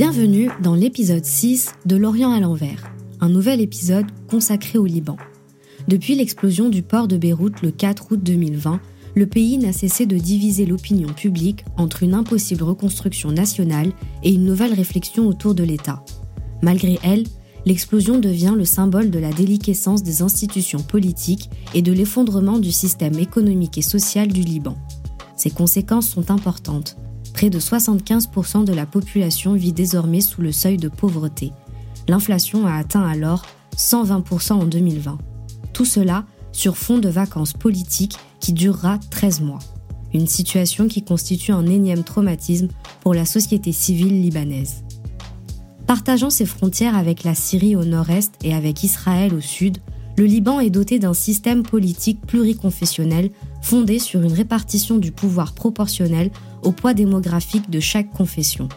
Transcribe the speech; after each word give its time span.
Bienvenue 0.00 0.48
dans 0.62 0.74
l'épisode 0.74 1.26
6 1.26 1.74
de 1.84 1.94
L'Orient 1.94 2.32
à 2.32 2.40
l'envers, 2.40 2.90
un 3.20 3.28
nouvel 3.28 3.60
épisode 3.60 4.06
consacré 4.30 4.78
au 4.78 4.86
Liban. 4.86 5.18
Depuis 5.88 6.14
l'explosion 6.14 6.70
du 6.70 6.80
port 6.80 7.06
de 7.06 7.18
Beyrouth 7.18 7.60
le 7.60 7.70
4 7.70 8.10
août 8.10 8.20
2020, 8.22 8.80
le 9.14 9.26
pays 9.26 9.58
n'a 9.58 9.74
cessé 9.74 10.06
de 10.06 10.16
diviser 10.16 10.64
l'opinion 10.64 11.12
publique 11.12 11.66
entre 11.76 12.02
une 12.02 12.14
impossible 12.14 12.62
reconstruction 12.62 13.30
nationale 13.30 13.92
et 14.22 14.32
une 14.32 14.46
nouvelle 14.46 14.72
réflexion 14.72 15.28
autour 15.28 15.54
de 15.54 15.64
l'État. 15.64 16.02
Malgré 16.62 16.98
elle, 17.02 17.24
l'explosion 17.66 18.18
devient 18.18 18.54
le 18.56 18.64
symbole 18.64 19.10
de 19.10 19.18
la 19.18 19.34
déliquescence 19.34 20.02
des 20.02 20.22
institutions 20.22 20.80
politiques 20.80 21.50
et 21.74 21.82
de 21.82 21.92
l'effondrement 21.92 22.58
du 22.58 22.72
système 22.72 23.18
économique 23.18 23.76
et 23.76 23.82
social 23.82 24.28
du 24.28 24.40
Liban. 24.40 24.78
Ses 25.36 25.50
conséquences 25.50 26.08
sont 26.08 26.30
importantes. 26.30 26.96
Près 27.40 27.48
de 27.48 27.58
75% 27.58 28.66
de 28.66 28.74
la 28.74 28.84
population 28.84 29.54
vit 29.54 29.72
désormais 29.72 30.20
sous 30.20 30.42
le 30.42 30.52
seuil 30.52 30.76
de 30.76 30.90
pauvreté. 30.90 31.52
L'inflation 32.06 32.66
a 32.66 32.74
atteint 32.74 33.08
alors 33.08 33.46
120% 33.78 34.52
en 34.52 34.64
2020. 34.66 35.16
Tout 35.72 35.86
cela 35.86 36.26
sur 36.52 36.76
fond 36.76 36.98
de 36.98 37.08
vacances 37.08 37.54
politiques 37.54 38.18
qui 38.40 38.52
durera 38.52 38.98
13 39.08 39.40
mois. 39.40 39.60
Une 40.12 40.26
situation 40.26 40.86
qui 40.86 41.02
constitue 41.02 41.52
un 41.52 41.64
énième 41.64 42.04
traumatisme 42.04 42.68
pour 43.00 43.14
la 43.14 43.24
société 43.24 43.72
civile 43.72 44.20
libanaise. 44.20 44.84
Partageant 45.86 46.28
ses 46.28 46.44
frontières 46.44 46.94
avec 46.94 47.24
la 47.24 47.34
Syrie 47.34 47.74
au 47.74 47.86
nord-est 47.86 48.34
et 48.44 48.52
avec 48.52 48.84
Israël 48.84 49.32
au 49.32 49.40
sud, 49.40 49.78
le 50.18 50.26
Liban 50.26 50.60
est 50.60 50.68
doté 50.68 50.98
d'un 50.98 51.14
système 51.14 51.62
politique 51.62 52.20
pluriconfessionnel 52.20 53.30
fondé 53.62 53.98
sur 53.98 54.20
une 54.20 54.34
répartition 54.34 54.98
du 54.98 55.10
pouvoir 55.10 55.54
proportionnel 55.54 56.30
au 56.62 56.72
poids 56.72 56.94
démographique 56.94 57.70
de 57.70 57.80
chaque 57.80 58.10
confession. 58.10 58.68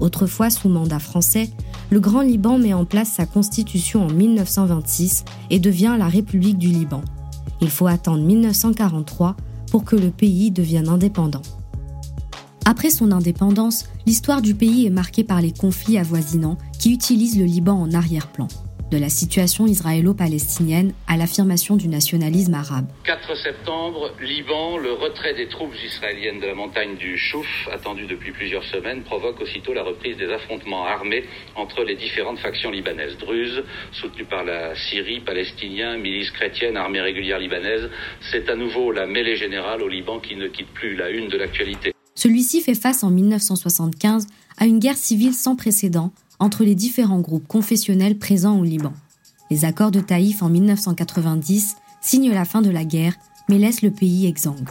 Autrefois 0.00 0.50
sous 0.50 0.68
mandat 0.68 0.98
français, 0.98 1.50
le 1.90 2.00
Grand 2.00 2.20
Liban 2.20 2.58
met 2.58 2.74
en 2.74 2.84
place 2.84 3.10
sa 3.10 3.26
constitution 3.26 4.06
en 4.06 4.10
1926 4.10 5.24
et 5.50 5.58
devient 5.58 5.96
la 5.98 6.08
République 6.08 6.58
du 6.58 6.68
Liban. 6.68 7.02
Il 7.60 7.70
faut 7.70 7.86
attendre 7.86 8.22
1943 8.22 9.36
pour 9.70 9.84
que 9.84 9.96
le 9.96 10.10
pays 10.10 10.50
devienne 10.50 10.88
indépendant. 10.88 11.42
Après 12.64 12.90
son 12.90 13.12
indépendance, 13.12 13.86
l'histoire 14.06 14.42
du 14.42 14.54
pays 14.54 14.86
est 14.86 14.90
marquée 14.90 15.24
par 15.24 15.40
les 15.40 15.52
conflits 15.52 15.98
avoisinants 15.98 16.58
qui 16.78 16.92
utilisent 16.92 17.38
le 17.38 17.46
Liban 17.46 17.80
en 17.80 17.92
arrière-plan 17.92 18.48
de 18.90 18.98
la 18.98 19.08
situation 19.08 19.66
israélo-palestinienne 19.66 20.94
à 21.06 21.16
l'affirmation 21.16 21.76
du 21.76 21.88
nationalisme 21.88 22.54
arabe. 22.54 22.86
4 23.04 23.36
septembre, 23.36 24.12
Liban, 24.20 24.78
le 24.78 24.92
retrait 24.92 25.34
des 25.34 25.48
troupes 25.48 25.74
israéliennes 25.84 26.40
de 26.40 26.46
la 26.46 26.54
montagne 26.54 26.96
du 26.96 27.18
Chouf, 27.18 27.46
attendu 27.72 28.06
depuis 28.06 28.32
plusieurs 28.32 28.64
semaines, 28.64 29.02
provoque 29.02 29.40
aussitôt 29.40 29.74
la 29.74 29.82
reprise 29.82 30.16
des 30.16 30.32
affrontements 30.32 30.84
armés 30.84 31.24
entre 31.54 31.84
les 31.84 31.96
différentes 31.96 32.38
factions 32.38 32.70
libanaises. 32.70 33.16
Druzes, 33.18 33.62
soutenues 33.92 34.24
par 34.24 34.44
la 34.44 34.74
Syrie, 34.74 35.20
Palestiniens, 35.20 35.98
milices 35.98 36.30
chrétiennes, 36.30 36.76
armée 36.76 37.00
régulière 37.00 37.38
libanaise, 37.38 37.90
c'est 38.30 38.48
à 38.48 38.56
nouveau 38.56 38.92
la 38.92 39.06
mêlée 39.06 39.36
générale 39.36 39.82
au 39.82 39.88
Liban 39.88 40.20
qui 40.20 40.36
ne 40.36 40.48
quitte 40.48 40.72
plus 40.72 40.96
la 40.96 41.10
une 41.10 41.28
de 41.28 41.36
l'actualité. 41.36 41.92
Celui-ci 42.14 42.62
fait 42.62 42.74
face 42.74 43.04
en 43.04 43.10
1975 43.10 44.26
à 44.56 44.66
une 44.66 44.80
guerre 44.80 44.96
civile 44.96 45.34
sans 45.34 45.54
précédent 45.54 46.12
entre 46.38 46.64
les 46.64 46.74
différents 46.74 47.20
groupes 47.20 47.46
confessionnels 47.48 48.18
présents 48.18 48.58
au 48.58 48.64
Liban. 48.64 48.92
Les 49.50 49.64
accords 49.64 49.90
de 49.90 50.00
Taïf 50.00 50.42
en 50.42 50.48
1990 50.48 51.76
signent 52.00 52.32
la 52.32 52.44
fin 52.44 52.62
de 52.62 52.70
la 52.70 52.84
guerre, 52.84 53.14
mais 53.48 53.58
laissent 53.58 53.82
le 53.82 53.90
pays 53.90 54.26
exsangue. 54.26 54.68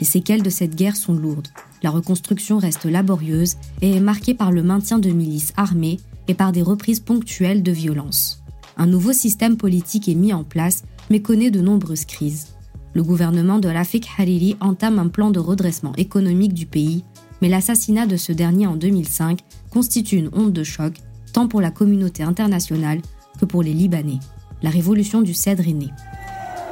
Les 0.00 0.06
séquelles 0.06 0.42
de 0.42 0.50
cette 0.50 0.74
guerre 0.74 0.96
sont 0.96 1.14
lourdes. 1.14 1.48
La 1.82 1.90
reconstruction 1.90 2.58
reste 2.58 2.84
laborieuse 2.84 3.56
et 3.80 3.96
est 3.96 4.00
marquée 4.00 4.34
par 4.34 4.50
le 4.50 4.62
maintien 4.62 4.98
de 4.98 5.10
milices 5.10 5.52
armées 5.56 6.00
et 6.28 6.34
par 6.34 6.52
des 6.52 6.62
reprises 6.62 7.00
ponctuelles 7.00 7.62
de 7.62 7.72
violence. 7.72 8.42
Un 8.76 8.86
nouveau 8.86 9.12
système 9.12 9.56
politique 9.56 10.08
est 10.08 10.14
mis 10.14 10.32
en 10.32 10.44
place, 10.44 10.82
mais 11.10 11.22
connaît 11.22 11.50
de 11.50 11.60
nombreuses 11.60 12.04
crises. 12.04 12.48
Le 12.94 13.02
gouvernement 13.02 13.58
de 13.58 13.68
Rafik 13.68 14.08
Hariri 14.18 14.56
entame 14.60 14.98
un 14.98 15.08
plan 15.08 15.30
de 15.30 15.38
redressement 15.38 15.94
économique 15.96 16.52
du 16.52 16.66
pays, 16.66 17.04
mais 17.42 17.48
l'assassinat 17.48 18.06
de 18.06 18.16
ce 18.16 18.30
dernier 18.32 18.68
en 18.68 18.76
2005 18.76 19.40
constitue 19.68 20.16
une 20.16 20.30
honte 20.32 20.52
de 20.52 20.62
choc 20.62 20.94
tant 21.32 21.48
pour 21.48 21.60
la 21.60 21.72
communauté 21.72 22.22
internationale 22.22 23.02
que 23.38 23.44
pour 23.44 23.64
les 23.64 23.74
Libanais. 23.74 24.20
La 24.62 24.70
révolution 24.70 25.22
du 25.22 25.34
Cèdre 25.34 25.66
est 25.66 25.72
née. 25.72 25.90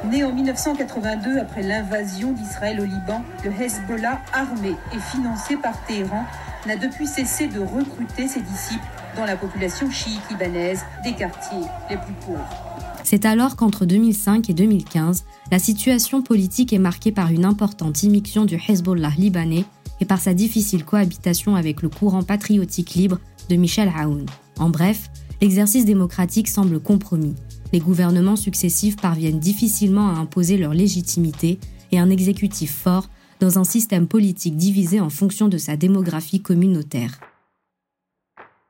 Né 0.09 0.23
en 0.23 0.33
1982 0.33 1.37
après 1.37 1.61
l'invasion 1.61 2.31
d'Israël 2.31 2.79
au 2.79 2.85
Liban, 2.85 3.21
le 3.43 3.51
Hezbollah, 3.51 4.21
armé 4.33 4.73
et 4.95 4.99
financé 5.11 5.57
par 5.57 5.85
Téhéran, 5.85 6.23
n'a 6.65 6.77
depuis 6.77 7.05
cessé 7.05 7.47
de 7.47 7.59
recruter 7.59 8.29
ses 8.29 8.41
disciples 8.41 8.85
dans 9.17 9.25
la 9.25 9.35
population 9.35 9.91
chiite 9.91 10.21
libanaise 10.29 10.83
des 11.03 11.13
quartiers 11.13 11.67
les 11.89 11.97
plus 11.97 12.13
pauvres. 12.25 12.49
C'est 13.03 13.25
alors 13.25 13.57
qu'entre 13.57 13.85
2005 13.85 14.49
et 14.49 14.53
2015, 14.53 15.25
la 15.51 15.59
situation 15.59 16.21
politique 16.21 16.71
est 16.71 16.79
marquée 16.79 17.11
par 17.11 17.29
une 17.31 17.43
importante 17.43 18.03
immixtion 18.03 18.45
du 18.45 18.55
Hezbollah 18.69 19.11
libanais 19.17 19.65
et 20.01 20.05
par 20.05 20.19
sa 20.19 20.33
difficile 20.33 20.83
cohabitation 20.83 21.55
avec 21.55 21.81
le 21.81 21.89
courant 21.89 22.23
patriotique 22.23 22.95
libre 22.95 23.19
de 23.49 23.55
Michel 23.55 23.89
Aoun. 23.95 24.25
En 24.59 24.69
bref, 24.69 25.09
l'exercice 25.39 25.85
démocratique 25.85 26.49
semble 26.49 26.79
compromis. 26.79 27.35
Les 27.71 27.79
gouvernements 27.79 28.35
successifs 28.35 28.97
parviennent 28.97 29.39
difficilement 29.39 30.09
à 30.09 30.19
imposer 30.19 30.57
leur 30.57 30.73
légitimité 30.73 31.59
et 31.91 31.99
un 31.99 32.09
exécutif 32.09 32.73
fort 32.73 33.09
dans 33.39 33.59
un 33.59 33.63
système 33.63 34.07
politique 34.07 34.57
divisé 34.57 34.99
en 34.99 35.09
fonction 35.09 35.47
de 35.47 35.57
sa 35.57 35.77
démographie 35.77 36.41
communautaire. 36.41 37.19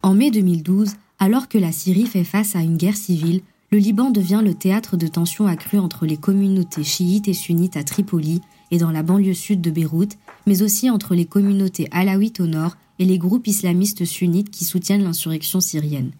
En 0.04 0.14
mai 0.14 0.32
2012, 0.32 0.96
alors 1.20 1.48
que 1.48 1.58
la 1.58 1.72
Syrie 1.72 2.08
fait 2.08 2.24
face 2.24 2.56
à 2.56 2.62
une 2.62 2.78
guerre 2.78 2.96
civile, 2.96 3.42
le 3.72 3.78
Liban 3.78 4.10
devient 4.10 4.42
le 4.44 4.54
théâtre 4.54 4.98
de 4.98 5.08
tensions 5.08 5.48
accrues 5.48 5.80
entre 5.80 6.06
les 6.06 6.18
communautés 6.18 6.84
chiites 6.84 7.28
et 7.28 7.34
sunnites 7.34 7.78
à 7.78 7.84
Tripoli 7.84 8.42
et 8.70 8.78
dans 8.78 8.92
la 8.92 9.04
banlieue 9.04 9.34
sud 9.34 9.62
de 9.62 9.72
Beyrouth, 9.72 10.18
mais 10.46 10.62
aussi 10.62 10.90
entre 10.90 11.16
les 11.16 11.26
communautés 11.26 11.88
alaouites 11.92 12.40
au 12.40 12.48
nord 12.48 12.78
et 13.00 13.06
les 13.06 13.18
groupes 13.18 13.48
islamistes 13.48 14.06
sunnites 14.06 14.52
qui 14.52 14.64
soutiennent 14.64 15.04
l'insurrection 15.04 15.60
syrienne. 15.60 16.12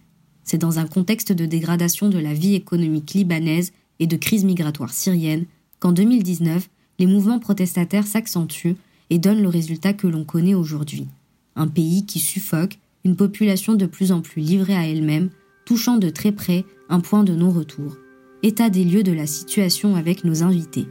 C'est 0.44 0.58
dans 0.58 0.78
un 0.78 0.86
contexte 0.86 1.32
de 1.32 1.46
dégradation 1.46 2.08
de 2.08 2.18
la 2.18 2.34
vie 2.34 2.54
économique 2.54 3.14
libanaise 3.14 3.72
et 4.00 4.06
de 4.06 4.16
crise 4.16 4.44
migratoire 4.44 4.92
syrienne 4.92 5.44
qu'en 5.78 5.92
2019, 5.92 6.68
les 6.98 7.06
mouvements 7.06 7.38
protestataires 7.38 8.06
s'accentuent 8.06 8.76
et 9.10 9.18
donnent 9.18 9.42
le 9.42 9.48
résultat 9.48 9.92
que 9.92 10.06
l'on 10.06 10.24
connaît 10.24 10.54
aujourd'hui. 10.54 11.06
Un 11.56 11.68
pays 11.68 12.06
qui 12.06 12.18
suffoque, 12.18 12.78
une 13.04 13.16
population 13.16 13.74
de 13.74 13.86
plus 13.86 14.12
en 14.12 14.20
plus 14.20 14.42
livrée 14.42 14.74
à 14.74 14.86
elle-même, 14.86 15.30
touchant 15.66 15.98
de 15.98 16.08
très 16.08 16.32
près 16.32 16.64
un 16.88 17.00
point 17.00 17.24
de 17.24 17.34
non-retour. 17.34 17.96
État 18.42 18.70
des 18.70 18.84
lieux 18.84 19.02
de 19.02 19.12
la 19.12 19.26
situation 19.26 19.94
avec 19.94 20.24
nos 20.24 20.42
invités. 20.42 20.86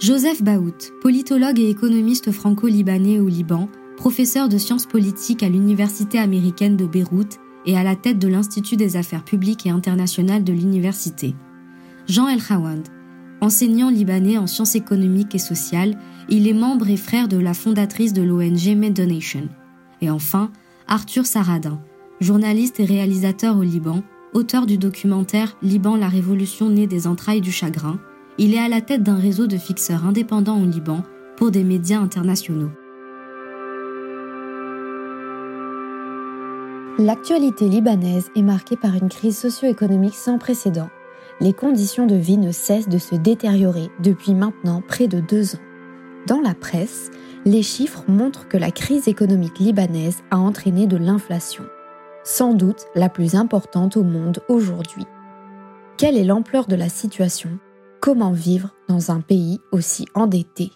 Joseph 0.00 0.44
Baout, 0.44 0.92
politologue 1.00 1.58
et 1.58 1.70
économiste 1.70 2.30
franco-libanais 2.30 3.18
au 3.18 3.26
Liban, 3.26 3.68
professeur 3.96 4.48
de 4.48 4.56
sciences 4.56 4.86
politiques 4.86 5.42
à 5.42 5.48
l'Université 5.48 6.20
américaine 6.20 6.76
de 6.76 6.86
Beyrouth 6.86 7.40
et 7.66 7.76
à 7.76 7.82
la 7.82 7.96
tête 7.96 8.20
de 8.20 8.28
l'Institut 8.28 8.76
des 8.76 8.96
affaires 8.96 9.24
publiques 9.24 9.66
et 9.66 9.70
internationales 9.70 10.44
de 10.44 10.52
l'université. 10.52 11.34
Jean 12.06 12.28
El 12.28 12.40
Khawand, 12.40 12.84
enseignant 13.40 13.90
libanais 13.90 14.38
en 14.38 14.46
sciences 14.46 14.76
économiques 14.76 15.34
et 15.34 15.40
sociales, 15.40 15.98
il 16.28 16.46
est 16.46 16.54
membre 16.54 16.88
et 16.88 16.96
frère 16.96 17.26
de 17.26 17.36
la 17.36 17.52
fondatrice 17.52 18.12
de 18.12 18.22
l'ONG 18.22 18.92
Donation. 18.92 19.48
Et 20.00 20.10
enfin, 20.10 20.52
Arthur 20.86 21.26
Saradin, 21.26 21.80
journaliste 22.20 22.78
et 22.78 22.84
réalisateur 22.84 23.58
au 23.58 23.62
Liban, 23.62 24.04
auteur 24.32 24.64
du 24.64 24.78
documentaire 24.78 25.56
Liban 25.60 25.96
la 25.96 26.08
révolution 26.08 26.70
née 26.70 26.86
des 26.86 27.08
entrailles 27.08 27.40
du 27.40 27.50
chagrin, 27.50 27.98
il 28.38 28.54
est 28.54 28.60
à 28.60 28.68
la 28.68 28.80
tête 28.80 29.02
d'un 29.02 29.16
réseau 29.16 29.46
de 29.48 29.56
fixeurs 29.56 30.06
indépendants 30.06 30.60
au 30.60 30.64
Liban 30.64 31.02
pour 31.36 31.50
des 31.50 31.64
médias 31.64 31.98
internationaux. 31.98 32.70
L'actualité 36.98 37.68
libanaise 37.68 38.30
est 38.34 38.42
marquée 38.42 38.76
par 38.76 38.94
une 38.94 39.08
crise 39.08 39.38
socio-économique 39.38 40.14
sans 40.14 40.38
précédent. 40.38 40.88
Les 41.40 41.52
conditions 41.52 42.06
de 42.06 42.16
vie 42.16 42.38
ne 42.38 42.50
cessent 42.50 42.88
de 42.88 42.98
se 42.98 43.14
détériorer 43.14 43.88
depuis 44.02 44.34
maintenant 44.34 44.82
près 44.86 45.06
de 45.06 45.20
deux 45.20 45.54
ans. 45.54 45.60
Dans 46.26 46.40
la 46.40 46.54
presse, 46.54 47.10
les 47.44 47.62
chiffres 47.62 48.04
montrent 48.08 48.48
que 48.48 48.56
la 48.56 48.72
crise 48.72 49.06
économique 49.06 49.60
libanaise 49.60 50.18
a 50.30 50.38
entraîné 50.38 50.86
de 50.86 50.96
l'inflation, 50.96 51.64
sans 52.24 52.54
doute 52.54 52.86
la 52.96 53.08
plus 53.08 53.36
importante 53.36 53.96
au 53.96 54.02
monde 54.02 54.40
aujourd'hui. 54.48 55.06
Quelle 55.96 56.16
est 56.16 56.24
l'ampleur 56.24 56.66
de 56.66 56.76
la 56.76 56.88
situation? 56.88 57.58
Comment 58.00 58.32
vivre 58.32 58.70
dans 58.88 59.10
un 59.10 59.20
pays 59.20 59.58
aussi 59.72 60.06
endetté 60.14 60.70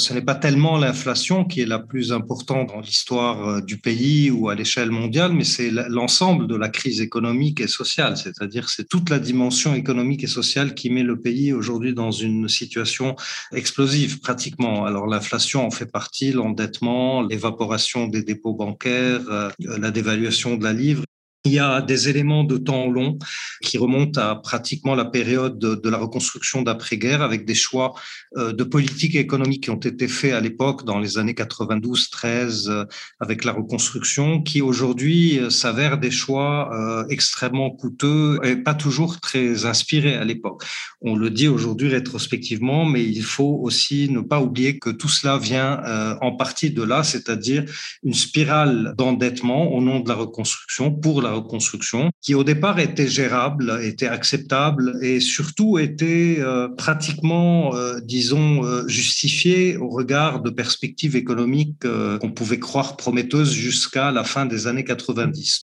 ce 0.00 0.14
n'est 0.14 0.22
pas 0.22 0.36
tellement 0.36 0.78
l'inflation 0.78 1.44
qui 1.44 1.60
est 1.60 1.66
la 1.66 1.80
plus 1.80 2.12
importante 2.12 2.68
dans 2.68 2.78
l'histoire 2.78 3.48
euh, 3.48 3.60
du 3.60 3.78
pays 3.78 4.30
ou 4.30 4.48
à 4.48 4.54
l'échelle 4.54 4.92
mondiale, 4.92 5.32
mais 5.32 5.42
c'est 5.42 5.72
l'ensemble 5.72 6.46
de 6.46 6.54
la 6.54 6.68
crise 6.68 7.00
économique 7.00 7.60
et 7.60 7.66
sociale. 7.66 8.16
C'est-à-dire 8.16 8.68
c'est 8.68 8.88
toute 8.88 9.10
la 9.10 9.18
dimension 9.18 9.74
économique 9.74 10.22
et 10.22 10.28
sociale 10.28 10.74
qui 10.74 10.90
met 10.90 11.02
le 11.02 11.20
pays 11.20 11.52
aujourd'hui 11.52 11.94
dans 11.94 12.12
une 12.12 12.48
situation 12.48 13.16
explosive 13.50 14.20
pratiquement. 14.20 14.84
Alors 14.84 15.08
l'inflation 15.08 15.66
en 15.66 15.72
fait 15.72 15.90
partie, 15.90 16.30
l'endettement, 16.30 17.22
l'évaporation 17.22 18.06
des 18.06 18.22
dépôts 18.22 18.54
bancaires, 18.54 19.22
euh, 19.28 19.50
la 19.58 19.90
dévaluation 19.90 20.56
de 20.56 20.62
la 20.62 20.74
livre. 20.74 21.02
Il 21.48 21.54
y 21.54 21.58
a 21.58 21.80
des 21.80 22.10
éléments 22.10 22.44
de 22.44 22.58
temps 22.58 22.90
long 22.90 23.18
qui 23.62 23.78
remontent 23.78 24.20
à 24.20 24.36
pratiquement 24.36 24.94
la 24.94 25.06
période 25.06 25.58
de, 25.58 25.88
la 25.88 25.96
reconstruction 25.96 26.60
d'après-guerre 26.60 27.22
avec 27.22 27.46
des 27.46 27.54
choix 27.54 27.94
euh, 28.36 28.52
de 28.52 28.64
politique 28.64 29.14
économique 29.14 29.62
qui 29.64 29.70
ont 29.70 29.80
été 29.80 30.08
faits 30.08 30.34
à 30.34 30.40
l'époque 30.40 30.84
dans 30.84 30.98
les 30.98 31.16
années 31.16 31.32
92-13 31.32 32.68
euh, 32.68 32.84
avec 33.18 33.44
la 33.44 33.52
reconstruction 33.52 34.42
qui 34.42 34.60
aujourd'hui 34.60 35.38
euh, 35.38 35.48
s'avèrent 35.48 35.96
des 35.96 36.10
choix 36.10 37.06
extrêmement 37.08 37.70
coûteux 37.70 38.38
et 38.44 38.56
pas 38.56 38.74
toujours 38.74 39.20
très 39.20 39.64
inspirés 39.64 40.16
à 40.16 40.24
l'époque. 40.24 40.64
On 41.00 41.16
le 41.16 41.30
dit 41.30 41.48
aujourd'hui 41.48 41.88
rétrospectivement, 41.88 42.84
mais 42.84 43.04
il 43.04 43.22
faut 43.22 43.58
aussi 43.62 44.10
ne 44.10 44.20
pas 44.20 44.40
oublier 44.40 44.78
que 44.78 44.90
tout 44.90 45.08
cela 45.08 45.38
vient 45.38 45.80
en 46.20 46.32
partie 46.32 46.70
de 46.70 46.82
là, 46.82 47.02
c'est-à-dire 47.02 47.64
une 48.02 48.14
spirale 48.14 48.94
d'endettement 48.98 49.72
au 49.72 49.80
nom 49.80 50.00
de 50.00 50.08
la 50.08 50.14
reconstruction 50.14 50.90
pour 50.90 51.22
la 51.22 51.37
reconstruction, 51.38 52.10
qui 52.22 52.34
au 52.34 52.44
départ 52.44 52.78
était 52.78 53.08
gérable, 53.08 53.80
était 53.82 54.06
acceptable 54.06 54.98
et 55.02 55.20
surtout 55.20 55.78
était 55.78 56.36
euh, 56.38 56.68
pratiquement, 56.68 57.74
euh, 57.74 58.00
disons, 58.00 58.64
euh, 58.64 58.86
justifié 58.88 59.76
au 59.76 59.88
regard 59.88 60.42
de 60.42 60.50
perspectives 60.50 61.16
économiques 61.16 61.86
qu'on 62.20 62.30
pouvait 62.30 62.58
croire 62.58 62.96
prometteuses 62.96 63.52
jusqu'à 63.52 64.10
la 64.10 64.24
fin 64.24 64.46
des 64.46 64.66
années 64.66 64.84
90. 64.84 65.62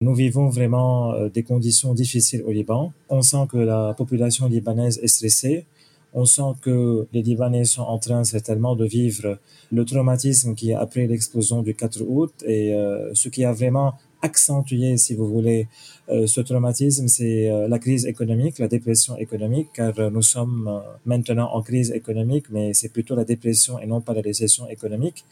Nous 0.00 0.14
vivons 0.14 0.48
vraiment 0.48 1.28
des 1.28 1.42
conditions 1.42 1.92
difficiles 1.92 2.42
au 2.46 2.52
Liban. 2.52 2.92
On 3.08 3.22
sent 3.22 3.46
que 3.50 3.58
la 3.58 3.94
population 3.96 4.46
libanaise 4.46 5.00
est 5.02 5.08
stressée. 5.08 5.66
On 6.14 6.24
sent 6.24 6.52
que 6.62 7.06
les 7.12 7.22
Libanais 7.22 7.64
sont 7.64 7.82
en 7.82 7.98
train 7.98 8.22
certainement 8.24 8.76
de 8.76 8.86
vivre 8.86 9.38
le 9.72 9.84
traumatisme 9.84 10.54
qui 10.54 10.70
est 10.70 10.74
après 10.74 11.06
l'explosion 11.06 11.62
du 11.62 11.74
4 11.74 12.02
août 12.06 12.32
et 12.46 12.72
ce 13.12 13.28
qui 13.28 13.44
a 13.44 13.52
vraiment 13.52 13.94
accentuer, 14.22 14.96
si 14.96 15.14
vous 15.14 15.26
voulez, 15.26 15.68
euh, 16.10 16.26
ce 16.26 16.40
traumatisme, 16.40 17.08
c'est 17.08 17.50
euh, 17.50 17.68
la 17.68 17.78
crise 17.78 18.06
économique, 18.06 18.58
la 18.58 18.68
dépression 18.68 19.16
économique, 19.16 19.68
car 19.74 19.94
nous 20.10 20.22
sommes 20.22 20.68
euh, 20.68 20.80
maintenant 21.04 21.50
en 21.52 21.62
crise 21.62 21.90
économique, 21.92 22.46
mais 22.50 22.74
c'est 22.74 22.88
plutôt 22.88 23.14
la 23.14 23.24
dépression 23.24 23.78
et 23.78 23.86
non 23.86 24.00
pas 24.00 24.14
la 24.14 24.22
récession 24.22 24.68
économique. 24.68 25.24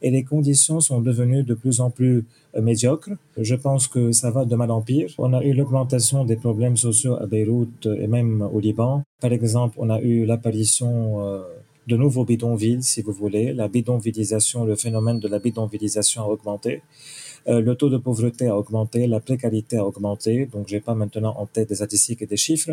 Et 0.00 0.10
les 0.10 0.22
conditions 0.22 0.78
sont 0.80 1.00
devenues 1.00 1.42
de 1.42 1.54
plus 1.54 1.80
en 1.80 1.90
plus 1.90 2.24
médiocres. 2.56 3.10
Je 3.36 3.56
pense 3.56 3.88
que 3.88 4.12
ça 4.12 4.30
va 4.30 4.44
de 4.44 4.54
mal 4.54 4.70
en 4.70 4.80
pire. 4.80 5.10
On 5.18 5.32
a 5.32 5.42
eu 5.42 5.52
l'augmentation 5.54 6.24
des 6.24 6.36
problèmes 6.36 6.76
sociaux 6.76 7.16
à 7.16 7.26
Beyrouth 7.26 7.86
et 7.86 8.06
même 8.06 8.42
au 8.42 8.60
Liban. 8.60 9.02
Par 9.20 9.32
exemple, 9.32 9.74
on 9.76 9.90
a 9.90 10.00
eu 10.00 10.24
l'apparition 10.24 11.42
de 11.88 11.96
nouveaux 11.96 12.24
bidonvilles, 12.24 12.82
si 12.82 13.02
vous 13.02 13.12
voulez. 13.12 13.52
La 13.54 13.66
bidonvillisation, 13.66 14.64
le 14.64 14.76
phénomène 14.76 15.18
de 15.18 15.26
la 15.26 15.38
bidonvillisation 15.38 16.22
a 16.22 16.26
augmenté. 16.26 16.82
Euh, 17.46 17.60
le 17.60 17.74
taux 17.74 17.88
de 17.88 17.96
pauvreté 17.96 18.48
a 18.48 18.56
augmenté, 18.56 19.06
la 19.06 19.20
précarité 19.20 19.76
a 19.76 19.84
augmenté. 19.84 20.46
Donc, 20.46 20.68
j'ai 20.68 20.80
pas 20.80 20.94
maintenant 20.94 21.34
en 21.38 21.46
tête 21.46 21.68
des 21.68 21.76
statistiques 21.76 22.22
et 22.22 22.26
des 22.26 22.36
chiffres, 22.36 22.72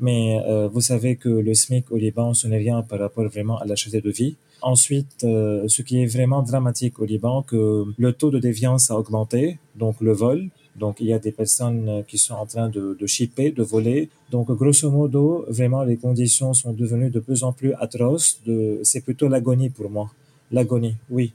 mais 0.00 0.40
euh, 0.46 0.68
vous 0.68 0.80
savez 0.80 1.16
que 1.16 1.28
le 1.28 1.54
SMIC 1.54 1.90
au 1.90 1.96
Liban, 1.96 2.34
ce 2.34 2.46
n'est 2.46 2.58
rien 2.58 2.82
par 2.82 2.98
rapport 2.98 3.24
vraiment 3.28 3.58
à 3.58 3.64
la 3.64 3.74
qualité 3.74 4.00
de 4.00 4.10
vie. 4.10 4.36
Ensuite, 4.60 5.24
euh, 5.24 5.64
ce 5.66 5.82
qui 5.82 6.02
est 6.02 6.06
vraiment 6.06 6.42
dramatique 6.42 7.00
au 7.00 7.04
Liban, 7.04 7.42
que 7.42 7.84
le 7.96 8.12
taux 8.12 8.30
de 8.30 8.38
déviance 8.38 8.90
a 8.90 8.98
augmenté, 8.98 9.58
donc 9.74 10.00
le 10.00 10.12
vol. 10.12 10.48
Donc, 10.76 10.96
il 11.00 11.06
y 11.06 11.12
a 11.12 11.18
des 11.18 11.32
personnes 11.32 12.02
qui 12.08 12.16
sont 12.16 12.34
en 12.34 12.46
train 12.46 12.68
de, 12.70 12.96
de 12.98 13.06
shipper, 13.06 13.50
de 13.50 13.62
voler. 13.62 14.08
Donc, 14.30 14.50
grosso 14.52 14.90
modo, 14.90 15.44
vraiment, 15.48 15.82
les 15.82 15.98
conditions 15.98 16.54
sont 16.54 16.72
devenues 16.72 17.10
de 17.10 17.20
plus 17.20 17.44
en 17.44 17.52
plus 17.52 17.74
atroces. 17.74 18.40
C'est 18.82 19.02
plutôt 19.02 19.28
l'agonie 19.28 19.68
pour 19.68 19.90
moi. 19.90 20.10
L'agonie, 20.50 20.94
oui 21.10 21.32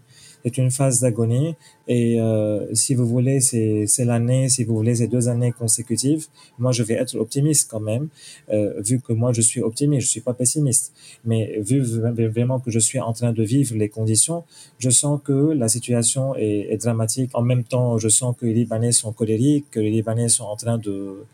c'est 0.47 0.61
une 0.61 0.71
phase 0.71 1.01
d'agonie. 1.01 1.55
Et 1.89 2.21
euh, 2.21 2.73
si 2.73 2.95
vous 2.95 3.05
voulez, 3.05 3.39
c'est 3.41 4.05
l'année, 4.05 4.47
si 4.47 4.63
vous 4.63 4.75
voulez, 4.75 4.95
ces 4.95 5.07
deux 5.07 5.27
années 5.27 5.51
consécutives. 5.51 6.27
Moi, 6.57 6.71
je 6.71 6.83
vais 6.83 6.94
être 6.94 7.15
optimiste 7.15 7.69
quand 7.69 7.79
même, 7.81 8.07
euh, 8.49 8.81
vu 8.81 9.01
que 9.01 9.11
moi, 9.13 9.33
je 9.33 9.41
suis 9.41 9.61
optimiste, 9.61 10.07
je 10.07 10.11
suis 10.11 10.21
pas 10.21 10.33
pessimiste. 10.33 10.94
Mais 11.25 11.59
vu 11.59 11.81
vraiment 11.81 12.59
que 12.59 12.71
je 12.71 12.79
suis 12.79 12.99
en 12.99 13.11
train 13.11 13.33
de 13.33 13.44
vivre 13.44 13.75
les 13.75 13.89
conditions, 13.89 14.44
je 14.79 14.89
sens 14.89 15.19
que 15.23 15.51
la 15.51 15.67
situation 15.67 16.35
est, 16.35 16.71
est 16.71 16.77
dramatique. 16.77 17.31
En 17.33 17.41
même 17.41 17.63
temps, 17.65 17.97
je 17.97 18.07
sens 18.07 18.35
que 18.38 18.45
les 18.45 18.53
Libanais 18.53 18.94
sont 18.94 19.11
colériques, 19.11 19.65
que 19.71 19.81
les 19.81 19.91
Libanais 19.91 20.29
sont 20.29 20.45
en 20.45 20.55
train 20.55 20.77
de 20.77 21.25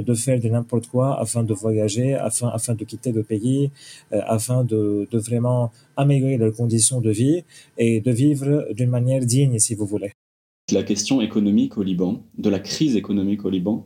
de 0.00 0.14
faire 0.14 0.40
de 0.40 0.48
n'importe 0.48 0.86
quoi 0.86 1.20
afin 1.20 1.42
de 1.42 1.52
voyager, 1.52 2.14
afin, 2.14 2.48
afin 2.48 2.74
de 2.74 2.84
quitter 2.84 3.12
le 3.12 3.22
pays, 3.22 3.70
euh, 4.12 4.20
afin 4.26 4.64
de, 4.64 5.06
de 5.10 5.18
vraiment 5.18 5.70
améliorer 5.96 6.38
leurs 6.38 6.54
conditions 6.54 7.00
de 7.00 7.10
vie 7.10 7.44
et 7.76 8.00
de 8.00 8.10
vivre 8.10 8.66
d'une 8.72 8.90
manière 8.90 9.24
digne, 9.24 9.58
si 9.58 9.74
vous 9.74 9.86
voulez. 9.86 10.12
La 10.70 10.82
question 10.82 11.20
économique 11.20 11.76
au 11.76 11.82
Liban, 11.82 12.22
de 12.38 12.48
la 12.48 12.60
crise 12.60 12.96
économique 12.96 13.44
au 13.44 13.50
Liban, 13.50 13.84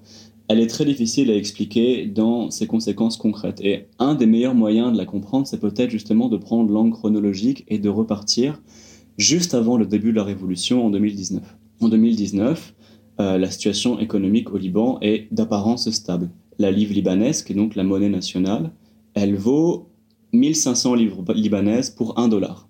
elle 0.48 0.60
est 0.60 0.68
très 0.68 0.84
difficile 0.84 1.30
à 1.30 1.34
expliquer 1.34 2.06
dans 2.06 2.50
ses 2.50 2.66
conséquences 2.66 3.16
concrètes. 3.16 3.60
Et 3.60 3.86
un 3.98 4.14
des 4.14 4.26
meilleurs 4.26 4.54
moyens 4.54 4.92
de 4.92 4.96
la 4.96 5.04
comprendre, 5.04 5.46
c'est 5.46 5.58
peut-être 5.58 5.90
justement 5.90 6.28
de 6.28 6.36
prendre 6.36 6.70
l'angle 6.70 6.92
chronologique 6.92 7.64
et 7.66 7.78
de 7.78 7.88
repartir 7.88 8.62
juste 9.18 9.54
avant 9.54 9.76
le 9.76 9.86
début 9.86 10.12
de 10.12 10.16
la 10.16 10.24
révolution 10.24 10.86
en 10.86 10.90
2019. 10.90 11.42
En 11.80 11.88
2019, 11.88 12.74
euh, 13.20 13.38
la 13.38 13.50
situation 13.50 13.98
économique 13.98 14.52
au 14.52 14.58
Liban 14.58 14.98
est 15.00 15.32
d'apparence 15.32 15.90
stable. 15.90 16.30
La 16.58 16.70
livre 16.70 16.92
libanaise, 16.92 17.42
qui 17.42 17.52
est 17.52 17.56
donc 17.56 17.74
la 17.74 17.84
monnaie 17.84 18.08
nationale, 18.08 18.72
elle 19.14 19.36
vaut 19.36 19.88
1500 20.32 20.94
livres 20.94 21.24
libanaises 21.32 21.90
pour 21.90 22.18
1 22.18 22.28
dollar. 22.28 22.68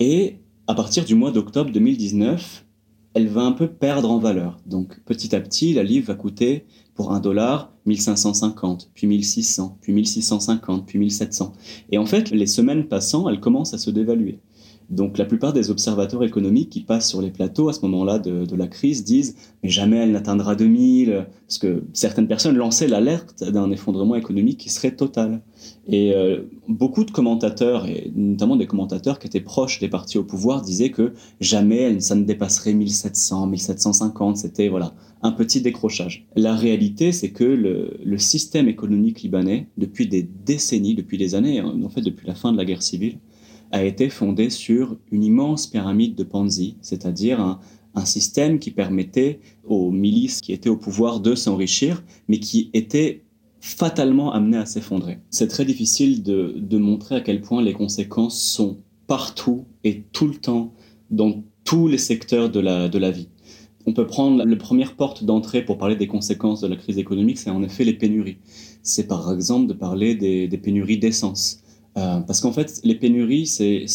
Et 0.00 0.36
à 0.66 0.74
partir 0.74 1.04
du 1.04 1.14
mois 1.14 1.30
d'octobre 1.30 1.70
2019, 1.70 2.64
elle 3.14 3.28
va 3.28 3.42
un 3.42 3.52
peu 3.52 3.68
perdre 3.68 4.10
en 4.10 4.18
valeur. 4.18 4.60
Donc 4.66 5.00
petit 5.04 5.34
à 5.34 5.40
petit, 5.40 5.74
la 5.74 5.82
livre 5.82 6.06
va 6.06 6.14
coûter 6.14 6.64
pour 6.94 7.12
1 7.12 7.20
dollar 7.20 7.72
1550, 7.86 8.90
puis 8.94 9.06
1600, 9.06 9.78
puis 9.80 9.92
1650, 9.92 10.86
puis 10.86 10.98
1700. 10.98 11.52
Et 11.90 11.98
en 11.98 12.06
fait, 12.06 12.30
les 12.30 12.46
semaines 12.46 12.86
passant, 12.86 13.28
elle 13.28 13.40
commence 13.40 13.74
à 13.74 13.78
se 13.78 13.90
dévaluer. 13.90 14.40
Donc 14.90 15.18
la 15.18 15.24
plupart 15.24 15.52
des 15.52 15.70
observateurs 15.70 16.24
économiques 16.24 16.70
qui 16.70 16.80
passent 16.80 17.08
sur 17.08 17.22
les 17.22 17.30
plateaux 17.30 17.68
à 17.68 17.72
ce 17.72 17.80
moment-là 17.82 18.18
de, 18.18 18.56
la 18.56 18.66
crise 18.66 19.04
disent 19.04 19.36
mais 19.62 19.68
jamais 19.68 19.98
elle 19.98 20.10
n'atteindra 20.10 20.56
2000 20.56 21.26
parce 21.46 21.58
que 21.58 21.84
certaines 21.92 22.26
personnes 22.26 22.56
lançaient 22.56 22.88
l'alerte 22.88 23.44
d'un 23.44 23.70
effondrement 23.70 24.16
économique 24.16 24.58
qui 24.58 24.68
serait 24.68 24.90
total. 24.90 25.42
Et 25.86 26.12
euh, 26.14 26.42
beaucoup 26.68 27.04
de 27.04 27.10
commentateurs 27.12 27.86
et 27.86 28.10
notamment 28.16 28.56
des 28.56 28.66
commentateurs 28.66 29.20
qui 29.20 29.28
étaient 29.28 29.40
proches 29.40 29.78
des 29.78 29.88
partis 29.88 30.18
au 30.18 30.24
pouvoir 30.24 30.60
disaient 30.60 30.90
que 30.90 31.12
jamais 31.40 32.00
ça 32.00 32.16
ne 32.16 32.24
dépasserait 32.24 32.74
1700, 32.74 33.46
1750, 33.46 34.38
c'était 34.38 34.68
voilà 34.68 34.92
un 35.22 35.32
petit 35.32 35.60
décrochage. 35.60 36.26
La 36.34 36.54
réalité, 36.56 37.12
c'est 37.12 37.30
que 37.30 37.44
le, 37.44 37.98
le, 38.02 38.18
système 38.18 38.68
économique 38.68 39.20
libanais, 39.20 39.66
depuis 39.76 40.08
des 40.08 40.22
décennies, 40.22 40.94
depuis 40.94 41.18
des 41.18 41.34
années, 41.34 41.60
en 41.60 41.88
fait 41.90 42.00
depuis 42.00 42.26
la 42.26 42.34
fin 42.34 42.52
de 42.52 42.56
la 42.56 42.64
guerre 42.64 42.82
civile, 42.82 43.18
a 43.72 43.84
été 43.84 44.08
fondé 44.08 44.50
sur 44.50 44.96
une 45.10 45.24
immense 45.24 45.66
pyramide 45.66 46.14
de 46.14 46.24
Ponzi, 46.24 46.76
c'est-à-dire 46.80 47.40
un, 47.40 47.60
système 48.04 48.58
qui 48.58 48.70
permettait 48.70 49.40
aux 49.62 49.90
milices 49.90 50.40
qui 50.40 50.54
étaient 50.54 50.70
au 50.70 50.76
pouvoir 50.76 51.20
de 51.20 51.34
s'enrichir, 51.34 52.02
mais 52.28 52.38
qui 52.38 52.70
était 52.72 53.24
fatalement 53.60 54.32
amené 54.32 54.56
à 54.56 54.64
s'effondrer. 54.64 55.18
C'est 55.28 55.48
très 55.48 55.66
difficile 55.66 56.22
de, 56.22 56.78
montrer 56.78 57.16
à 57.16 57.20
quel 57.20 57.42
point 57.42 57.62
les 57.62 57.74
conséquences 57.74 58.40
sont 58.40 58.78
partout 59.06 59.66
et 59.84 60.02
tout 60.12 60.28
le 60.28 60.36
temps 60.36 60.72
dans 61.10 61.42
tous 61.64 61.88
les 61.88 61.98
secteurs 61.98 62.48
de 62.48 62.60
la 62.60 63.10
vie. 63.10 63.28
On 63.86 63.92
peut 63.92 64.06
prendre 64.06 64.44
la 64.44 64.56
première 64.56 64.94
porte 64.94 65.24
d'entrée 65.24 65.62
pour 65.62 65.76
parler 65.76 65.96
des 65.96 66.06
conséquences 66.06 66.60
de 66.62 66.68
la 66.68 66.76
crise 66.76 66.96
économique, 66.96 67.38
c'est 67.38 67.50
en 67.50 67.62
effet 67.62 67.84
les 67.84 67.94
pénuries. 67.94 68.38
C'est 68.82 69.06
par 69.06 69.30
exemple 69.32 69.66
de 69.66 69.74
parler 69.74 70.14
des 70.14 70.58
pénuries 70.58 70.98
d'essence. 70.98 71.62
Euh, 71.98 72.20
parce 72.20 72.40
qu'en 72.40 72.52
fait, 72.52 72.80
les 72.84 72.94
pénuries, 72.94 73.46
c'est, 73.46 73.86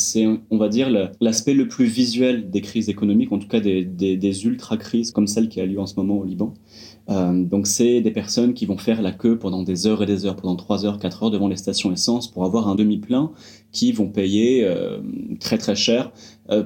on 0.50 0.58
va 0.58 0.68
dire, 0.68 0.90
l'aspect 1.22 1.54
le, 1.54 1.68
plus 1.68 1.86
visuel 1.86 2.50
des 2.50 2.62
crises 2.62 2.90
économiques, 2.90 3.32
en 3.32 3.40
tout 3.40 3.48
cas 3.48 3.62
des, 3.62 3.84
des, 3.86 4.46
ultra-crises 4.46 5.12
comme 5.12 5.28
celle 5.28 5.48
qui 5.48 5.62
a 5.62 5.66
lieu 5.66 5.80
en 5.80 5.86
ce 5.86 5.96
moment 5.96 6.18
au 6.18 6.26
Liban. 6.26 6.54
Euh, 7.10 7.44
donc, 7.44 7.68
c'est 7.68 8.02
des 8.02 8.12
personnes 8.12 8.54
qui 8.54 8.66
vont 8.66 8.78
faire 8.78 9.02
la 9.02 9.12
queue 9.12 9.38
pendant 9.40 9.64
des 9.64 9.88
heures 9.88 10.04
et 10.04 10.06
des 10.06 10.26
heures, 10.26 10.36
pendant 10.36 10.56
3 10.58 10.86
heures, 10.86 11.00
4 11.00 11.24
heures 11.24 11.32
devant 11.32 11.48
les 11.48 11.56
stations 11.56 11.92
essence 11.92 12.30
pour 12.30 12.44
avoir 12.44 12.68
un 12.68 12.76
demi-plein 12.76 13.32
qui 13.72 13.94
vont 13.94 14.10
payer 14.10 14.66
euh, 14.66 15.00
très 15.40 15.58
très 15.58 15.76
cher, 15.76 16.12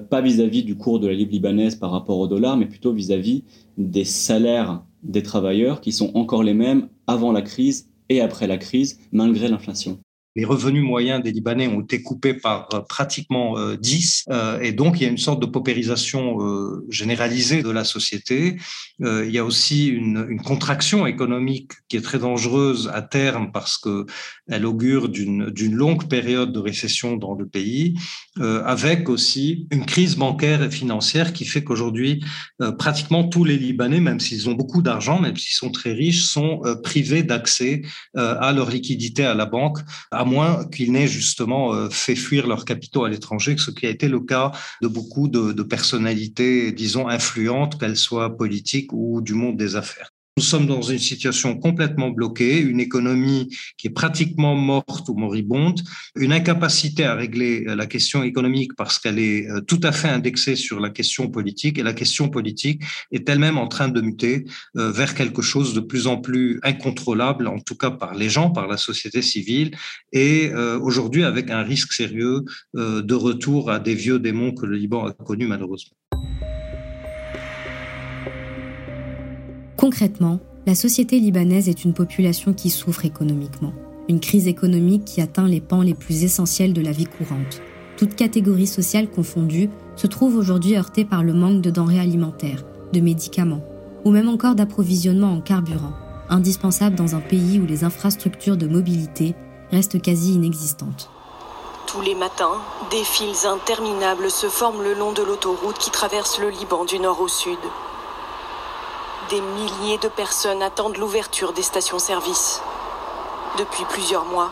pas 0.10 0.22
vis-à-vis 0.22 0.64
du 0.64 0.76
cours 0.76 1.00
de 1.00 1.08
la 1.08 1.14
livre 1.14 1.32
libanaise 1.32 1.76
par 1.76 1.92
rapport 1.92 2.18
au 2.20 2.28
dollar, 2.28 2.58
mais 2.58 2.66
plutôt 2.66 2.92
vis 2.92 3.12
à 3.12 3.18
-vis 3.18 3.44
des 3.78 4.04
salaires 4.04 4.84
des 5.04 5.24
travailleurs 5.24 5.80
qui 5.80 5.92
sont 5.92 6.12
encore 6.16 6.44
les 6.44 6.54
mêmes 6.54 6.90
avant 7.08 7.32
la 7.32 7.42
crise 7.42 7.90
et 8.10 8.22
après 8.22 8.48
la 8.48 8.58
crise, 8.58 9.00
malgré 9.12 9.48
l'inflation. 9.48 10.00
Les 10.40 10.46
revenus 10.46 10.84
moyens 10.84 11.22
des 11.22 11.32
Libanais 11.32 11.68
ont 11.68 11.82
été 11.82 12.02
coupés 12.02 12.34
par 12.34 12.70
pratiquement 12.88 13.56
10, 13.76 14.26
et 14.62 14.72
donc 14.72 15.00
il 15.00 15.04
y 15.04 15.06
a 15.06 15.10
une 15.10 15.18
sorte 15.18 15.42
de 15.42 15.46
paupérisation 15.46 16.38
généralisée 16.90 17.62
de 17.62 17.70
la 17.70 17.84
société. 17.84 18.58
il 19.00 19.32
y 19.32 19.38
a 19.38 19.44
aussi 19.44 19.88
une, 19.88 20.40
contraction 20.42 21.06
économique 21.06 21.74
qui 21.90 21.98
est 21.98 22.02
très 22.02 22.20
dangereuse 22.20 22.90
à 22.94 23.02
terme 23.02 23.52
parce 23.52 23.78
que 23.78 24.06
elle 24.48 24.66
augure 24.66 25.10
d'une 25.10 25.76
longue 25.76 26.08
période 26.08 26.54
de 26.54 26.60
récession 26.60 27.18
dans 27.18 27.34
le 27.34 27.46
pays, 27.46 27.96
euh, 28.40 28.64
avec 28.66 29.10
aussi 29.10 29.68
une 29.72 29.86
crise 29.86 30.16
bancaire 30.16 30.64
et 30.64 30.72
financière 30.72 31.34
qui 31.34 31.46
fait 31.46 31.64
qu'aujourd'hui, 31.64 32.24
euh, 32.62 32.72
pratiquement 32.72 33.28
tous 33.28 33.44
les 33.44 33.58
Libanais, 33.58 34.00
même 34.00 34.20
s'ils 34.20 34.50
ont 34.50 34.54
beaucoup 34.54 34.82
d'argent, 34.82 35.20
même 35.20 35.36
s'ils 35.36 35.56
sont 35.56 35.72
très 35.72 35.92
riches, 35.92 36.24
sont 36.24 36.62
euh, 36.66 36.76
privés 36.76 37.24
d'accès 37.24 37.82
à 38.16 38.52
leur 38.54 38.70
liquidité 38.70 39.24
à 39.26 39.34
la 39.34 39.46
banque, 39.46 39.80
moins 40.30 40.66
qu'ils 40.66 40.92
n'aient 40.92 41.08
justement 41.08 41.90
fait 41.90 42.16
fuir 42.16 42.48
leurs 42.48 42.66
capitaux 42.66 43.04
à 43.04 43.10
l'étranger, 43.10 43.56
ce 43.58 43.72
qui 43.72 43.86
a 43.86 43.90
été 43.90 44.08
le 44.08 44.20
cas 44.20 44.52
de 44.82 44.88
beaucoup 44.88 45.28
de, 45.28 45.52
de 45.52 45.64
personnalités, 45.64 46.72
disons, 46.72 47.08
influentes, 47.08 47.80
qu'elles 47.80 47.98
soient 47.98 48.38
politiques 48.38 48.94
ou 48.94 49.22
du 49.22 49.34
monde 49.34 49.58
des 49.58 49.76
affaires. 49.76 50.09
Nous 50.40 50.46
sommes 50.46 50.68
dans 50.68 50.82
une 50.82 51.00
situation 51.00 51.58
complètement 51.58 52.12
bloquée, 52.12 52.62
une 52.62 52.80
économie 52.80 53.54
qui 53.76 53.88
est 53.88 53.90
pratiquement 53.90 54.56
morte 54.56 55.10
ou 55.10 55.14
moribonde, 55.14 55.82
une 56.16 56.32
incapacité 56.32 57.04
à 57.04 57.14
régler 57.14 57.66
euh, 57.68 57.76
la 57.76 57.88
question 57.88 58.24
économique 58.24 58.74
parce 58.78 59.00
qu'elle 59.00 59.20
est 59.20 59.50
euh, 59.50 59.60
tout 59.60 59.82
à 59.84 59.92
fait 59.92 60.08
indexée 60.08 60.56
sur 60.56 60.80
la 60.80 60.92
question 60.92 61.28
politique 61.28 61.78
et 61.78 61.84
la 61.84 61.92
question 61.92 62.30
politique 62.30 62.82
est 63.12 63.28
elle-même 63.28 63.58
en 63.58 63.68
train 63.68 63.90
de 63.90 64.00
muter 64.00 64.46
euh, 64.78 64.94
vers 64.94 65.14
quelque 65.14 65.42
chose 65.42 65.74
de 65.74 65.82
plus 65.82 66.08
en 66.08 66.16
plus 66.16 66.62
incontrôlable, 66.64 67.46
en 67.46 67.60
tout 67.60 67.76
cas 67.76 67.92
par 67.92 68.16
les 68.16 68.30
gens, 68.30 68.50
par 68.50 68.68
la 68.68 68.78
société 68.78 69.22
civile 69.22 69.76
et 70.14 70.54
aujourd'hui 70.82 71.26
avec 71.26 71.50
un 71.50 71.64
risque 71.64 71.92
sérieux 71.92 72.46
de 72.74 73.14
retour 73.14 73.70
à 73.72 73.80
des 73.80 73.94
vieux 73.94 74.20
démons 74.20 74.54
que 74.54 74.66
le 74.66 74.78
Liban 74.78 75.06
a 75.06 75.12
connus 75.12 75.48
malheureusement. 75.48 75.98
Concrètement, 79.80 80.40
la 80.66 80.76
société 80.76 81.22
libanaise 81.22 81.70
est 81.70 81.86
une 81.86 81.94
population 81.94 82.52
qui 82.52 82.70
souffre 82.70 83.06
économiquement. 83.06 83.72
Une 84.10 84.20
crise 84.20 84.50
économique 84.50 85.06
qui 85.06 85.22
atteint 85.22 85.48
les 85.48 85.62
pans 85.62 85.82
les 85.82 85.94
plus 85.94 86.26
essentiels 86.26 86.74
de 86.74 86.82
la 86.82 86.92
vie 86.92 87.06
courante. 87.06 87.62
Toutes 87.96 88.14
catégories 88.14 88.68
sociales 88.68 89.10
confondues 89.10 89.70
se 89.96 90.06
trouvent 90.06 90.36
aujourd'hui 90.36 90.76
heurtées 90.76 91.06
par 91.06 91.24
le 91.24 91.32
manque 91.32 91.62
de 91.62 91.70
denrées 91.70 92.02
alimentaires, 92.02 92.66
de 92.92 93.00
médicaments, 93.00 93.64
ou 94.04 94.12
même 94.12 94.28
encore 94.28 94.56
d'approvisionnement 94.56 95.32
en 95.32 95.40
carburant, 95.40 95.94
indispensable 96.30 96.98
dans 96.98 97.16
un 97.16 97.22
pays 97.22 97.58
où 97.58 97.66
les 97.66 97.86
infrastructures 97.86 98.58
de 98.58 98.68
mobilité 98.68 99.34
restent 99.72 100.02
quasi 100.02 100.34
inexistantes. 100.34 101.10
Tous 101.88 102.02
les 102.02 102.16
matins, 102.16 102.60
des 102.92 103.06
fils 103.06 103.46
interminables 103.46 104.30
se 104.30 104.48
forment 104.48 104.84
le 104.84 104.94
long 104.94 105.14
de 105.14 105.24
l'autoroute 105.24 105.78
qui 105.78 105.90
traverse 105.90 106.38
le 106.38 106.50
Liban 106.50 106.84
du 106.84 107.00
nord 107.00 107.22
au 107.22 107.30
sud. 107.30 107.58
Des 109.30 109.42
milliers 109.42 110.00
de 110.00 110.08
personnes 110.08 110.64
attendent 110.64 110.98
l'ouverture 110.98 111.54
des 111.54 111.62
stations-service. 111.62 112.64
Depuis 113.60 113.86
plusieurs 113.86 114.26
mois, 114.26 114.50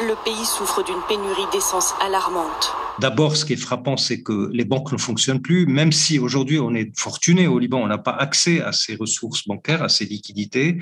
le 0.00 0.14
pays 0.14 0.44
souffre 0.44 0.82
d'une 0.82 1.02
pénurie 1.08 1.46
d'essence 1.50 1.92
alarmante. 2.00 2.76
D'abord, 3.00 3.36
ce 3.36 3.44
qui 3.44 3.54
est 3.54 3.56
frappant, 3.56 3.96
c'est 3.96 4.22
que 4.22 4.50
les 4.52 4.64
banques 4.64 4.92
ne 4.92 4.98
fonctionnent 4.98 5.40
plus, 5.40 5.66
même 5.66 5.92
si 5.92 6.18
aujourd'hui 6.18 6.58
on 6.58 6.74
est 6.74 6.92
fortuné 6.98 7.46
au 7.46 7.58
Liban, 7.58 7.80
on 7.82 7.86
n'a 7.86 7.98
pas 7.98 8.12
accès 8.12 8.60
à 8.60 8.72
ces 8.72 8.96
ressources 8.96 9.48
bancaires, 9.48 9.82
à 9.82 9.88
ces 9.88 10.04
liquidités. 10.04 10.78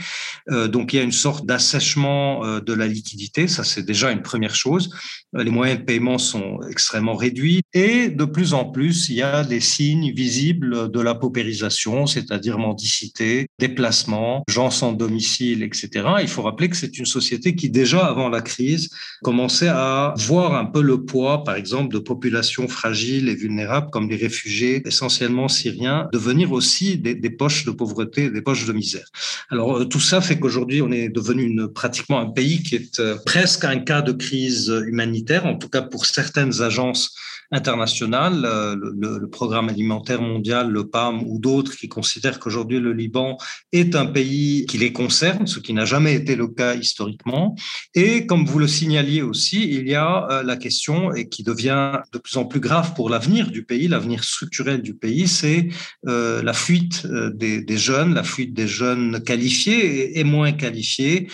Euh, 0.51 0.67
donc 0.67 0.93
il 0.93 0.97
y 0.97 0.99
a 0.99 1.03
une 1.03 1.13
sorte 1.13 1.47
d'assèchement 1.47 2.45
euh, 2.45 2.61
de 2.61 2.73
la 2.73 2.89
liquidité, 2.89 3.47
ça 3.47 3.63
c'est 3.63 3.85
déjà 3.85 4.11
une 4.11 4.23
première 4.23 4.57
chose. 4.57 4.91
Euh, 5.37 5.45
les 5.45 5.51
moyens 5.51 5.81
de 5.81 5.85
paiement 5.85 6.19
sont 6.19 6.59
extrêmement 6.69 7.15
réduits 7.15 7.63
et 7.73 8.09
de 8.09 8.25
plus 8.25 8.55
en 8.55 8.65
plus, 8.65 9.09
il 9.09 9.17
y 9.17 9.23
a 9.23 9.45
des 9.45 9.61
signes 9.61 10.13
visibles 10.13 10.91
de 10.91 11.01
la 11.01 11.15
paupérisation, 11.15 12.07
c'est-à-dire 12.07 12.59
mendicité, 12.59 13.47
déplacement, 13.61 14.43
gens 14.49 14.71
sans 14.71 14.93
domicile, 14.93 15.63
etc. 15.63 15.89
Il 16.21 16.29
faut 16.29 16.43
rappeler 16.43 16.69
que 16.69 16.77
c'est 16.77 16.99
une 16.99 17.07
société 17.07 17.55
qui 17.55 17.71
déjà 17.71 18.05
avant 18.05 18.29
la 18.29 18.43
crise 18.43 18.91
commençait 19.23 19.69
à 19.69 20.15
voir 20.17 20.55
un 20.55 20.65
peu 20.65 20.83
le 20.83 21.05
poids, 21.05 21.45
par 21.45 21.55
exemple, 21.55 21.95
de 21.95 22.00
populations 22.01 22.69
fragiles 22.69 23.29
et 23.29 23.35
vulnérables 23.35 23.91
comme 23.91 24.09
les 24.09 24.17
réfugiés, 24.17 24.83
essentiellement 24.87 25.49
syriens, 25.49 26.09
devenir 26.13 26.53
aussi 26.53 26.99
des, 26.99 27.31
poches 27.31 27.65
de 27.65 27.71
pauvreté, 27.71 28.31
des 28.31 28.43
poches 28.43 28.67
de 28.67 28.73
misère. 28.73 29.07
Alors 29.51 29.79
euh, 29.79 29.85
tout 29.85 30.01
ça 30.01 30.21
fait 30.21 30.39
qu'aujourd'hui 30.39 30.83
on 30.83 30.91
est 30.91 31.09
devenu 31.09 31.55
pratiquement 31.73 32.21
un 32.21 32.31
pays 32.31 32.63
qui 32.63 32.77
est 32.77 33.01
euh, 33.01 33.17
presque 33.25 33.65
un 33.65 33.79
cas 33.79 34.03
de 34.03 34.13
crise 34.13 34.69
humanitaire, 34.87 35.47
en 35.47 35.57
tout 35.57 35.69
cas 35.69 35.83
pour 35.83 36.07
certaines 36.07 36.63
agences 36.63 37.15
internationales, 37.53 38.45
euh, 38.45 38.77
le, 38.77 39.29
programme 39.29 39.69
alimentaire 39.69 40.23
mondial, 40.23 40.71
le 40.71 40.89
PAM 40.89 41.23
ou 41.25 41.39
d'autres 41.39 41.77
qui 41.77 41.89
considèrent 41.89 42.41
qu'aujourd'hui 42.41 42.81
le 42.81 42.93
Liban 42.93 43.37
est 43.73 43.95
un 43.95 44.07
pays 44.07 44.67
qui 44.67 44.79
les 44.79 44.93
concerne, 44.93 45.47
ce 45.47 45.61
qui 45.61 45.73
n'a 45.73 45.85
jamais 45.85 46.15
été 46.15 46.35
le 46.37 46.49
cas 46.49 46.75
historiquement. 46.75 47.55
Et 47.95 48.27
comme 48.27 48.45
vous 48.45 48.59
le 48.59 48.67
signaliez 48.67 49.23
aussi, 49.23 49.71
il 49.71 49.89
y 49.89 49.95
a 49.95 50.43
la 50.45 50.57
question 50.57 51.15
et 51.15 51.29
qui 51.29 51.43
devient 51.43 52.01
de 52.13 52.19
plus 52.19 52.37
en 52.37 52.45
plus 52.45 52.61
grave 52.61 52.95
pour 52.95 53.09
l'avenir 53.09 53.51
du 53.51 53.65
pays, 53.65 53.89
l'avenir 53.89 54.25
structurel 54.25 54.83
du 54.83 54.95
pays, 54.95 55.29
c'est 55.29 55.69
euh, 56.07 56.43
la 56.43 56.53
fuite 56.53 57.07
euh, 57.07 57.31
des, 57.31 57.79
jeunes, 57.79 58.15
la 58.15 58.23
fuite 58.23 58.55
des 58.55 58.69
jeunes 58.69 59.23
qualifiés 59.23 60.19
et, 60.19 60.25
moins 60.25 60.53
qualifiés. 60.53 61.29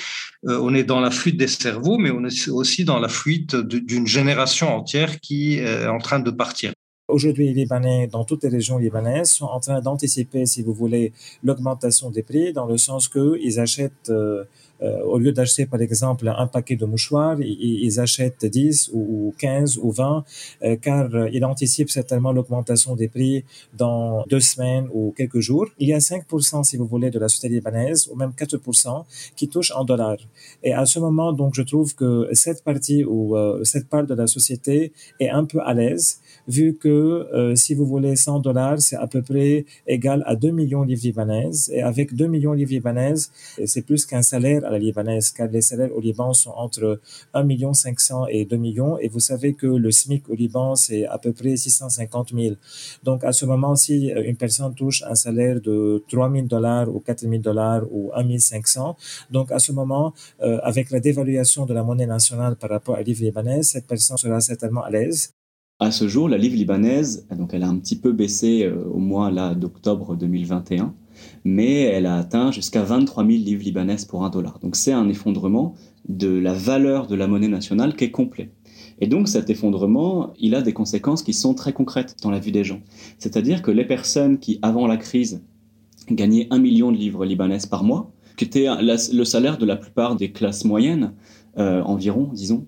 Euh, 0.45 0.61
on 0.63 0.75
est 0.75 0.85
dans 0.85 1.01
la 1.01 1.11
fuite 1.11 1.37
des 1.37 1.49
cerveaux, 1.49 1.99
mais 1.99 2.11
on 2.11 2.25
est 2.25 2.49
aussi 2.49 2.85
dans 2.85 2.99
la 2.99 3.09
fuite 3.09 3.57
d'une 3.57 4.07
génération 4.07 4.75
entière 4.75 5.21
qui 5.21 5.59
est 5.59 5.87
en 5.87 5.99
train 5.99 6.21
de 6.21 6.31
partir. 6.31 6.73
Aujourd'hui, 7.09 7.47
les 7.47 7.53
Libanais, 7.53 8.09
dans 8.09 8.25
toutes 8.25 8.43
les 8.43 8.49
régions 8.49 8.79
libanaises, 8.79 9.31
sont 9.31 9.47
en 9.47 9.61
train 9.61 9.81
d'anticiper, 9.81 10.45
si 10.45 10.63
vous 10.63 10.73
voulez, 10.73 11.13
l'augmentation 11.45 12.11
des 12.11 12.25
prix, 12.25 12.53
dans 12.53 12.67
le 12.67 12.79
sens 12.79 13.09
qu'ils 13.09 13.61
achètent 13.61 14.11
euh, 14.83 15.01
au 15.05 15.19
lieu 15.19 15.33
d'acheter 15.33 15.65
par 15.67 15.81
exemple 15.81 16.29
un 16.29 16.47
paquet 16.47 16.77
de 16.77 16.85
mouchoirs, 16.85 17.41
ils, 17.41 18.01
achètent 18.01 18.45
10 18.45 18.91
ou 18.93 19.35
15 19.39 19.79
ou 19.83 19.91
20 19.91 20.25
euh, 20.63 20.77
car 20.77 21.15
euh, 21.15 21.31
ils 21.33 21.45
anticipent 21.45 21.89
certainement 21.89 22.33
l'augmentation 22.33 22.95
des 22.95 23.09
prix 23.09 23.45
dans 23.75 24.25
deux 24.29 24.41
semaines 24.41 24.89
ou 24.93 25.15
quelques 25.17 25.41
jours. 25.41 25.67
Il 25.79 25.89
y 25.89 25.95
a 25.95 25.99
5% 25.99 26.65
si 26.65 26.77
vous 26.77 26.87
voulez 26.87 27.11
de 27.11 27.19
la 27.19 27.29
société 27.29 27.55
libanaise 27.55 28.09
ou 28.13 28.17
même 28.17 28.33
4% 28.37 29.05
qui 29.35 29.49
touchent 29.49 29.73
en 29.73 29.85
dollars. 29.85 30.19
Et 30.63 30.75
à 30.75 30.85
ce 30.85 30.99
moment, 30.99 31.33
donc, 31.33 31.55
je 31.55 31.63
trouve 31.63 31.95
que 31.95 32.29
cette 32.33 32.63
partie 32.63 33.05
ou 33.05 33.37
cette 33.65 33.89
part 33.89 34.07
de 34.07 34.15
la 34.15 34.27
société 34.27 34.93
est 35.21 35.29
un 35.29 35.45
peu 35.45 35.61
à 35.61 35.75
l'aise 35.75 36.21
vu 36.49 36.77
que 36.77 37.53
si 37.55 37.75
vous 37.75 37.87
voulez 37.87 38.17
100 38.17 38.41
dollars, 38.41 38.81
c'est 38.81 38.97
à 38.97 39.07
peu 39.07 39.23
près 39.23 39.65
égal 39.87 40.23
à 40.27 40.37
2 40.37 40.51
millions 40.51 40.85
de 40.85 40.89
livres 40.89 41.03
libanaises. 41.05 41.71
Et 41.73 41.83
avec 41.83 42.15
2 42.15 42.27
millions 42.27 42.53
de 42.53 42.59
livres 42.59 42.73
libanaises, 42.73 43.31
c'est 43.65 43.83
plus 43.83 44.07
qu'un 44.07 44.23
salaire 44.23 44.65
à 44.65 44.71
la 44.71 44.79
libanaise, 44.79 45.31
car 45.31 45.49
les 45.49 45.63
salaires 45.63 45.95
au 45.95 46.01
Liban 46.01 46.33
sont 46.33 46.51
entre 46.51 47.01
1 47.35 47.43
million 47.45 47.73
500 47.73 48.27
et 48.29 48.45
2 48.45 48.57
millions, 48.57 48.99
et 48.99 49.09
vous 49.09 49.21
savez 49.21 49.55
que 49.55 49.67
le 49.67 49.91
SMIC 49.91 50.29
au 50.29 50.35
Liban, 50.35 50.75
c'est 50.77 51.07
à 51.07 51.19
peu 51.19 51.33
près 51.33 51.57
650 51.57 52.33
000. 52.35 52.57
Donc, 53.05 53.25
à 53.25 53.33
ce 53.33 53.45
moment, 53.47 53.77
si 53.77 54.13
euh, 54.13 54.23
une 54.25 54.37
personne 54.37 54.75
touche 54.75 55.03
un 55.03 55.15
salaire 55.15 55.61
de 55.61 56.03
3 56.09 56.31
000 56.31 56.47
dollars 56.47 56.89
ou 56.95 57.01
4 57.01 57.21
000 57.21 57.39
dollars 57.39 57.83
ou 57.91 58.11
1 58.15 58.39
500, 58.39 58.97
donc 59.31 59.53
à 59.53 59.59
ce 59.59 59.73
moment, 59.73 60.13
euh, 60.43 60.59
avec 60.63 60.91
la 60.91 61.01
dévaluation 61.01 61.67
de 61.67 61.75
la 61.75 61.83
monnaie 61.83 62.07
nationale 62.07 62.57
par 62.57 62.71
rapport 62.71 62.97
à 62.97 63.03
livre 63.03 63.23
libanaise, 63.23 63.69
cette 63.69 63.87
personne 63.87 64.17
sera 64.17 64.41
certainement 64.41 64.85
à 64.85 64.91
l'aise. 64.91 65.36
À 65.79 65.91
ce 65.91 66.09
jour, 66.09 66.29
la 66.29 66.39
livre 66.39 66.57
libanaise, 66.57 67.27
donc 67.37 67.53
elle 67.53 67.63
a 67.63 67.69
un 67.69 67.77
petit 67.79 67.97
peu 67.97 68.13
baissé 68.13 68.65
euh, 68.65 68.85
au 68.87 68.99
mois 68.99 69.31
d'octobre 69.55 70.17
2021 70.17 70.95
mais 71.45 71.83
elle 71.83 72.07
a 72.07 72.17
atteint 72.17 72.51
jusqu'à 72.51 72.83
23 72.83 73.25
000 73.25 73.39
livres 73.39 73.63
libanaises 73.63 74.05
pour 74.05 74.25
un 74.25 74.31
dollar. 74.31 74.59
Donc 74.61 74.77
c'est 74.77 74.93
un 74.93 75.09
effondrement 75.09 75.75
de 76.09 76.29
la 76.29 76.53
valeur 76.53 77.07
de 77.07 77.15
la 77.15 77.27
monnaie 77.27 77.49
nationale 77.49 77.97
qui 77.97 78.05
est 78.05 78.11
complet. 78.11 78.51
Et 79.01 79.07
donc 79.07 79.29
cet 79.29 79.51
effondrement, 79.51 80.33
il 80.39 80.55
a 80.55 80.63
des 80.63 80.73
conséquences 80.73 81.23
qui 81.23 81.33
sont 81.33 81.55
très 81.55 81.73
concrètes 81.73 82.17
dans 82.23 82.31
la 82.31 82.39
vie 82.39 82.53
des 82.53 82.65
gens. 82.65 82.81
C'est-à-dire 83.19 83.63
que 83.63 83.71
les 83.71 83.85
personnes 83.85 84.39
qui, 84.39 84.59
avant 84.63 84.87
la 84.87 84.97
crise, 84.97 85.43
gagnaient 86.11 86.47
un 86.51 86.59
million 86.59 86.93
de 86.93 86.97
livres 86.97 87.25
libanaises 87.25 87.67
par 87.67 87.85
mois, 87.85 88.13
qui 88.37 88.45
était 88.45 88.67
le 88.81 89.25
salaire 89.25 89.59
de 89.59 89.67
la 89.67 89.77
plupart 89.77 90.15
des 90.15 90.31
classes 90.31 90.65
moyennes, 90.65 91.13
euh, 91.59 91.83
environ, 91.83 92.31
disons, 92.33 92.67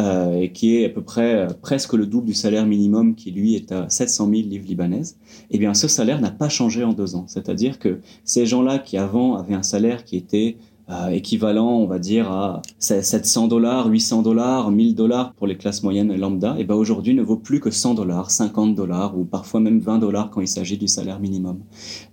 euh, 0.00 0.40
et 0.40 0.52
qui 0.52 0.76
est 0.76 0.86
à 0.86 0.88
peu 0.90 1.02
près 1.02 1.34
euh, 1.34 1.46
presque 1.48 1.94
le 1.94 2.06
double 2.06 2.26
du 2.26 2.34
salaire 2.34 2.66
minimum 2.66 3.16
qui 3.16 3.32
lui 3.32 3.56
est 3.56 3.72
à 3.72 3.88
700 3.88 4.28
000 4.30 4.48
livres 4.48 4.66
libanaises, 4.66 5.18
eh 5.50 5.58
bien 5.58 5.74
ce 5.74 5.88
salaire 5.88 6.20
n'a 6.20 6.30
pas 6.30 6.48
changé 6.48 6.84
en 6.84 6.92
deux 6.92 7.16
ans. 7.16 7.24
C'est-à-dire 7.26 7.80
que 7.80 7.98
ces 8.24 8.46
gens-là 8.46 8.78
qui 8.78 8.96
avant 8.96 9.36
avaient 9.36 9.54
un 9.54 9.64
salaire 9.64 10.04
qui 10.04 10.16
était 10.16 10.56
euh, 10.90 11.08
équivalent, 11.08 11.68
on 11.68 11.86
va 11.86 11.98
dire, 11.98 12.30
à 12.30 12.62
700 12.78 13.48
dollars, 13.48 13.88
800 13.88 14.22
dollars, 14.22 14.70
1000 14.70 14.94
dollars 14.94 15.34
pour 15.34 15.46
les 15.46 15.56
classes 15.56 15.82
moyennes 15.82 16.14
lambda, 16.16 16.54
eh 16.58 16.64
ben 16.64 16.76
aujourd'hui 16.76 17.12
ne 17.12 17.22
vaut 17.22 17.36
plus 17.36 17.60
que 17.60 17.70
100 17.70 17.94
dollars, 17.94 18.30
50 18.30 18.74
dollars 18.74 19.18
ou 19.18 19.24
parfois 19.24 19.60
même 19.60 19.80
20 19.80 19.98
dollars 19.98 20.30
quand 20.30 20.40
il 20.40 20.48
s'agit 20.48 20.78
du 20.78 20.88
salaire 20.88 21.20
minimum. 21.20 21.58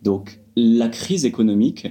Donc 0.04 0.42
la 0.58 0.90
crise 0.90 1.24
économique 1.24 1.88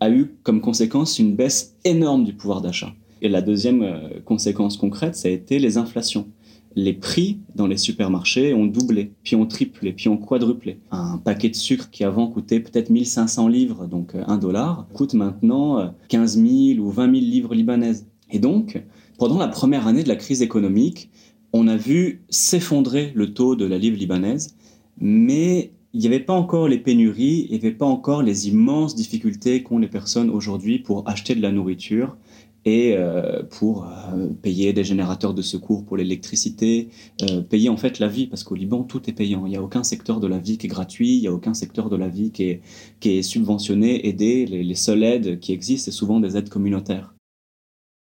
a 0.00 0.08
eu 0.08 0.36
comme 0.42 0.60
conséquence 0.60 1.18
une 1.18 1.34
baisse 1.34 1.76
énorme 1.84 2.24
du 2.24 2.32
pouvoir 2.32 2.60
d'achat. 2.60 2.92
Et 3.22 3.28
la 3.28 3.40
deuxième 3.40 3.82
euh, 3.82 4.20
conséquence 4.24 4.76
concrète, 4.76 5.14
ça 5.14 5.28
a 5.28 5.30
été 5.30 5.60
les 5.60 5.78
inflations. 5.78 6.26
Les 6.74 6.92
prix 6.92 7.38
dans 7.54 7.68
les 7.68 7.76
supermarchés 7.76 8.52
ont 8.52 8.66
doublé, 8.66 9.12
puis 9.22 9.36
ont 9.36 9.46
triplé, 9.46 9.92
puis 9.92 10.08
ont 10.08 10.16
quadruplé. 10.16 10.80
Un 10.90 11.18
paquet 11.18 11.48
de 11.48 11.54
sucre 11.54 11.88
qui 11.90 12.02
avant 12.02 12.26
coûtait 12.26 12.60
peut-être 12.60 12.90
1500 12.90 13.46
livres, 13.46 13.86
donc 13.86 14.14
1 14.14 14.38
dollar, 14.38 14.86
coûte 14.92 15.14
maintenant 15.14 15.94
15 16.08 16.38
000 16.38 16.80
ou 16.80 16.90
20 16.90 17.04
000 17.04 17.14
livres 17.14 17.54
libanaises. 17.54 18.06
Et 18.30 18.38
donc, 18.38 18.82
pendant 19.18 19.38
la 19.38 19.48
première 19.48 19.86
année 19.86 20.02
de 20.02 20.08
la 20.08 20.16
crise 20.16 20.40
économique, 20.40 21.10
on 21.52 21.68
a 21.68 21.76
vu 21.76 22.22
s'effondrer 22.30 23.12
le 23.14 23.34
taux 23.34 23.54
de 23.54 23.66
la 23.66 23.78
livre 23.78 23.98
libanaise, 23.98 24.56
mais 24.98 25.72
il 25.92 26.00
n'y 26.00 26.06
avait 26.06 26.20
pas 26.20 26.32
encore 26.32 26.68
les 26.68 26.78
pénuries, 26.78 27.46
il 27.50 27.52
n'y 27.52 27.58
avait 27.58 27.76
pas 27.76 27.84
encore 27.86 28.22
les 28.22 28.48
immenses 28.48 28.94
difficultés 28.94 29.62
qu'ont 29.62 29.78
les 29.78 29.88
personnes 29.88 30.30
aujourd'hui 30.30 30.78
pour 30.78 31.06
acheter 31.06 31.34
de 31.34 31.42
la 31.42 31.52
nourriture 31.52 32.16
et 32.64 32.94
euh, 32.96 33.42
pour 33.42 33.86
euh, 33.86 34.28
payer 34.40 34.72
des 34.72 34.84
générateurs 34.84 35.34
de 35.34 35.42
secours 35.42 35.84
pour 35.84 35.96
l'électricité, 35.96 36.88
euh, 37.22 37.40
payer 37.40 37.68
en 37.68 37.76
fait 37.76 37.98
la 37.98 38.08
vie, 38.08 38.26
parce 38.26 38.44
qu'au 38.44 38.54
Liban, 38.54 38.84
tout 38.84 39.02
est 39.08 39.12
payant. 39.12 39.46
Il 39.46 39.50
n'y 39.50 39.56
a 39.56 39.62
aucun 39.62 39.82
secteur 39.82 40.20
de 40.20 40.26
la 40.26 40.38
vie 40.38 40.58
qui 40.58 40.66
est 40.66 40.70
gratuit, 40.70 41.16
il 41.16 41.20
n'y 41.20 41.26
a 41.26 41.32
aucun 41.32 41.54
secteur 41.54 41.88
de 41.88 41.96
la 41.96 42.08
vie 42.08 42.30
qui 42.30 42.44
est, 42.44 42.62
qui 43.00 43.18
est 43.18 43.22
subventionné, 43.22 44.06
aidé. 44.06 44.46
Les, 44.46 44.62
les 44.62 44.74
seules 44.74 45.02
aides 45.02 45.40
qui 45.40 45.52
existent, 45.52 45.86
c'est 45.86 45.96
souvent 45.96 46.20
des 46.20 46.36
aides 46.36 46.48
communautaires. 46.48 47.14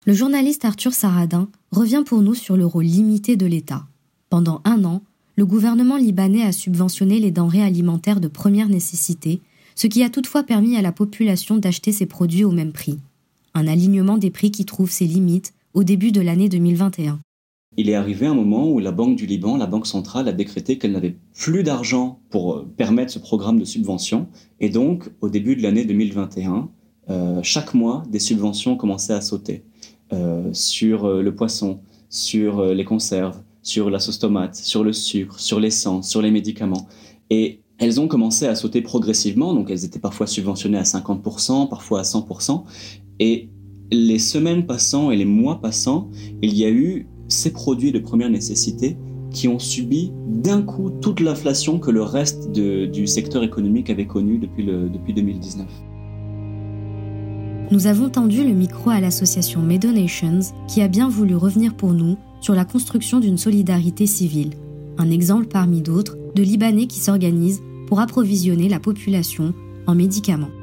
Le 0.05 0.13
journaliste 0.13 0.65
Arthur 0.65 0.93
Saradin 0.93 1.47
revient 1.71 2.03
pour 2.05 2.21
nous 2.21 2.33
sur 2.33 2.57
le 2.57 2.65
rôle 2.65 2.85
limité 2.85 3.35
de 3.35 3.45
l'État. 3.45 3.85
Pendant 4.29 4.61
un 4.65 4.83
an, 4.83 5.01
le 5.35 5.45
gouvernement 5.45 5.97
libanais 5.97 6.43
a 6.43 6.51
subventionné 6.51 7.19
les 7.19 7.31
denrées 7.31 7.63
alimentaires 7.63 8.19
de 8.19 8.27
première 8.27 8.69
nécessité, 8.69 9.41
ce 9.75 9.87
qui 9.87 10.03
a 10.03 10.09
toutefois 10.09 10.43
permis 10.43 10.75
à 10.75 10.81
la 10.81 10.91
population 10.91 11.57
d'acheter 11.57 11.91
ces 11.91 12.05
produits 12.05 12.43
au 12.43 12.51
même 12.51 12.71
prix. 12.71 12.99
Un 13.53 13.67
alignement 13.67 14.17
des 14.17 14.31
prix 14.31 14.51
qui 14.51 14.65
trouve 14.65 14.89
ses 14.89 15.05
limites 15.05 15.53
au 15.73 15.83
début 15.83 16.11
de 16.11 16.21
l'année 16.21 16.49
2021. 16.49 17.19
Il 17.77 17.89
est 17.89 17.95
arrivé 17.95 18.25
un 18.25 18.33
moment 18.33 18.69
où 18.69 18.79
la 18.79 18.91
Banque 18.91 19.15
du 19.15 19.25
Liban, 19.25 19.55
la 19.55 19.65
Banque 19.65 19.87
centrale, 19.87 20.27
a 20.27 20.33
décrété 20.33 20.77
qu'elle 20.77 20.91
n'avait 20.91 21.15
plus 21.33 21.63
d'argent 21.63 22.19
pour 22.29 22.53
euh, 22.53 22.67
permettre 22.75 23.13
ce 23.13 23.19
programme 23.19 23.59
de 23.59 23.65
subvention. 23.65 24.27
Et 24.59 24.69
donc, 24.69 25.09
au 25.21 25.29
début 25.29 25.55
de 25.55 25.63
l'année 25.63 25.85
2021, 25.85 26.69
euh, 27.09 27.39
chaque 27.43 27.73
mois, 27.73 28.03
des 28.09 28.19
subventions 28.19 28.75
commençaient 28.75 29.13
à 29.13 29.21
sauter 29.21 29.63
euh, 30.11 30.49
sur 30.51 31.07
le 31.07 31.33
poisson, 31.33 31.79
sur 32.09 32.61
les 32.73 32.83
conserves, 32.83 33.41
sur 33.63 33.89
la 33.89 33.99
sauce 33.99 34.19
tomate, 34.19 34.55
sur 34.55 34.83
le 34.83 34.91
sucre, 34.91 35.39
sur 35.39 35.61
l'essence, 35.61 36.09
sur 36.09 36.21
les 36.21 36.31
médicaments. 36.31 36.89
Et 37.29 37.60
elles 37.81 37.99
ont 37.99 38.07
commencé 38.07 38.45
à 38.45 38.53
sauter 38.53 38.81
progressivement, 38.81 39.55
donc 39.55 39.71
elles 39.71 39.85
étaient 39.85 39.99
parfois 39.99 40.27
subventionnées 40.27 40.77
à 40.77 40.83
50%, 40.83 41.67
parfois 41.67 42.01
à 42.01 42.03
100%. 42.03 42.63
Et 43.19 43.49
les 43.91 44.19
semaines 44.19 44.67
passant 44.67 45.09
et 45.09 45.17
les 45.17 45.25
mois 45.25 45.59
passant, 45.59 46.07
il 46.43 46.55
y 46.55 46.63
a 46.63 46.69
eu 46.69 47.07
ces 47.27 47.51
produits 47.51 47.91
de 47.91 47.97
première 47.97 48.29
nécessité 48.29 48.97
qui 49.31 49.47
ont 49.47 49.57
subi 49.57 50.11
d'un 50.27 50.61
coup 50.61 50.91
toute 51.01 51.21
l'inflation 51.21 51.79
que 51.79 51.89
le 51.89 52.03
reste 52.03 52.51
du 52.51 53.07
secteur 53.07 53.43
économique 53.43 53.89
avait 53.89 54.05
connue 54.05 54.37
depuis, 54.37 54.63
depuis 54.63 55.13
2019. 55.15 55.65
Nous 57.71 57.87
avons 57.87 58.09
tendu 58.09 58.43
le 58.43 58.53
micro 58.53 58.91
à 58.91 58.99
l'association 58.99 59.61
Medonations 59.61 60.53
qui 60.67 60.83
a 60.83 60.87
bien 60.87 61.09
voulu 61.09 61.35
revenir 61.35 61.73
pour 61.73 61.93
nous 61.93 62.17
sur 62.41 62.53
la 62.53 62.65
construction 62.65 63.19
d'une 63.19 63.39
solidarité 63.39 64.05
civile, 64.05 64.51
un 64.99 65.09
exemple 65.09 65.47
parmi 65.47 65.81
d'autres 65.81 66.17
de 66.35 66.43
Libanais 66.43 66.85
qui 66.85 66.99
s'organisent 66.99 67.61
pour 67.91 67.99
approvisionner 67.99 68.69
la 68.69 68.79
population 68.79 69.53
en 69.85 69.95
médicaments 69.95 70.60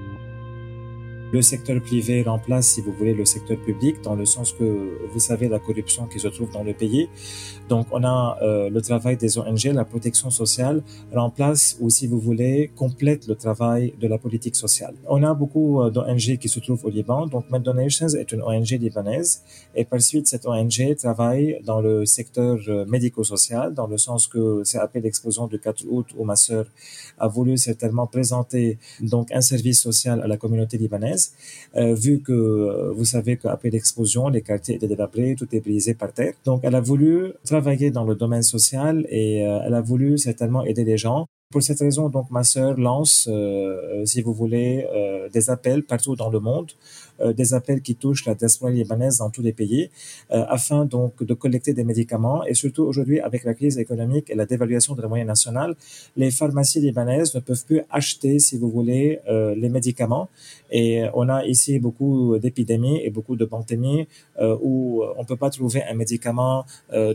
le 1.32 1.42
secteur 1.42 1.80
privé 1.82 2.22
remplace, 2.22 2.68
si 2.68 2.80
vous 2.80 2.92
voulez, 2.92 3.12
le 3.12 3.24
secteur 3.24 3.58
public, 3.58 4.00
dans 4.02 4.14
le 4.14 4.24
sens 4.24 4.52
que 4.52 4.98
vous 5.12 5.18
savez 5.18 5.48
la 5.48 5.58
corruption 5.58 6.06
qui 6.06 6.18
se 6.18 6.28
trouve 6.28 6.50
dans 6.52 6.64
le 6.64 6.72
pays. 6.72 7.08
Donc, 7.68 7.86
on 7.90 8.02
a 8.02 8.38
euh, 8.42 8.70
le 8.70 8.80
travail 8.80 9.16
des 9.18 9.38
ONG, 9.38 9.64
la 9.64 9.84
protection 9.84 10.30
sociale 10.30 10.82
remplace 11.12 11.76
ou, 11.80 11.90
si 11.90 12.06
vous 12.06 12.18
voulez, 12.18 12.70
complète 12.74 13.26
le 13.26 13.34
travail 13.34 13.94
de 14.00 14.08
la 14.08 14.16
politique 14.16 14.56
sociale. 14.56 14.94
On 15.06 15.22
a 15.22 15.34
beaucoup 15.34 15.82
euh, 15.82 15.90
d'ONG 15.90 16.38
qui 16.38 16.48
se 16.48 16.60
trouvent 16.60 16.84
au 16.84 16.88
Liban. 16.88 17.26
Donc, 17.26 17.50
Med 17.50 17.62
Donations 17.62 18.08
est 18.08 18.32
une 18.32 18.42
ONG 18.42 18.70
libanaise 18.70 19.42
et 19.74 19.84
par 19.84 20.00
suite, 20.00 20.26
cette 20.26 20.46
ONG 20.46 20.96
travaille 20.96 21.60
dans 21.64 21.80
le 21.82 22.06
secteur 22.06 22.58
euh, 22.68 22.86
médico-social, 22.86 23.74
dans 23.74 23.86
le 23.86 23.98
sens 23.98 24.26
que 24.26 24.62
c'est 24.64 24.78
après 24.78 25.00
l'explosion 25.00 25.46
du 25.46 25.58
4 25.58 25.84
août 25.90 26.06
où 26.16 26.24
ma 26.24 26.36
sœur 26.36 26.64
a 27.18 27.28
voulu 27.28 27.58
certainement 27.58 28.06
présenter 28.06 28.78
donc 29.00 29.30
un 29.32 29.42
service 29.42 29.82
social 29.82 30.22
à 30.22 30.26
la 30.26 30.38
communauté 30.38 30.78
libanaise 30.78 31.17
euh, 31.76 31.94
vu 31.94 32.20
que 32.20 32.32
euh, 32.32 32.92
vous 32.92 33.04
savez 33.04 33.36
qu'après 33.36 33.70
l'explosion, 33.70 34.28
les 34.28 34.42
quartiers 34.42 34.76
étaient 34.76 34.88
délabrés, 34.88 35.34
tout 35.38 35.48
est 35.52 35.60
brisé 35.60 35.94
par 35.94 36.12
terre. 36.12 36.34
Donc, 36.44 36.60
elle 36.62 36.74
a 36.74 36.80
voulu 36.80 37.32
travailler 37.44 37.90
dans 37.90 38.04
le 38.04 38.14
domaine 38.14 38.42
social 38.42 39.06
et 39.10 39.46
euh, 39.46 39.60
elle 39.64 39.74
a 39.74 39.80
voulu 39.80 40.18
certainement 40.18 40.64
aider 40.64 40.84
les 40.84 40.96
gens. 40.96 41.26
Pour 41.50 41.62
cette 41.62 41.80
raison, 41.80 42.08
donc, 42.08 42.30
ma 42.30 42.44
sœur 42.44 42.78
lance, 42.78 43.26
si 44.04 44.20
vous 44.20 44.34
voulez, 44.34 44.86
des 45.32 45.48
appels 45.48 45.82
partout 45.82 46.14
dans 46.14 46.28
le 46.28 46.40
monde 46.40 46.72
des 47.20 47.54
appels 47.54 47.82
qui 47.82 47.94
touchent 47.94 48.26
la 48.26 48.34
diaspora 48.34 48.70
libanaise 48.70 49.18
dans 49.18 49.30
tous 49.30 49.42
les 49.42 49.52
pays, 49.52 49.90
euh, 50.30 50.44
afin 50.48 50.84
donc 50.84 51.22
de 51.22 51.34
collecter 51.34 51.72
des 51.72 51.84
médicaments. 51.84 52.44
Et 52.44 52.54
surtout 52.54 52.84
aujourd'hui, 52.84 53.20
avec 53.20 53.44
la 53.44 53.54
crise 53.54 53.78
économique 53.78 54.30
et 54.30 54.34
la 54.34 54.46
dévaluation 54.46 54.94
de 54.94 55.02
la 55.02 55.08
moyenne 55.08 55.26
nationale, 55.26 55.74
les 56.16 56.30
pharmacies 56.30 56.80
libanaises 56.80 57.34
ne 57.34 57.40
peuvent 57.40 57.64
plus 57.64 57.82
acheter, 57.90 58.38
si 58.38 58.56
vous 58.56 58.70
voulez, 58.70 59.20
euh, 59.28 59.54
les 59.54 59.68
médicaments. 59.68 60.28
Et 60.70 61.04
on 61.14 61.28
a 61.28 61.44
ici 61.44 61.78
beaucoup 61.78 62.38
d'épidémies 62.38 63.00
et 63.02 63.10
beaucoup 63.10 63.36
de 63.36 63.46
pandémies 63.46 64.06
où 64.60 65.02
on 65.16 65.24
peut 65.24 65.36
pas 65.36 65.48
trouver 65.48 65.82
un 65.82 65.94
médicament 65.94 66.66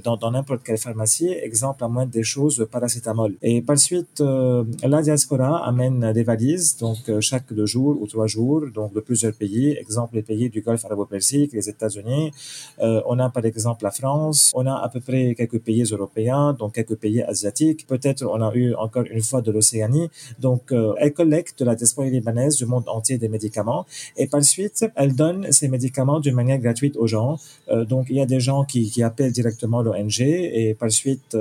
dans 0.04 0.32
n'importe 0.32 0.64
quelle 0.64 0.80
pharmacie. 0.80 1.30
Exemple 1.30 1.84
à 1.84 1.88
moins 1.88 2.08
des 2.08 2.24
choses, 2.24 2.68
paracétamol. 2.72 3.36
Et 3.44 3.62
par 3.62 3.78
suite, 3.78 4.22
la 4.22 5.02
diaspora 5.04 5.64
amène 5.68 6.14
des 6.14 6.24
valises, 6.24 6.78
donc 6.78 6.98
chaque 7.20 7.54
deux 7.54 7.68
jours 7.68 7.96
ou 8.02 8.08
trois 8.08 8.26
jours, 8.26 8.64
donc 8.74 8.92
de 8.94 9.02
plusieurs 9.02 9.34
pays, 9.34 9.78
les 10.14 10.22
pays 10.22 10.50
du 10.50 10.62
Golfe 10.62 10.86
arabo-persique, 10.86 11.54
les 11.54 11.70
États-Unis. 11.70 12.32
Euh, 12.80 13.02
on 13.06 13.20
a 13.20 13.30
par 13.30 13.46
exemple 13.46 13.84
la 13.84 13.92
France. 13.92 14.52
On 14.54 14.66
a 14.66 14.76
à 14.76 14.90
peu 14.90 15.00
près 15.00 15.36
quelques 15.36 15.60
pays 15.60 15.84
européens, 15.84 16.54
donc 16.54 16.74
quelques 16.74 16.96
pays 16.96 17.22
asiatiques. 17.22 17.88
Peut-être 17.88 18.24
on 18.26 18.42
a 18.42 18.54
eu 18.54 18.74
encore 18.76 19.06
une 19.10 19.22
fois 19.22 19.42
de 19.42 19.52
l'Océanie. 19.52 20.10
Donc 20.40 20.72
euh, 20.72 20.94
elle 21.00 21.14
collecte 21.14 21.60
de 21.60 21.66
la 21.66 21.76
diaspora 21.76 22.08
libanaise 22.08 22.56
du 22.58 22.66
monde 22.66 22.86
entier 22.88 23.18
des 23.18 23.30
médicaments 23.30 23.86
et 24.18 24.28
par 24.28 24.44
suite 24.44 24.86
elle 24.96 25.16
donne 25.16 25.52
ces 25.52 25.68
médicaments 25.68 26.20
d'une 26.20 26.36
manière 26.36 26.60
gratuite 26.60 26.96
aux 26.98 27.08
gens. 27.08 27.40
Euh, 27.70 27.86
donc 27.86 28.08
il 28.10 28.18
y 28.18 28.22
a 28.22 28.26
des 28.26 28.40
gens 28.40 28.64
qui, 28.64 29.04
appellent 29.04 29.32
directement 29.32 29.82
l'ONG 29.82 30.22
et 30.22 30.76
par 30.80 30.90
suite 30.90 31.36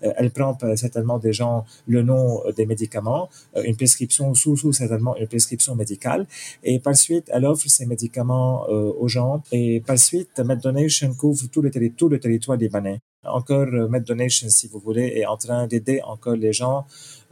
elle 0.00 0.30
prend 0.30 0.56
certainement 0.76 1.18
des 1.18 1.32
gens 1.32 1.64
le 1.86 2.02
nom 2.02 2.40
des 2.56 2.64
médicaments, 2.66 3.28
une 3.64 3.76
prescription 3.76 4.34
sous 4.34 4.56
sous 4.56 4.72
certainement 4.72 5.16
une 5.16 5.26
prescription 5.26 5.74
médicale 5.74 6.26
et 6.62 6.78
par 6.78 6.94
suite 6.96 7.26
elle 7.32 7.44
offre 7.44 7.68
ces 7.68 7.81
médicaments 7.86 8.66
euh, 8.68 8.92
aux 8.98 9.08
gens. 9.08 9.42
Et 9.52 9.80
par 9.80 9.98
suite, 9.98 10.38
MedDonation 10.38 11.14
couvre 11.14 11.46
tout 11.50 11.62
le, 11.62 11.70
tout 11.96 12.08
le 12.08 12.18
territoire 12.18 12.56
libanais. 12.56 13.00
Encore, 13.24 13.68
euh, 13.72 13.88
MedDonation, 13.88 14.48
si 14.48 14.66
vous 14.68 14.80
voulez, 14.80 15.12
est 15.16 15.26
en 15.26 15.36
train 15.36 15.66
d'aider 15.66 16.00
encore 16.04 16.34
les 16.34 16.52
gens 16.52 16.84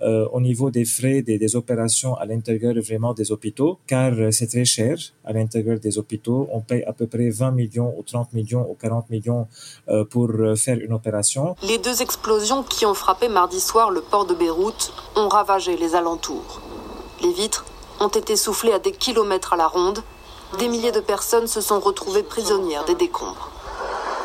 euh, 0.02 0.26
au 0.32 0.40
niveau 0.40 0.70
des 0.70 0.84
frais 0.84 1.20
des, 1.22 1.36
des 1.36 1.56
opérations 1.56 2.14
à 2.14 2.24
l'intérieur 2.26 2.74
vraiment 2.76 3.12
des 3.12 3.32
hôpitaux, 3.32 3.78
car 3.86 4.12
c'est 4.32 4.46
très 4.46 4.64
cher 4.64 4.96
à 5.24 5.32
l'intérieur 5.32 5.78
des 5.80 5.98
hôpitaux. 5.98 6.48
On 6.52 6.60
paye 6.60 6.84
à 6.84 6.92
peu 6.92 7.06
près 7.06 7.28
20 7.28 7.50
millions 7.50 7.92
ou 7.98 8.02
30 8.02 8.32
millions 8.32 8.66
ou 8.70 8.74
40 8.74 9.10
millions 9.10 9.46
pour 10.10 10.30
faire 10.56 10.78
une 10.78 10.92
opération. 10.92 11.56
Les 11.66 11.78
deux 11.78 12.02
explosions 12.02 12.62
qui 12.62 12.86
ont 12.86 12.94
frappé 12.94 13.28
mardi 13.28 13.60
soir 13.60 13.90
le 13.90 14.00
port 14.00 14.26
de 14.26 14.34
Beyrouth 14.34 14.92
ont 15.16 15.28
ravagé 15.28 15.76
les 15.76 15.94
alentours. 15.94 16.62
Les 17.22 17.32
vitres 17.32 17.66
ont 18.00 18.08
été 18.08 18.34
soufflées 18.34 18.72
à 18.72 18.78
des 18.78 18.92
kilomètres 18.92 19.52
à 19.52 19.56
la 19.56 19.66
ronde 19.66 20.00
des 20.58 20.68
milliers 20.68 20.92
de 20.92 21.00
personnes 21.00 21.46
se 21.46 21.60
sont 21.60 21.80
retrouvées 21.80 22.22
prisonnières 22.22 22.84
des 22.84 22.94
décombres. 22.94 23.50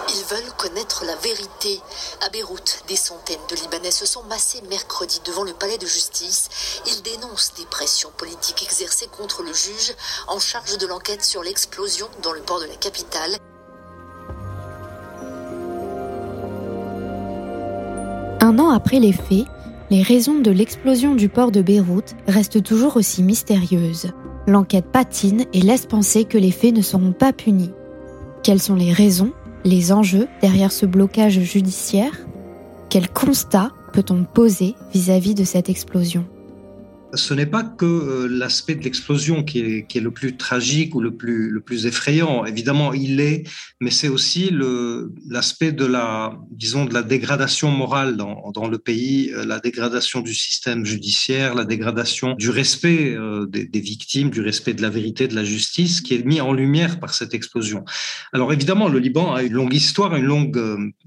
Ils 0.09 0.23
veulent 0.25 0.53
connaître 0.57 1.03
la 1.05 1.15
vérité. 1.15 1.81
À 2.21 2.29
Beyrouth, 2.29 2.83
des 2.88 2.95
centaines 2.95 3.39
de 3.49 3.55
Libanais 3.55 3.91
se 3.91 4.05
sont 4.05 4.23
massés 4.23 4.61
mercredi 4.69 5.19
devant 5.25 5.43
le 5.43 5.53
palais 5.53 5.77
de 5.77 5.85
justice. 5.85 6.49
Ils 6.85 7.01
dénoncent 7.01 7.53
des 7.57 7.65
pressions 7.65 8.11
politiques 8.15 8.63
exercées 8.63 9.07
contre 9.07 9.41
le 9.41 9.53
juge 9.53 9.95
en 10.27 10.39
charge 10.39 10.77
de 10.77 10.85
l'enquête 10.88 11.23
sur 11.23 11.41
l'explosion 11.43 12.07
dans 12.21 12.33
le 12.33 12.41
port 12.41 12.59
de 12.59 12.65
la 12.65 12.75
capitale. 12.75 13.38
Un 18.41 18.59
an 18.59 18.69
après 18.69 18.99
les 18.99 19.13
faits, 19.13 19.47
les 19.89 20.03
raisons 20.03 20.39
de 20.39 20.51
l'explosion 20.51 21.15
du 21.15 21.29
port 21.29 21.51
de 21.51 21.61
Beyrouth 21.61 22.13
restent 22.27 22.61
toujours 22.61 22.95
aussi 22.97 23.23
mystérieuses. 23.23 24.11
L'enquête 24.47 24.86
patine 24.86 25.45
et 25.53 25.62
laisse 25.62 25.88
penser 25.88 26.25
que 26.25 26.38
les 26.38 26.51
faits 26.51 26.75
ne 26.75 26.81
seront 26.81 27.13
pas 27.13 27.34
punis. 27.34 27.71
Quelles 28.43 28.62
sont 28.62 28.75
les 28.75 28.93
raisons, 28.93 29.31
les 29.63 29.91
enjeux 29.91 30.27
derrière 30.41 30.71
ce 30.71 30.86
blocage 30.86 31.39
judiciaire? 31.39 32.13
Quel 32.89 33.10
constat 33.10 33.71
peut-on 33.91 34.23
poser 34.23 34.75
vis-à-vis 34.93 35.34
de 35.34 35.43
cette 35.43 35.69
explosion? 35.69 36.25
Ce 37.15 37.34
n'est 37.34 37.45
pas 37.45 37.63
que 37.63 37.86
euh, 37.86 38.28
l'aspect 38.28 38.75
de 38.75 38.84
l'explosion 38.84 39.43
qui 39.43 39.60
est, 39.60 39.99
le 39.99 40.12
plus 40.12 40.38
tragique 40.38 40.95
ou 40.95 41.01
le 41.01 41.15
plus, 41.15 41.86
effrayant. 41.86 42.45
Évidemment, 42.45 42.93
il 42.93 43.19
est, 43.19 43.43
mais 43.80 43.91
c'est 43.91 44.08
aussi 44.08 44.51
l'aspect 45.30 45.71
de 45.71 45.86
la, 45.86 46.38
disons, 46.51 46.86
de 46.86 46.93
la 46.93 47.04
dégradation 47.04 47.71
morale 47.71 48.17
dans, 48.17 48.67
le 48.67 48.78
pays, 48.78 49.32
euh, 49.34 49.45
la 49.45 49.60
dégradation 49.60 50.21
du 50.21 50.34
système 50.34 50.86
judiciaire, 50.86 51.56
la 51.56 51.65
dégradation 51.65 52.34
du 52.34 52.49
respect 52.49 53.15
euh, 53.15 53.45
des, 53.45 53.65
des, 53.65 53.80
victimes, 53.80 54.30
du 54.30 54.41
respect 54.41 54.73
de 54.73 54.82
la 54.82 54.89
vérité, 54.89 55.28
de 55.28 55.36
la 55.36 55.43
justice, 55.43 56.01
qui 56.01 56.15
est 56.15 56.25
mis 56.25 56.41
en 56.41 56.54
lumière 56.54 56.99
par 56.99 57.13
cette 57.13 57.34
explosion. 57.34 57.86
Alors 58.34 58.51
évidemment, 58.54 58.88
le 58.88 58.99
Liban 58.99 59.34
a 59.34 59.43
une 59.43 59.54
longue 59.54 59.73
histoire, 59.73 60.15
une 60.15 60.25
longue 60.25 60.62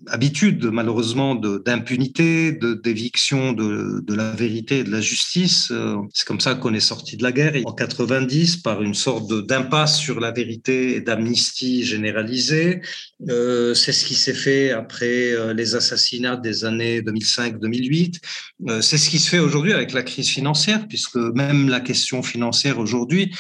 habitude, 0.07 0.67
malheureusement, 0.67 1.35
d'impunité, 1.35 2.53
d'éviction 2.53 3.53
de, 3.53 4.03
de, 4.07 4.15
la 4.15 4.33
vérité 4.33 4.79
et 4.79 4.85
de 4.85 4.91
la 4.91 5.01
justice. 5.01 5.73
C'est 6.13 6.27
comme 6.27 6.41
ça 6.41 6.55
qu'on 6.55 6.75
est 6.75 6.81
sorti 6.81 7.17
de 7.17 7.23
la 7.23 7.33
guerre 7.33 7.55
en 7.65 7.73
90 7.73 8.59
par 8.59 8.83
une 8.83 8.95
sorte 8.95 9.33
d'impasse 9.47 9.99
sur 9.99 10.21
la 10.21 10.31
vérité 10.31 10.97
et 10.97 11.01
d'amnistie 11.01 11.85
généralisée. 11.85 12.81
Euh, 13.29 13.75
c'est 13.75 13.93
ce 13.93 14.05
qui 14.05 14.15
s'est 14.15 14.35
fait 14.35 14.71
après 14.71 15.33
euh, 15.33 15.53
les 15.53 15.75
assassinats 15.75 16.37
des 16.37 16.65
années 16.65 17.01
2005-2008. 17.01 18.21
Euh, 18.69 18.81
c'est 18.81 18.99
ce 18.99 19.11
qui 19.11 19.19
se 19.19 19.29
fait 19.29 19.39
aujourd'hui 19.39 19.73
avec 19.73 19.93
la 19.93 20.03
crise 20.03 20.29
financière, 20.29 20.87
puisque 20.89 21.17
même 21.17 21.69
la 21.69 21.81
question 21.81 22.23
financière 22.23 22.79
aujourd'hui 22.79 23.35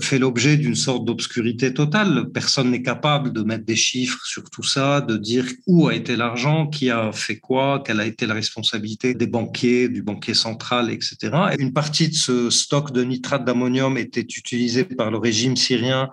fait 0.00 0.18
l'objet 0.18 0.56
d'une 0.56 0.74
sorte 0.74 1.04
d'obscurité 1.04 1.72
totale. 1.72 2.30
Personne 2.32 2.70
n'est 2.70 2.82
capable 2.82 3.32
de 3.32 3.42
mettre 3.42 3.64
des 3.64 3.76
chiffres 3.76 4.24
sur 4.24 4.48
tout 4.50 4.62
ça, 4.62 5.00
de 5.00 5.16
dire 5.16 5.44
où 5.66 5.88
a 5.88 5.94
été 5.94 6.16
l'argent, 6.16 6.66
qui 6.66 6.90
a 6.90 7.12
fait 7.12 7.38
quoi, 7.38 7.82
quelle 7.84 8.00
a 8.00 8.06
été 8.06 8.26
la 8.26 8.34
responsabilité 8.34 9.14
des 9.14 9.26
banquiers, 9.26 9.88
du 9.88 10.02
banquier 10.02 10.34
central, 10.34 10.90
etc. 10.90 11.16
Et 11.52 11.62
une 11.62 11.72
partie 11.72 11.97
de 12.06 12.14
ce 12.14 12.50
stock 12.50 12.92
de 12.92 13.02
nitrate 13.02 13.44
d'ammonium 13.44 13.98
était 13.98 14.20
utilisé 14.20 14.84
par 14.84 15.10
le 15.10 15.18
régime 15.18 15.56
syrien 15.56 16.10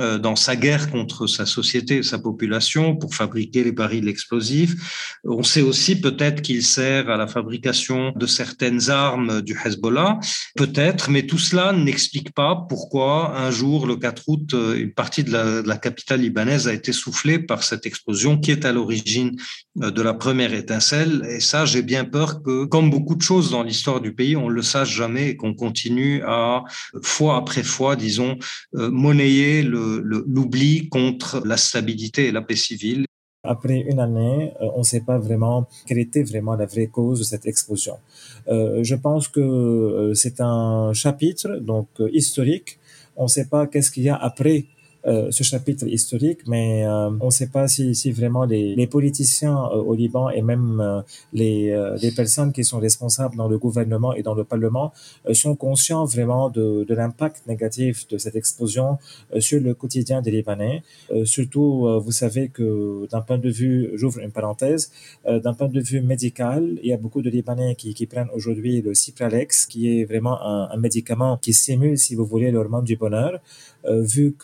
euh, 0.00 0.18
dans 0.18 0.34
sa 0.34 0.56
guerre 0.56 0.90
contre 0.90 1.28
sa 1.28 1.46
société 1.46 1.98
et 1.98 2.02
sa 2.02 2.18
population 2.18 2.96
pour 2.96 3.14
fabriquer 3.14 3.62
les 3.62 3.70
barils 3.70 4.08
explosifs. 4.08 4.74
On 5.24 5.44
sait 5.44 5.60
aussi 5.62 6.00
peut-être 6.00 6.42
qu'il 6.42 6.64
sert 6.64 7.08
à 7.10 7.16
la 7.16 7.28
fabrication 7.28 8.12
de 8.16 8.26
certaines 8.26 8.90
armes 8.90 9.40
du 9.40 9.56
Hezbollah, 9.64 10.18
peut-être, 10.56 11.10
mais 11.10 11.26
tout 11.26 11.38
cela 11.38 11.72
n'explique 11.72 12.32
pas 12.32 12.66
pourquoi 12.68 13.38
un 13.38 13.52
jour, 13.52 13.86
le 13.86 13.96
4 13.96 14.22
août, 14.26 14.54
euh, 14.54 14.76
une 14.76 14.92
partie 14.92 15.22
de 15.22 15.30
la, 15.30 15.62
de 15.62 15.68
la 15.68 15.76
capitale 15.76 16.20
libanaise 16.20 16.66
a 16.66 16.72
été 16.72 16.92
soufflée 16.92 17.38
par 17.38 17.62
cette 17.62 17.86
explosion 17.86 18.38
qui 18.38 18.50
est 18.50 18.64
à 18.64 18.72
l'origine 18.72 19.36
euh, 19.80 19.92
de 19.92 20.02
la 20.02 20.14
première 20.14 20.54
étincelle. 20.54 21.24
Et 21.30 21.40
ça, 21.40 21.66
j'ai 21.66 21.82
bien 21.82 22.04
peur 22.04 22.42
que, 22.42 22.64
comme 22.64 22.90
beaucoup 22.90 23.14
de 23.14 23.22
choses 23.22 23.52
dans 23.52 23.62
l'histoire 23.62 24.00
du 24.00 24.12
pays, 24.12 24.36
on 24.36 24.48
ne 24.48 24.54
le 24.54 24.62
sache 24.62 24.90
jamais 24.92 25.13
et 25.16 25.36
qu'on 25.36 25.54
continue 25.54 26.22
à, 26.26 26.64
fois 27.02 27.36
après 27.36 27.62
fois, 27.62 27.96
disons, 27.96 28.38
monnayer 28.72 29.62
le 29.62 30.02
l'oubli 30.26 30.88
contre 30.88 31.42
la 31.44 31.56
stabilité 31.56 32.26
et 32.26 32.32
la 32.32 32.42
paix 32.42 32.56
civile. 32.56 33.04
Après 33.44 33.80
une 33.80 34.00
année, 34.00 34.54
euh, 34.62 34.70
on 34.74 34.78
ne 34.78 34.84
sait 34.84 35.02
pas 35.02 35.18
vraiment 35.18 35.68
quelle 35.86 35.98
était 35.98 36.22
vraiment 36.22 36.56
la 36.56 36.64
vraie 36.64 36.86
cause 36.86 37.18
de 37.18 37.24
cette 37.24 37.46
explosion. 37.46 37.98
Euh, 38.48 38.82
je 38.82 38.94
pense 38.94 39.28
que 39.28 39.40
euh, 39.40 40.14
c'est 40.14 40.40
un 40.40 40.94
chapitre 40.94 41.58
donc 41.60 41.88
historique. 42.12 42.78
On 43.16 43.24
ne 43.24 43.28
sait 43.28 43.44
pas 43.44 43.66
qu'est-ce 43.66 43.90
qu'il 43.90 44.04
y 44.04 44.08
a 44.08 44.16
après 44.16 44.64
euh, 45.06 45.30
ce 45.30 45.42
chapitre 45.42 45.86
historique, 45.86 46.46
mais 46.46 46.86
euh, 46.86 47.10
on 47.20 47.26
ne 47.26 47.30
sait 47.30 47.48
pas 47.48 47.68
si, 47.68 47.92
vraiment 48.10 48.44
les, 48.46 48.86
politiciens 48.86 49.58
euh, 49.66 49.76
au 49.76 49.94
Liban 49.94 50.30
et 50.30 50.40
même 50.40 51.02
les, 51.34 51.74
personnes 52.16 52.52
qui 52.52 52.64
sont 52.64 52.78
responsables 52.78 53.36
dans 53.36 53.48
le 53.48 53.58
gouvernement 53.58 54.14
et 54.14 54.22
dans 54.22 54.34
le 54.34 54.44
Parlement 54.44 54.92
sont 55.32 55.56
conscients 55.56 56.04
vraiment 56.04 56.48
de, 56.48 56.86
l'impact 56.88 57.46
négatif 57.46 58.06
de 58.08 58.18
cette 58.18 58.36
explosion 58.36 58.98
sur 59.40 59.60
le 59.60 59.74
quotidien 59.74 60.22
des 60.22 60.30
Libanais. 60.30 60.82
surtout, 61.24 61.88
vous 62.04 62.12
savez 62.12 62.48
que 62.48 63.08
d'un 63.10 63.20
point 63.20 63.38
de 63.38 63.50
vue, 63.50 63.90
j'ouvre 63.94 64.20
une 64.20 64.30
parenthèse, 64.30 64.92
d'un 65.26 65.54
point 65.54 65.68
de 65.68 65.80
vue 65.80 66.00
médical, 66.00 66.78
il 66.82 66.88
y 66.88 66.92
a 66.92 66.96
beaucoup 66.96 67.20
de 67.20 67.30
Libanais 67.30 67.74
qui, 67.74 68.06
prennent 68.06 68.30
aujourd'hui 68.32 68.80
le 68.80 68.94
Cipralex, 68.94 69.66
qui 69.66 69.98
est 69.98 70.04
vraiment 70.04 70.40
un, 70.40 70.76
médicament 70.76 71.36
qui 71.36 71.52
stimule, 71.52 71.98
si 71.98 72.14
vous 72.14 72.26
voulez, 72.26 72.50
l'hormone 72.52 72.84
du 72.84 72.96
bonheur. 72.96 73.40
Vu 73.86 74.34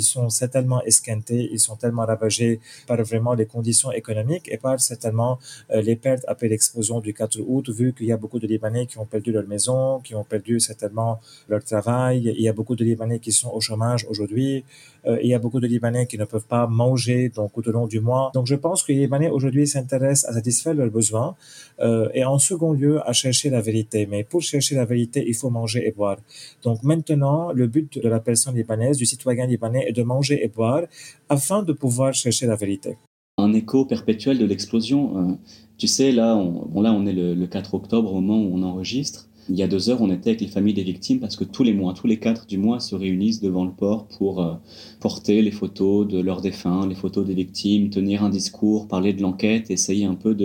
qu'ils 0.00 0.08
sont 0.16 0.30
certainement 0.30 0.82
esquintés, 0.84 1.42
ils 1.52 1.60
sont 1.68 1.76
tellement 1.76 2.06
ravagés 2.06 2.60
par 2.86 2.98
vraiment 3.10 3.34
les 3.34 3.46
conditions 3.46 3.92
économiques 3.92 4.48
et 4.54 4.56
par 4.56 4.80
certainement 4.80 5.38
euh, 5.70 5.82
les 5.82 5.96
pertes 5.96 6.24
après 6.26 6.48
l'explosion 6.48 7.00
du 7.00 7.12
4 7.12 7.40
août, 7.46 7.68
vu 7.68 7.92
qu'il 7.92 8.06
y 8.06 8.12
a 8.12 8.16
beaucoup 8.16 8.38
de 8.38 8.46
Libanais 8.46 8.86
qui 8.86 8.98
ont 8.98 9.04
perdu 9.14 9.30
leur 9.32 9.46
maison, 9.46 10.00
qui 10.00 10.14
ont 10.14 10.24
perdu 10.24 10.58
certainement 10.60 11.20
leur 11.48 11.62
travail. 11.62 12.32
Il 12.36 12.42
y 12.42 12.48
a 12.48 12.52
beaucoup 12.52 12.76
de 12.76 12.84
Libanais 12.84 13.18
qui 13.18 13.32
sont 13.32 13.50
au 13.50 13.60
chômage 13.60 14.06
aujourd'hui. 14.08 14.64
Euh, 15.06 15.18
il 15.22 15.28
y 15.28 15.34
a 15.34 15.38
beaucoup 15.38 15.60
de 15.60 15.66
Libanais 15.66 16.06
qui 16.06 16.18
ne 16.18 16.24
peuvent 16.24 16.46
pas 16.46 16.66
manger 16.66 17.30
donc 17.30 17.52
tout 17.52 17.66
au 17.68 17.72
long 17.72 17.86
du 17.86 18.00
mois. 18.00 18.30
Donc 18.34 18.46
je 18.46 18.54
pense 18.54 18.82
que 18.82 18.92
les 18.92 18.98
Libanais 19.00 19.30
aujourd'hui 19.30 19.66
s'intéressent 19.66 20.30
à 20.30 20.34
satisfaire 20.34 20.74
leurs 20.74 20.90
besoins 20.90 21.34
euh, 21.80 22.08
et 22.14 22.24
en 22.24 22.38
second 22.38 22.72
lieu 22.72 23.00
à 23.08 23.12
chercher 23.12 23.50
la 23.50 23.60
vérité. 23.60 24.06
Mais 24.10 24.24
pour 24.24 24.42
chercher 24.42 24.74
la 24.74 24.84
vérité, 24.84 25.24
il 25.26 25.34
faut 25.34 25.50
manger 25.50 25.86
et 25.86 25.92
boire. 25.92 26.18
Donc 26.62 26.82
maintenant, 26.82 27.52
le 27.52 27.66
but 27.66 27.98
de 27.98 28.08
la 28.08 28.20
personne 28.20 28.54
libanaise, 28.54 28.96
du 28.96 29.06
citoyen 29.06 29.46
libanais, 29.46 29.84
est 29.88 29.92
de 29.92 30.02
manger 30.02 30.44
et 30.44 30.48
boire 30.48 30.82
afin 31.28 31.62
de 31.62 31.72
pouvoir 31.72 32.12
chercher 32.14 32.46
la 32.46 32.56
vérité. 32.56 32.96
Un 33.38 33.54
écho 33.54 33.86
perpétuel 33.86 34.38
de 34.38 34.44
l'explosion. 34.44 35.16
Euh, 35.16 35.34
tu 35.78 35.86
sais, 35.86 36.12
là, 36.12 36.36
on, 36.36 36.66
bon, 36.66 36.82
là, 36.82 36.92
on 36.92 37.06
est 37.06 37.14
le, 37.14 37.34
le 37.34 37.46
4 37.46 37.72
octobre 37.74 38.12
au 38.12 38.20
moment 38.20 38.38
où 38.42 38.54
on 38.54 38.62
enregistre. 38.62 39.29
Il 39.48 39.56
y 39.56 39.62
a 39.62 39.68
deux 39.68 39.90
heures, 39.90 40.02
on 40.02 40.10
était 40.10 40.30
avec 40.30 40.40
les 40.40 40.46
familles 40.46 40.74
des 40.74 40.82
victimes 40.82 41.18
parce 41.18 41.36
que 41.36 41.44
tous 41.44 41.62
les 41.62 41.72
mois, 41.72 41.94
tous 41.94 42.06
les 42.06 42.18
quatre 42.18 42.46
du 42.46 42.58
mois, 42.58 42.78
se 42.80 42.94
réunissent 42.94 43.40
devant 43.40 43.64
le 43.64 43.72
port 43.72 44.06
pour 44.06 44.42
euh, 44.42 44.54
porter 45.00 45.42
les 45.42 45.50
photos 45.50 46.06
de 46.06 46.20
leurs 46.20 46.40
défunts, 46.40 46.86
les 46.86 46.94
photos 46.94 47.26
des 47.26 47.34
victimes, 47.34 47.90
tenir 47.90 48.22
un 48.22 48.30
discours, 48.30 48.86
parler 48.86 49.12
de 49.12 49.22
l'enquête, 49.22 49.70
essayer 49.70 50.04
un 50.04 50.14
peu 50.14 50.36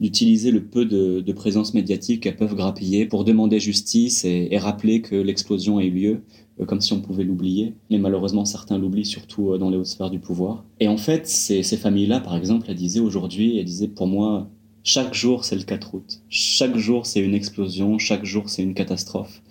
d'utiliser 0.00 0.50
le 0.50 0.64
peu 0.64 0.84
de, 0.84 1.32
présence 1.32 1.74
médiatique 1.74 2.22
qu'elles 2.22 2.36
peuvent 2.36 2.54
grappiller 2.54 3.06
pour 3.06 3.24
demander 3.24 3.60
justice 3.60 4.24
et, 4.24 4.48
et 4.50 4.58
rappeler 4.58 5.02
que 5.02 5.16
l'explosion 5.16 5.78
a 5.78 5.84
eu 5.84 5.90
lieu, 5.90 6.20
euh, 6.60 6.64
comme 6.64 6.80
si 6.80 6.92
on 6.92 7.00
pouvait 7.00 7.24
l'oublier. 7.24 7.74
Mais 7.90 7.98
malheureusement, 7.98 8.44
certains 8.44 8.78
l'oublient, 8.78 9.04
surtout 9.04 9.52
euh, 9.52 9.58
dans 9.58 9.70
les 9.70 9.76
hautes 9.76 9.86
sphères 9.86 10.10
du 10.10 10.18
pouvoir. 10.18 10.64
Et 10.80 10.88
en 10.88 10.96
fait, 10.96 11.26
ces, 11.26 11.62
ces 11.62 11.76
familles-là, 11.76 12.20
par 12.20 12.36
exemple, 12.36 12.66
elles 12.68 12.76
disaient 12.76 13.00
aujourd'hui, 13.00 13.58
elles 13.58 13.64
disaient 13.64 13.88
pour 13.88 14.06
moi, 14.06 14.48
chaque 14.86 15.14
jour, 15.14 15.44
c'est 15.44 15.56
le 15.56 15.64
4 15.64 15.94
août. 15.94 16.22
Chaque 16.28 16.76
jour, 16.76 17.06
c'est 17.06 17.18
une 17.18 17.34
explosion. 17.34 17.98
Chaque 17.98 18.24
jour, 18.24 18.48
c'est 18.48 18.62
une 18.62 18.72
catastrophe. 18.72 19.42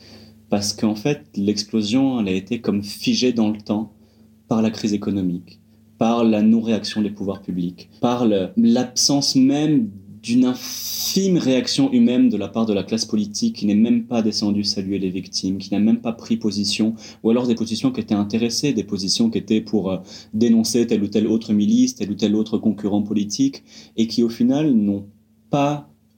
Parce 0.50 0.71
qu'en 0.71 0.95
fait, 0.95 1.26
l'explosion, 1.36 2.21
elle 2.21 2.30
a 2.30 2.32
été 2.32 2.62
comme 2.62 2.82
figée 2.82 3.34
dans 3.34 3.50
le 3.50 3.60
temps 3.60 3.91
par 4.48 4.62
la 4.62 4.71
crise 4.71 4.93
économique, 4.93 5.60
par 5.98 6.24
la 6.24 6.41
non-réaction 6.41 7.02
des 7.02 7.10
pouvoirs 7.10 7.41
publics, 7.41 7.89
par 8.00 8.26
l'absence 8.56 9.36
même 9.36 9.89
d'une 10.24 10.45
infime 10.45 11.38
réaction 11.38 11.91
humaine 11.91 12.30
de 12.30 12.38
la 12.38 12.48
part 12.48 12.65
de 12.65 12.74
la 12.74 12.84
classe 12.84 13.06
politique 13.06 13.58
qui 13.58 13.65
n'est 13.65 13.76
même 13.76 14.06
pas 14.06 14.21
descendue 14.21 14.63
saluer 14.63 15.00
les 15.00 15.10
victimes, 15.10 15.58
qui 15.58 15.71
n'a 15.74 15.80
même 15.80 16.00
pas 16.00 16.13
pris 16.13 16.38
position, 16.38 16.95
ou 17.24 17.30
alors 17.30 17.45
des 17.45 17.56
positions 17.56 17.91
qui 17.91 18.00
étaient 18.00 18.15
intéressées, 18.15 18.71
des 18.71 18.86
positions 18.86 19.30
qui 19.30 19.38
étaient 19.38 19.62
pour 19.62 19.91
euh, 19.91 19.98
dénoncer 20.34 20.88
telle 20.88 21.04
ou 21.04 21.08
telle 21.08 21.28
autre 21.28 21.52
milice, 21.52 21.95
tel 21.95 22.10
ou 22.10 22.15
tel 22.15 22.36
autre 22.36 22.58
concurrent 22.58 23.04
politique, 23.04 23.63
et 23.98 24.08
qui 24.08 24.24
au 24.24 24.30
final 24.30 24.71
n'ont 24.71 25.06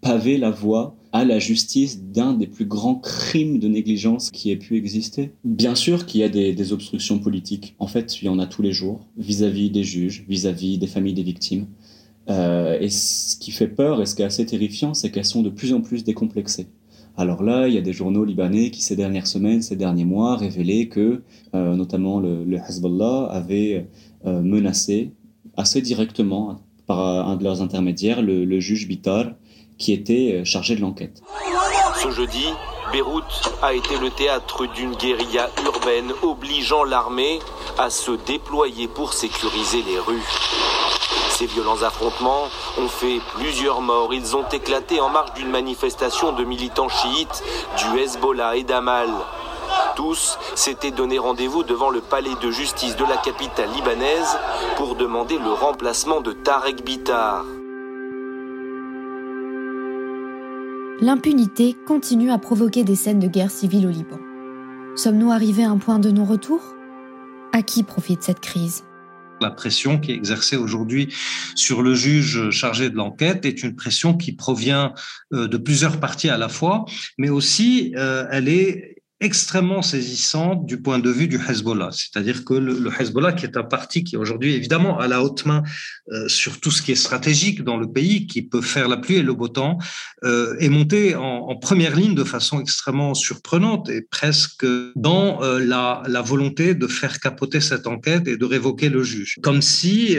pavé 0.02 0.38
la 0.38 0.52
voie 0.52 0.96
à 1.12 1.26
la 1.26 1.40
justice 1.40 2.04
d'un 2.04 2.34
des 2.34 2.48
plus 2.48 2.66
grands 2.66 2.96
crimes 2.96 3.60
de 3.60 3.68
négligence 3.68 4.30
qui 4.32 4.52
ait 4.52 4.58
pu 4.58 4.76
exister? 4.78 5.32
Bien 5.44 5.76
sûr 5.76 6.06
qu'il 6.06 6.22
y 6.22 6.24
a 6.24 6.30
des, 6.30 6.74
obstructions 6.74 7.20
politiques. 7.20 7.76
En 7.80 7.88
fait, 7.88 8.22
il 8.22 8.26
y 8.26 8.30
en 8.30 8.40
a 8.40 8.46
tous 8.46 8.62
les 8.62 8.72
jours, 8.72 9.08
vis-à-vis 9.18 9.70
des 9.70 9.84
juges, 9.84 10.26
vis-à-vis 10.28 10.78
des 10.78 10.88
familles 10.88 11.14
des 11.14 11.24
victimes. 11.24 11.68
Euh, 12.30 12.78
et 12.80 12.90
ce 12.90 13.38
qui 13.38 13.52
fait 13.52 13.70
peur 13.70 14.02
et 14.02 14.06
ce 14.06 14.16
qui 14.16 14.22
est 14.22 14.26
assez 14.26 14.46
terrifiant, 14.46 14.94
c'est 14.94 15.12
qu'elles 15.12 15.26
sont 15.26 15.44
de 15.44 15.50
plus 15.50 15.74
en 15.74 15.82
plus 15.82 16.04
décomplexées. 16.04 16.68
Alors 17.16 17.42
là, 17.42 17.68
il 17.68 17.74
y 17.74 17.78
a 17.78 17.82
des 17.82 17.94
journaux 17.94 18.26
libanais 18.26 18.70
qui, 18.70 18.82
ces 18.84 18.96
dernières 18.96 19.28
semaines, 19.28 19.62
ces 19.62 19.76
derniers 19.76 20.06
mois, 20.06 20.36
révélaient 20.36 20.88
que, 20.88 21.24
euh, 21.56 21.76
notamment 21.76 22.20
le, 22.20 22.46
Hezbollah, 22.70 23.26
avait 23.32 23.88
euh, 24.26 24.42
menacé 24.42 25.14
assez 25.56 25.82
directement 25.82 26.60
par 26.88 27.00
un 27.00 27.36
de 27.36 27.44
leurs 27.44 27.62
intermédiaires, 27.62 28.22
le, 28.22 28.46
le 28.46 28.60
juge 28.60 28.88
Bitar, 28.88 29.26
qui 29.78 29.94
était 29.94 30.40
euh, 30.40 30.46
chargé 30.46 30.76
de 30.76 30.82
l'enquête. 30.82 31.22
Ce 32.02 32.10
jeudi, 32.12 32.48
Beyrouth 32.92 33.54
a 33.62 33.74
été 33.74 33.98
le 33.98 34.10
théâtre 34.10 34.66
d'une 34.74 34.96
guérilla 34.96 35.50
urbaine 35.66 36.12
obligeant 36.24 36.84
l'armée 36.84 37.40
à 37.78 37.90
se 37.90 38.12
déployer 38.26 38.88
pour 38.88 39.14
sécuriser 39.14 39.84
les 39.84 40.00
rues. 40.00 40.24
Ces 41.30 41.46
violents 41.46 41.84
affrontements 41.84 42.46
ont 42.80 42.88
fait 42.88 43.20
plusieurs 43.36 43.82
morts. 43.82 44.14
Ils 44.14 44.36
ont 44.36 44.48
éclaté 44.52 45.00
en 45.00 45.10
marge 45.10 45.34
d'une 45.34 45.50
manifestation 45.50 46.32
de 46.32 46.44
militants 46.44 46.90
chiites 46.90 47.44
du 47.78 48.00
Hezbollah 48.00 48.56
et 48.56 48.64
d'Amal. 48.64 49.10
Tous 49.96 50.38
s'étaient 50.56 50.92
donné 50.92 51.18
rendez-vous 51.18 51.64
devant 51.64 51.90
le 51.90 52.02
palais 52.02 52.36
de 52.42 52.52
justice 52.52 52.96
de 52.96 53.06
la 53.06 53.18
capitale 53.18 53.70
libanaise 53.76 54.38
pour 54.76 54.96
demander 54.96 55.38
le 55.38 55.52
remplacement 55.52 56.22
de 56.22 56.34
Tarek 56.34 56.84
Bitar. 56.84 57.44
L'impunité 61.00 61.76
continue 61.86 62.32
à 62.32 62.38
provoquer 62.38 62.84
des 62.84 62.96
scènes 62.96 63.20
de 63.20 63.28
guerre 63.28 63.52
civile 63.52 63.86
au 63.86 63.92
Liban. 63.92 64.18
Sommes-nous 64.96 65.32
arrivés 65.32 65.64
à 65.64 65.70
un 65.70 65.78
point 65.78 66.00
de 66.00 66.10
non-retour? 66.10 66.60
À 67.54 67.62
qui 67.62 67.84
profite 67.84 68.24
cette 68.24 68.40
crise? 68.40 68.84
La 69.40 69.52
pression 69.52 70.00
qui 70.00 70.12
est 70.12 70.16
exercée 70.16 70.58
aujourd'hui 70.58 71.14
sur 71.54 71.84
le 71.84 71.94
juge 71.94 72.50
chargé 72.50 72.90
de 72.90 72.96
l'enquête 72.96 73.46
est 73.46 73.62
une 73.62 73.76
pression 73.76 74.16
qui 74.16 74.32
provient 74.32 74.94
euh, 75.34 75.48
de 75.48 75.58
plusieurs 75.58 76.00
parties 76.00 76.30
à 76.30 76.38
la 76.38 76.50
fois, 76.50 76.86
mais 77.20 77.30
aussi 77.30 77.94
euh, 77.96 78.26
elle 78.32 78.50
est 78.50 78.97
extrêmement 79.20 79.82
saisissante 79.82 80.66
du 80.68 80.80
point 80.80 81.00
de 81.00 81.10
vue 81.10 81.28
du 81.28 81.38
Hezbollah. 81.38 81.90
C'est-à-dire 81.92 82.46
que 82.46 82.54
le, 82.54 82.92
Hezbollah, 83.00 83.34
qui 83.34 83.46
est 83.46 83.58
un 83.58 83.64
parti 83.64 84.04
qui 84.04 84.16
aujourd'hui, 84.16 84.54
évidemment, 84.54 85.00
a 85.00 85.08
la 85.08 85.24
haute 85.24 85.46
main 85.46 85.64
euh, 86.12 86.28
sur 86.28 86.60
tout 86.60 86.70
ce 86.70 86.84
qui 86.84 86.92
est 86.92 86.96
stratégique 86.96 87.64
dans 87.64 87.78
le 87.78 87.92
pays, 87.92 88.28
qui 88.28 88.44
peut 88.44 88.62
faire 88.62 88.88
la 88.88 88.98
pluie 88.98 89.16
et 89.16 89.24
le 89.24 89.34
beau 89.34 89.48
temps, 89.48 89.80
euh, 90.24 90.56
est 90.60 90.70
monté 90.70 91.16
en, 91.16 91.56
première 91.56 91.96
ligne 91.96 92.14
de 92.14 92.24
façon 92.24 92.62
extrêmement 92.62 93.16
surprenante 93.16 93.90
et 93.90 94.04
presque 94.04 94.66
dans 94.96 95.42
euh, 95.42 95.60
la, 95.60 96.04
la, 96.08 96.22
volonté 96.22 96.76
de 96.76 96.86
faire 96.86 97.20
capoter 97.20 97.60
cette 97.60 97.88
enquête 97.88 98.28
et 98.28 98.38
de 98.38 98.46
révoquer 98.46 98.90
le 98.90 99.02
juge. 99.02 99.38
Comme 99.42 99.64
si, 99.64 100.16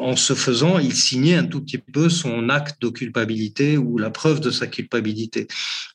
en 0.00 0.16
se 0.16 0.34
faisant, 0.34 0.78
il 0.78 0.94
signait 0.94 1.36
un 1.36 1.44
tout 1.44 1.60
petit 1.60 1.78
peu 1.78 2.08
son 2.08 2.48
acte 2.48 2.82
de 2.82 2.88
culpabilité 2.88 3.78
ou 3.78 3.98
la 3.98 4.10
preuve 4.10 4.40
de 4.40 4.50
sa 4.50 4.66
culpabilité. 4.66 5.46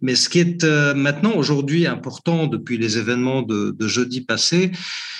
Mais 0.01 0.15
ce 0.15 0.29
qui 0.29 0.39
est 0.39 0.63
maintenant, 0.95 1.33
aujourd'hui, 1.33 1.85
important, 1.85 2.28
depuis 2.47 2.77
les 2.77 2.97
événements 2.97 3.41
de, 3.41 3.75
jeudi 3.87 4.21
passé, 4.21 4.71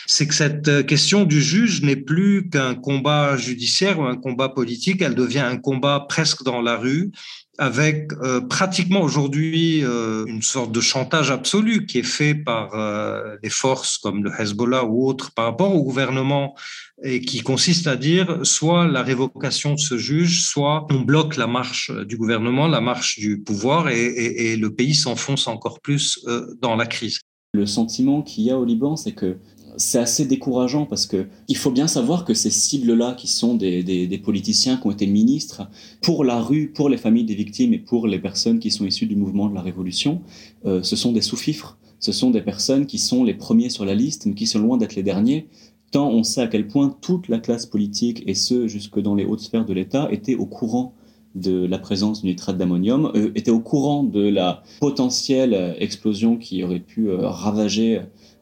c'est 0.06 0.28
que 0.28 0.34
cette 0.34 0.86
question 0.86 1.24
du 1.24 1.41
juge 1.41 1.82
n'est 1.82 1.95
plus 1.95 2.50
qu'un 2.50 2.76
combat 2.76 3.38
judiciaire 3.38 4.00
ou 4.00 4.04
un 4.04 4.15
combat 4.15 4.50
politique, 4.50 5.02
elle 5.02 5.15
devient 5.15 5.39
un 5.39 5.58
combat 5.58 6.06
presque 6.08 6.43
dans 6.43 6.62
la 6.62 6.78
rue 6.78 7.12
avec 7.60 8.13
euh, 8.24 8.39
pratiquement 8.39 9.02
aujourd'hui 9.02 9.84
euh, 9.84 10.26
une 10.28 10.41
sorte 10.41 10.72
de 10.72 10.80
chantage 10.80 11.30
absolu 11.30 11.86
qui 11.86 12.00
est 12.00 12.04
fait 12.04 12.34
par 12.34 12.74
euh, 12.74 13.36
les 13.43 13.50
forces 13.50 13.98
comme 13.98 14.24
le 14.24 14.32
Hezbollah 14.39 14.86
ou 14.86 15.06
autres 15.06 15.32
par 15.34 15.45
rapport 15.45 15.76
au 15.76 15.84
gouvernement 15.84 16.56
et 17.03 17.21
qui 17.21 17.41
consiste 17.41 17.88
à 17.88 17.95
dire 17.95 18.39
soit 18.43 18.88
la 18.88 19.03
révocation 19.03 19.73
de 19.73 19.79
ce 19.79 19.97
juge, 19.97 20.43
soit 20.43 20.85
on 20.91 21.01
bloque 21.01 21.38
la 21.38 21.47
marche 21.47 21.91
du 22.07 22.17
gouvernement, 22.17 22.67
la 22.67 22.81
marche 22.81 23.19
du 23.19 23.39
pouvoir 23.39 23.89
et, 23.89 24.55
le 24.57 24.73
pays 24.73 24.95
s'enfonce 24.95 25.47
encore 25.47 25.79
plus 25.79 26.25
dans 26.62 26.75
la 26.75 26.85
crise. 26.85 27.19
Le 27.53 27.65
sentiment 27.65 28.21
qu'il 28.21 28.43
y 28.43 28.51
a 28.51 28.59
au 28.59 28.65
Liban, 28.65 28.95
c'est 28.95 29.13
que 29.13 29.38
c'est 29.79 29.97
assez 29.97 30.25
décourageant 30.25 30.85
parce 30.85 31.07
que 31.07 31.27
il 31.47 31.57
faut 31.57 31.71
bien 31.71 31.88
savoir 31.88 32.25
que 32.25 32.33
ces 32.33 32.49
cibles-là, 32.49 33.13
qui 33.17 33.27
sont 33.27 33.55
des, 33.55 33.81
des, 33.83 34.17
politiciens 34.17 34.77
qui 34.77 34.88
ont 34.88 34.91
été 34.91 35.07
ministres, 35.07 35.69
pour 36.01 36.23
la 36.23 36.41
rue, 36.41 36.71
pour 36.75 36.89
les 36.89 36.97
familles 36.97 37.23
des 37.23 37.35
victimes 37.35 37.73
et 37.73 37.79
pour 37.79 38.07
les 38.07 38.19
personnes 38.19 38.59
qui 38.59 38.71
sont 38.71 38.85
issues 38.85 39.05
du 39.05 39.15
mouvement 39.15 39.47
de 39.47 39.55
la 39.55 39.62
Révolution, 39.62 40.21
euh, 40.65 40.83
ce 40.83 40.95
sont 40.95 41.12
des 41.12 41.21
sous-fifres. 41.21 41.77
Ce 41.99 42.12
sont 42.12 42.29
des 42.29 42.41
personnes 42.41 42.85
qui 42.85 42.97
sont 42.97 43.23
les 43.23 43.33
premiers 43.33 43.69
sur 43.69 43.85
la 43.85 43.93
liste, 43.93 44.25
mais 44.25 44.33
qui 44.33 44.47
sont 44.47 44.59
loin 44.59 44.77
d'être 44.77 44.95
les 44.95 45.03
derniers, 45.03 45.47
tant 45.91 46.10
on 46.10 46.23
sait 46.23 46.41
à 46.41 46.47
quel 46.47 46.67
point 46.67 46.95
toute 47.02 47.28
la 47.28 47.39
classe 47.39 47.65
politique, 47.65 48.23
et 48.28 48.36
ce 48.36 48.67
jusque 48.67 48.99
dans 48.99 49.15
les 49.15 49.25
hautes 49.25 49.41
sphères 49.41 49.65
de 49.65 49.73
l'État, 49.73 50.08
était 50.12 50.36
au 50.36 50.45
courant 50.45 50.93
de 51.36 51.65
la 51.65 51.78
présence 51.78 52.21
du 52.21 52.28
nitrate 52.28 52.58
d'ammonium, 52.58 53.12
euh, 53.15 53.32
était 53.36 53.52
au 53.52 53.60
courant 53.60 54.04
de 54.04 54.28
la 54.28 54.63
potentielle 54.80 55.75
explosion 55.80 56.38
qui 56.38 56.63
aurait 56.63 56.80
pu 56.80 57.10
euh, 57.10 57.28
ravager 57.28 58.02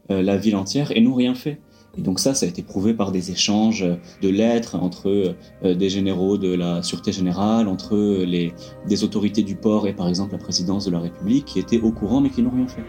euh, 0.10 0.22
la 0.22 0.38
ville 0.38 0.56
entière 0.56 0.96
et 0.96 1.02
n'ont 1.02 1.16
rien 1.16 1.36
fait. 1.36 1.60
Et 1.98 2.02
donc 2.02 2.20
ça, 2.20 2.34
ça 2.34 2.46
a 2.46 2.50
été 2.50 2.62
prouvé 2.62 2.94
par 2.94 3.12
des 3.12 3.32
échanges 3.32 3.86
de 4.22 4.30
lettres 4.30 4.76
entre 4.76 5.36
euh, 5.64 5.76
des 5.76 5.90
généraux 5.90 6.38
de 6.38 6.54
la 6.54 6.84
Sûreté 6.84 7.12
générale, 7.12 7.68
entre 7.68 7.98
les, 7.98 8.54
des 8.88 9.04
autorités 9.04 9.44
du 9.44 9.56
port 9.56 9.88
et 9.88 9.94
par 9.94 10.08
exemple 10.08 10.34
la 10.34 10.38
présidence 10.38 10.86
de 10.86 10.92
la 10.92 11.00
République 11.00 11.46
qui 11.46 11.60
étaient 11.60 11.80
au 11.80 11.92
courant 11.92 12.22
mais 12.22 12.30
qui 12.30 12.42
n'ont 12.42 12.52
rien 12.52 12.68
fait. 12.68 12.84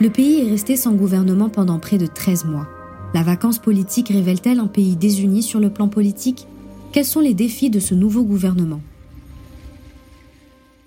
Le 0.00 0.10
pays 0.10 0.40
est 0.40 0.50
resté 0.50 0.76
sans 0.76 0.92
gouvernement 0.92 1.48
pendant 1.48 1.78
près 1.78 1.96
de 1.96 2.06
13 2.06 2.44
mois. 2.46 2.66
La 3.16 3.22
vacance 3.22 3.58
politique 3.58 4.10
révèle-t-elle 4.10 4.60
un 4.60 4.66
pays 4.66 4.94
désuni 4.94 5.42
sur 5.42 5.58
le 5.58 5.70
plan 5.70 5.88
politique? 5.88 6.46
Quels 6.92 7.06
sont 7.06 7.20
les 7.20 7.32
défis 7.32 7.70
de 7.70 7.80
ce 7.80 7.94
nouveau 7.94 8.24
gouvernement? 8.24 8.82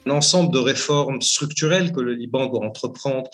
L'ensemble 0.10 0.52
de 0.52 0.60
réformes 0.60 1.22
structurelles 1.22 1.92
que 1.92 2.02
le 2.02 2.14
Liban 2.14 2.48
doit 2.48 2.66
entreprendre, 2.66 3.30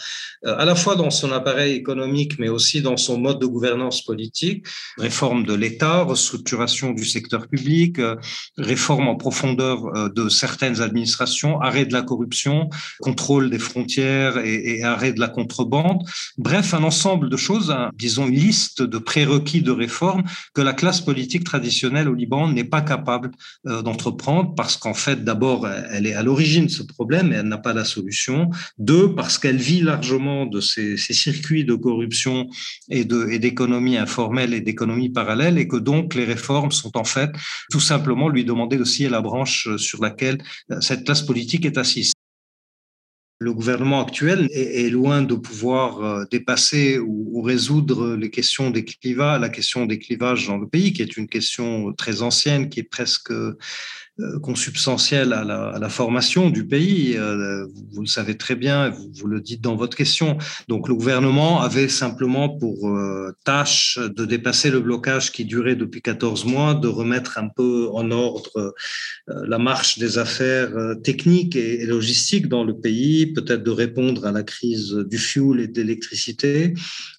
euh, 0.46 0.56
à 0.58 0.66
la 0.66 0.76
fois 0.76 0.96
dans 0.96 1.10
son 1.10 1.32
appareil 1.32 1.74
économique, 1.74 2.38
mais 2.38 2.50
aussi 2.50 2.82
dans 2.82 2.98
son 2.98 3.18
mode 3.18 3.40
de 3.40 3.46
gouvernance 3.46 4.04
politique, 4.04 4.66
réforme 4.98 5.46
de 5.46 5.54
l'État, 5.54 6.04
restructuration 6.04 6.92
du 6.92 7.06
secteur 7.06 7.48
public, 7.48 7.98
euh, 8.00 8.16
réforme 8.58 9.08
en 9.08 9.16
profondeur 9.16 9.78
euh, 9.86 10.10
de 10.10 10.30
certaines 10.30 10.82
administrations, 10.82 11.60
arrêt 11.62 11.86
de 11.86 11.94
la 11.94 12.04
corruption, 12.04 12.70
contrôle 13.00 13.50
des 13.50 13.60
frontières 13.70 14.38
et, 14.38 14.84
arrêt 14.84 15.14
de 15.14 15.20
la 15.20 15.30
contrebande. 15.30 16.02
Bref, 16.38 16.74
un 16.74 16.84
ensemble 16.84 17.30
de 17.30 17.38
choses, 17.38 17.74
disons 17.96 18.28
une 18.28 18.36
liste 18.36 18.82
de 18.82 18.98
prérequis 18.98 19.62
de 19.62 19.72
réformes 19.72 20.24
que 20.54 20.62
la 20.62 20.74
classe 20.74 21.02
politique 21.02 21.46
traditionnelle 21.46 22.10
au 22.10 22.14
Liban 22.14 22.50
n'est 22.50 22.70
pas 22.76 22.82
capable 22.82 23.32
d'entreprendre 23.64 24.54
parce 24.56 24.76
qu'en 24.76 24.94
fait, 24.94 25.24
d'abord, 25.24 25.68
elle 25.68 26.06
est 26.08 26.14
à 26.14 26.24
l'origine 26.24 26.65
de 26.66 26.72
ce 26.72 26.84
problème 26.84 27.32
et 27.32 27.36
elle 27.36 27.48
n'a 27.48 27.58
pas 27.58 27.74
la 27.74 27.86
solution. 27.86 28.50
Deux, 28.78 29.16
parce 29.16 29.38
qu'elle 29.38 29.58
vit 29.58 29.82
largement 29.82 30.46
de 30.46 30.60
ces, 30.60 30.98
circuits 30.98 31.64
de 31.64 31.76
corruption 31.76 32.50
et 32.90 33.06
d'économie 33.06 33.98
informelle 33.98 34.54
et 34.54 34.62
d'économie 34.62 35.10
parallèle 35.10 35.58
et 35.58 35.68
que 35.68 35.78
donc 35.78 36.14
les 36.16 36.26
réformes 36.26 36.72
sont 36.72 36.98
en 36.98 37.04
fait 37.04 37.32
tout 37.70 37.80
simplement 37.80 38.30
lui 38.30 38.44
demander 38.44 38.78
de 38.78 38.84
scier 38.84 39.10
la 39.10 39.22
branche 39.22 39.76
sur 39.78 40.02
laquelle 40.02 40.38
euh, 40.72 40.82
cette 40.82 41.06
classe 41.06 41.22
politique 41.22 41.66
est 41.66 41.78
assise. 41.78 42.14
Le 43.40 43.54
gouvernement 43.54 44.02
actuel 44.02 44.48
est, 44.54 44.90
loin 44.90 45.22
de 45.22 45.36
pouvoir 45.36 46.02
euh, 46.02 46.24
dépasser 46.32 47.00
ou, 47.00 47.42
résoudre 47.42 48.16
les 48.16 48.30
questions 48.30 48.72
des 48.72 48.86
clivages, 48.86 49.42
la 49.42 49.50
question 49.50 49.86
des 49.86 50.00
clivages 50.00 50.48
dans 50.48 50.58
le 50.58 50.68
pays, 50.68 50.94
qui 50.94 51.02
est 51.02 51.18
une 51.18 51.28
question 51.28 51.92
très 51.94 52.22
ancienne, 52.22 52.70
qui 52.70 52.80
est 52.80 52.90
presque 52.90 53.34
consubstantielle 54.42 55.34
à 55.34 55.44
la, 55.44 55.90
formation 55.90 56.50
du 56.50 56.66
pays. 56.66 57.18
Euh, 57.18 57.68
vous, 57.92 58.02
le 58.02 58.08
savez 58.08 58.38
très 58.38 58.56
bien, 58.56 58.90
vous, 58.90 59.10
vous, 59.14 59.28
le 59.28 59.42
dites 59.42 59.62
dans 59.62 59.76
votre 59.76 59.98
question. 59.98 60.38
Donc 60.70 60.88
le 60.88 60.96
gouvernement 60.96 61.62
avait 61.62 61.90
simplement 61.90 62.50
pour 62.50 62.88
euh, 62.90 63.36
tâche 63.44 64.00
de 64.00 64.26
dépasser 64.26 64.72
le 64.72 64.80
blocage 64.80 65.32
qui 65.32 65.44
durait 65.44 65.76
depuis 65.76 66.02
14 66.02 66.46
mois, 66.46 66.74
de 66.74 66.88
remettre 66.88 67.38
un 67.38 67.50
peu 67.50 67.90
en 67.94 68.10
ordre 68.12 68.74
la 69.28 69.58
marche 69.58 69.98
des 70.00 70.18
affaires 70.18 70.72
techniques 71.04 71.56
et, 71.56 71.86
logistiques 71.86 72.48
dans 72.48 72.64
le 72.64 72.78
pays, 72.78 73.28
peut-être 73.28 73.64
de 73.64 73.72
répondre 73.72 74.26
à 74.26 74.32
la 74.32 74.44
crise 74.44 74.94
du 74.94 75.18
fuel 75.18 75.60
et 75.60 75.68
de 75.68 75.82
l'électricité. 75.82 76.74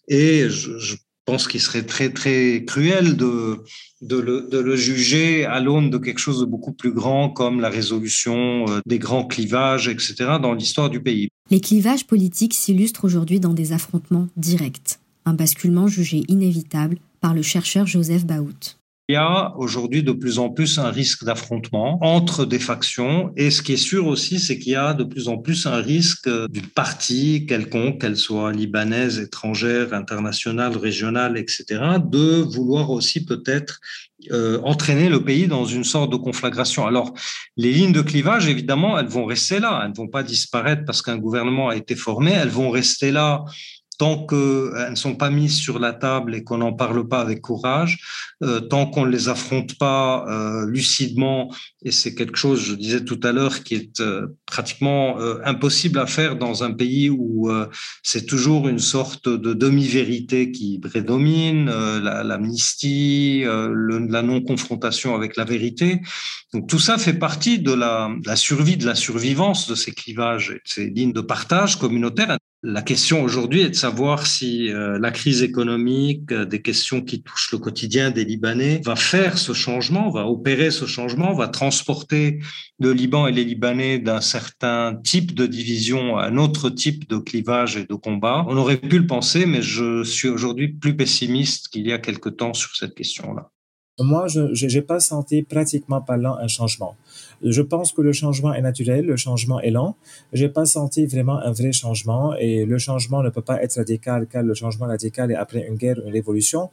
Et 0.08 0.48
je 0.48 0.96
pense 1.26 1.48
qu'il 1.48 1.60
serait 1.60 1.82
très 1.82 2.10
très 2.10 2.64
cruel 2.64 3.16
de 3.16 3.58
de 4.02 4.18
le, 4.18 4.76
juger 4.76 5.44
à 5.44 5.60
l'aune 5.60 5.90
de 5.90 5.98
quelque 5.98 6.18
chose 6.18 6.40
de 6.40 6.44
beaucoup 6.44 6.72
plus 6.72 6.92
grand 6.92 7.30
comme 7.30 7.60
la 7.60 7.70
résolution 7.70 8.66
euh, 8.68 8.80
des 8.86 8.98
grands 8.98 9.24
clivages, 9.24 9.88
etc., 9.88 10.14
dans 10.40 10.52
l'histoire 10.52 10.90
du 10.90 11.00
pays. 11.00 11.28
Les 11.50 11.60
clivages 11.60 12.06
politiques 12.06 12.54
s'illustrent 12.54 13.04
aujourd'hui 13.04 13.40
dans 13.40 13.54
des 13.54 13.72
affrontements 13.72 14.28
directs, 14.36 14.98
un 15.24 15.32
basculement 15.32 15.88
jugé 15.88 16.24
inévitable 16.28 16.98
par 17.20 17.34
le 17.34 17.42
chercheur 17.42 17.86
Joseph 17.86 18.26
Baout. 18.26 18.76
Il 19.08 19.12
y 19.12 19.16
a 19.16 19.54
aujourd'hui 19.56 20.02
de 20.02 20.10
plus 20.10 20.40
en 20.40 20.50
plus 20.50 20.80
un 20.80 20.90
risque 20.90 21.22
d'affrontement 21.22 21.98
entre 22.02 22.44
des 22.44 22.58
factions 22.58 23.32
et 23.36 23.52
ce 23.52 23.62
qui 23.62 23.74
est 23.74 23.76
sûr 23.76 24.08
aussi, 24.08 24.40
c'est 24.40 24.58
qu'il 24.58 24.72
y 24.72 24.76
a 24.76 24.94
de 24.94 25.04
plus 25.04 25.28
en 25.28 25.38
plus 25.38 25.64
un 25.66 25.76
risque 25.76 26.28
d'une 26.48 26.66
partie 26.66 27.46
quelconque, 27.46 28.00
qu'elle 28.00 28.16
soit 28.16 28.50
libanaise, 28.50 29.20
étrangère, 29.20 29.94
internationale, 29.94 30.76
régionale, 30.76 31.38
etc., 31.38 31.64
de 32.04 32.42
vouloir 32.42 32.90
aussi 32.90 33.24
peut-être 33.24 33.80
euh, 34.32 34.60
entraîner 34.64 35.08
le 35.08 35.22
pays 35.22 35.46
dans 35.46 35.66
une 35.66 35.84
sorte 35.84 36.10
de 36.10 36.16
conflagration. 36.16 36.84
Alors, 36.84 37.14
les 37.56 37.70
lignes 37.70 37.92
de 37.92 38.02
clivage, 38.02 38.48
évidemment, 38.48 38.98
elles 38.98 39.06
vont 39.06 39.24
rester 39.24 39.60
là, 39.60 39.82
elles 39.84 39.90
ne 39.90 39.96
vont 39.96 40.08
pas 40.08 40.24
disparaître 40.24 40.84
parce 40.84 41.00
qu'un 41.00 41.18
gouvernement 41.18 41.68
a 41.68 41.76
été 41.76 41.94
formé, 41.94 42.32
elles 42.32 42.48
vont 42.48 42.70
rester 42.70 43.12
là 43.12 43.44
tant 43.98 44.26
qu'elles 44.26 44.90
ne 44.90 44.94
sont 44.94 45.16
pas 45.16 45.30
mises 45.30 45.56
sur 45.56 45.78
la 45.78 45.92
table 45.92 46.34
et 46.34 46.44
qu'on 46.44 46.58
n'en 46.58 46.72
parle 46.72 47.06
pas 47.08 47.20
avec 47.20 47.40
courage, 47.40 47.98
euh, 48.42 48.60
tant 48.60 48.86
qu'on 48.86 49.06
ne 49.06 49.10
les 49.10 49.28
affronte 49.28 49.78
pas 49.78 50.26
euh, 50.28 50.66
lucidement, 50.66 51.54
et 51.82 51.90
c'est 51.90 52.14
quelque 52.14 52.36
chose, 52.36 52.60
je 52.60 52.74
disais 52.74 53.04
tout 53.04 53.20
à 53.22 53.32
l'heure, 53.32 53.62
qui 53.62 53.74
est 53.74 54.00
euh, 54.00 54.26
pratiquement 54.44 55.18
impossible 55.44 55.98
à 55.98 56.06
faire 56.06 56.36
dans 56.36 56.64
un 56.64 56.72
pays 56.72 57.10
où 57.10 57.50
c'est 58.02 58.26
toujours 58.26 58.68
une 58.68 58.78
sorte 58.78 59.28
de 59.28 59.54
demi-vérité 59.54 60.50
qui 60.50 60.78
prédomine, 60.78 61.66
l'amnistie, 61.66 63.44
la 63.44 64.22
non-confrontation 64.22 65.14
avec 65.14 65.36
la 65.36 65.44
vérité. 65.44 66.00
Donc 66.52 66.68
tout 66.68 66.78
ça 66.78 66.98
fait 66.98 67.14
partie 67.14 67.58
de 67.58 67.72
la, 67.72 68.10
la 68.24 68.36
survie, 68.36 68.76
de 68.76 68.86
la 68.86 68.94
survivance 68.94 69.68
de 69.68 69.74
ces 69.74 69.92
clivages 69.92 70.50
et 70.50 70.54
de 70.54 70.60
ces 70.64 70.86
lignes 70.90 71.12
de 71.12 71.20
partage 71.20 71.76
communautaire 71.76 72.38
La 72.68 72.82
question 72.82 73.22
aujourd'hui 73.22 73.60
est 73.60 73.68
de 73.68 73.76
savoir 73.76 74.26
si 74.26 74.72
euh, 74.72 74.98
la 74.98 75.12
crise 75.12 75.44
économique, 75.44 76.32
euh, 76.32 76.44
des 76.44 76.62
questions 76.62 77.00
qui 77.00 77.22
touchent 77.22 77.52
le 77.52 77.58
quotidien 77.58 78.10
des 78.10 78.24
Libanais, 78.24 78.82
va 78.84 78.96
faire 78.96 79.38
ce 79.38 79.52
changement, 79.52 80.10
va 80.10 80.26
opérer 80.26 80.72
ce 80.72 80.84
changement, 80.84 81.32
va 81.32 81.46
transporter 81.46 82.40
le 82.80 82.92
Liban 82.92 83.28
et 83.28 83.32
les 83.32 83.44
Libanais 83.44 84.00
d'un 84.00 84.20
certain 84.20 84.96
type 85.04 85.32
de 85.32 85.46
division 85.46 86.18
à 86.18 86.24
un 86.24 86.38
autre 86.38 86.68
type 86.68 87.08
de 87.08 87.18
clivage 87.18 87.76
et 87.76 87.84
de 87.84 87.94
combat. 87.94 88.44
On 88.48 88.56
aurait 88.56 88.78
pu 88.78 88.98
le 88.98 89.06
penser, 89.06 89.46
mais 89.46 89.62
je 89.62 90.02
suis 90.02 90.28
aujourd'hui 90.28 90.66
plus 90.66 90.96
pessimiste 90.96 91.68
qu'il 91.68 91.86
y 91.86 91.92
a 91.92 91.98
quelque 91.98 92.30
temps 92.30 92.52
sur 92.52 92.74
cette 92.74 92.96
question-là. 92.96 93.48
Moi, 94.00 94.26
je 94.26 94.66
n'ai 94.66 94.82
pas 94.82 94.98
senti 94.98 95.44
pratiquement 95.44 96.02
parlant 96.02 96.36
un 96.36 96.48
changement. 96.48 96.96
Je 97.42 97.62
pense 97.62 97.92
que 97.92 98.02
le 98.02 98.12
changement 98.12 98.52
est 98.54 98.62
naturel, 98.62 99.04
le 99.04 99.16
changement 99.16 99.60
est 99.60 99.70
lent. 99.70 99.96
J'ai 100.32 100.48
pas 100.48 100.66
senti 100.66 101.06
vraiment 101.06 101.38
un 101.38 101.52
vrai 101.52 101.72
changement 101.72 102.34
et 102.36 102.64
le 102.64 102.78
changement 102.78 103.22
ne 103.22 103.30
peut 103.30 103.42
pas 103.42 103.62
être 103.62 103.76
radical 103.76 104.26
car 104.26 104.42
le 104.42 104.54
changement 104.54 104.86
radical 104.86 105.30
est 105.30 105.34
après 105.34 105.66
une 105.66 105.76
guerre, 105.76 105.98
une 106.04 106.12
révolution. 106.12 106.70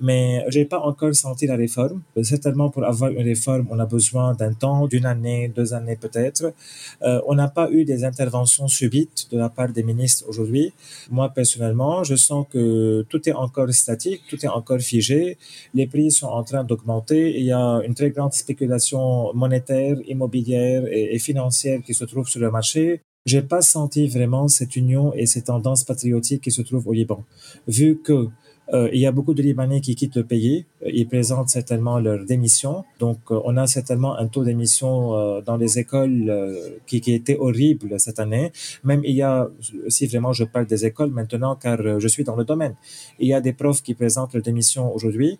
Mais 0.00 0.44
j'ai 0.48 0.64
pas 0.64 0.80
encore 0.80 1.14
senti 1.14 1.46
la 1.46 1.56
réforme. 1.56 2.02
Certainement, 2.22 2.70
pour 2.70 2.84
avoir 2.84 3.10
une 3.10 3.22
réforme, 3.22 3.66
on 3.70 3.78
a 3.78 3.86
besoin 3.86 4.34
d'un 4.34 4.52
temps, 4.52 4.86
d'une 4.86 5.06
année, 5.06 5.52
deux 5.54 5.74
années 5.74 5.96
peut-être. 5.96 6.52
Euh, 7.02 7.20
on 7.26 7.34
n'a 7.34 7.48
pas 7.48 7.70
eu 7.70 7.84
des 7.84 8.04
interventions 8.04 8.68
subites 8.68 9.28
de 9.32 9.38
la 9.38 9.48
part 9.48 9.70
des 9.78 9.82
ministres 9.82 10.24
aujourd'hui. 10.28 10.72
Moi, 11.10 11.28
personnellement, 11.28 12.04
je 12.04 12.16
sens 12.16 12.46
que 12.52 13.04
tout 13.08 13.28
est 13.28 13.32
encore 13.32 13.72
statique, 13.72 14.22
tout 14.28 14.40
est 14.44 14.48
encore 14.48 14.80
figé. 14.80 15.38
Les 15.74 15.86
prix 15.86 16.10
sont 16.10 16.28
en 16.28 16.42
train 16.44 16.64
d'augmenter. 16.64 17.38
Il 17.38 17.44
y 17.44 17.52
a 17.52 17.80
une 17.86 17.94
très 17.94 18.10
grande 18.10 18.32
spéculation 18.32 19.32
monétaire 19.34 19.83
immobilière 20.06 20.84
et, 20.90 21.18
financière 21.18 21.82
qui 21.82 21.94
se 21.94 22.04
trouve 22.04 22.28
sur 22.28 22.40
le 22.40 22.50
marché, 22.50 23.02
j'ai 23.26 23.42
pas 23.42 23.62
senti 23.62 24.06
vraiment 24.08 24.48
cette 24.48 24.76
union 24.76 25.14
et 25.14 25.26
cette 25.26 25.46
tendance 25.46 25.84
patriotique 25.84 26.42
qui 26.42 26.50
se 26.50 26.62
trouve 26.62 26.86
au 26.86 26.92
Liban. 26.92 27.24
Vu 27.66 28.00
que 28.02 28.28
euh, 28.72 28.88
il 28.92 29.00
y 29.00 29.06
a 29.06 29.12
beaucoup 29.12 29.34
de 29.34 29.42
Libanais 29.42 29.80
qui 29.80 29.94
quittent 29.94 30.16
le 30.16 30.24
pays. 30.24 30.64
Ils 30.86 31.06
présentent 31.06 31.50
certainement 31.50 31.98
leur 31.98 32.24
démission. 32.24 32.84
Donc, 32.98 33.18
euh, 33.30 33.40
on 33.44 33.56
a 33.56 33.66
certainement 33.66 34.16
un 34.16 34.26
taux 34.26 34.44
d'émission 34.44 35.14
euh, 35.14 35.40
dans 35.42 35.56
les 35.56 35.78
écoles 35.78 36.32
qui, 36.86 37.02
était 37.06 37.36
horrible 37.36 38.00
cette 38.00 38.18
année. 38.18 38.50
Même 38.82 39.02
il 39.04 39.14
y 39.14 39.22
a, 39.22 39.48
si 39.88 40.06
vraiment 40.06 40.32
je 40.32 40.44
parle 40.44 40.66
des 40.66 40.86
écoles 40.86 41.10
maintenant, 41.10 41.54
car 41.54 41.78
je 42.00 42.08
suis 42.08 42.24
dans 42.24 42.36
le 42.36 42.44
domaine, 42.44 42.74
il 43.18 43.28
y 43.28 43.34
a 43.34 43.40
des 43.40 43.52
profs 43.52 43.82
qui 43.82 43.94
présentent 43.94 44.32
leur 44.32 44.42
démission 44.42 44.92
aujourd'hui. 44.94 45.38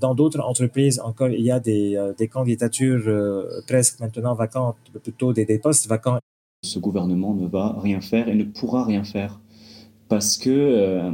dans 0.00 0.14
d'autres 0.14 0.40
entreprises 0.40 1.00
encore, 1.00 1.28
il 1.28 1.44
y 1.44 1.50
a 1.50 1.60
des, 1.60 2.28
candidatures 2.32 3.04
presque 3.66 4.00
maintenant 4.00 4.34
vacantes, 4.34 4.76
plutôt 5.02 5.32
des 5.32 5.58
postes 5.58 5.86
vacants. 5.86 6.18
Ce 6.64 6.78
gouvernement 6.78 7.34
ne 7.34 7.46
va 7.46 7.76
rien 7.78 8.00
faire 8.00 8.28
et 8.28 8.34
ne 8.34 8.44
pourra 8.44 8.84
rien 8.84 9.04
faire 9.04 9.38
parce 10.08 10.38
que 10.38 11.10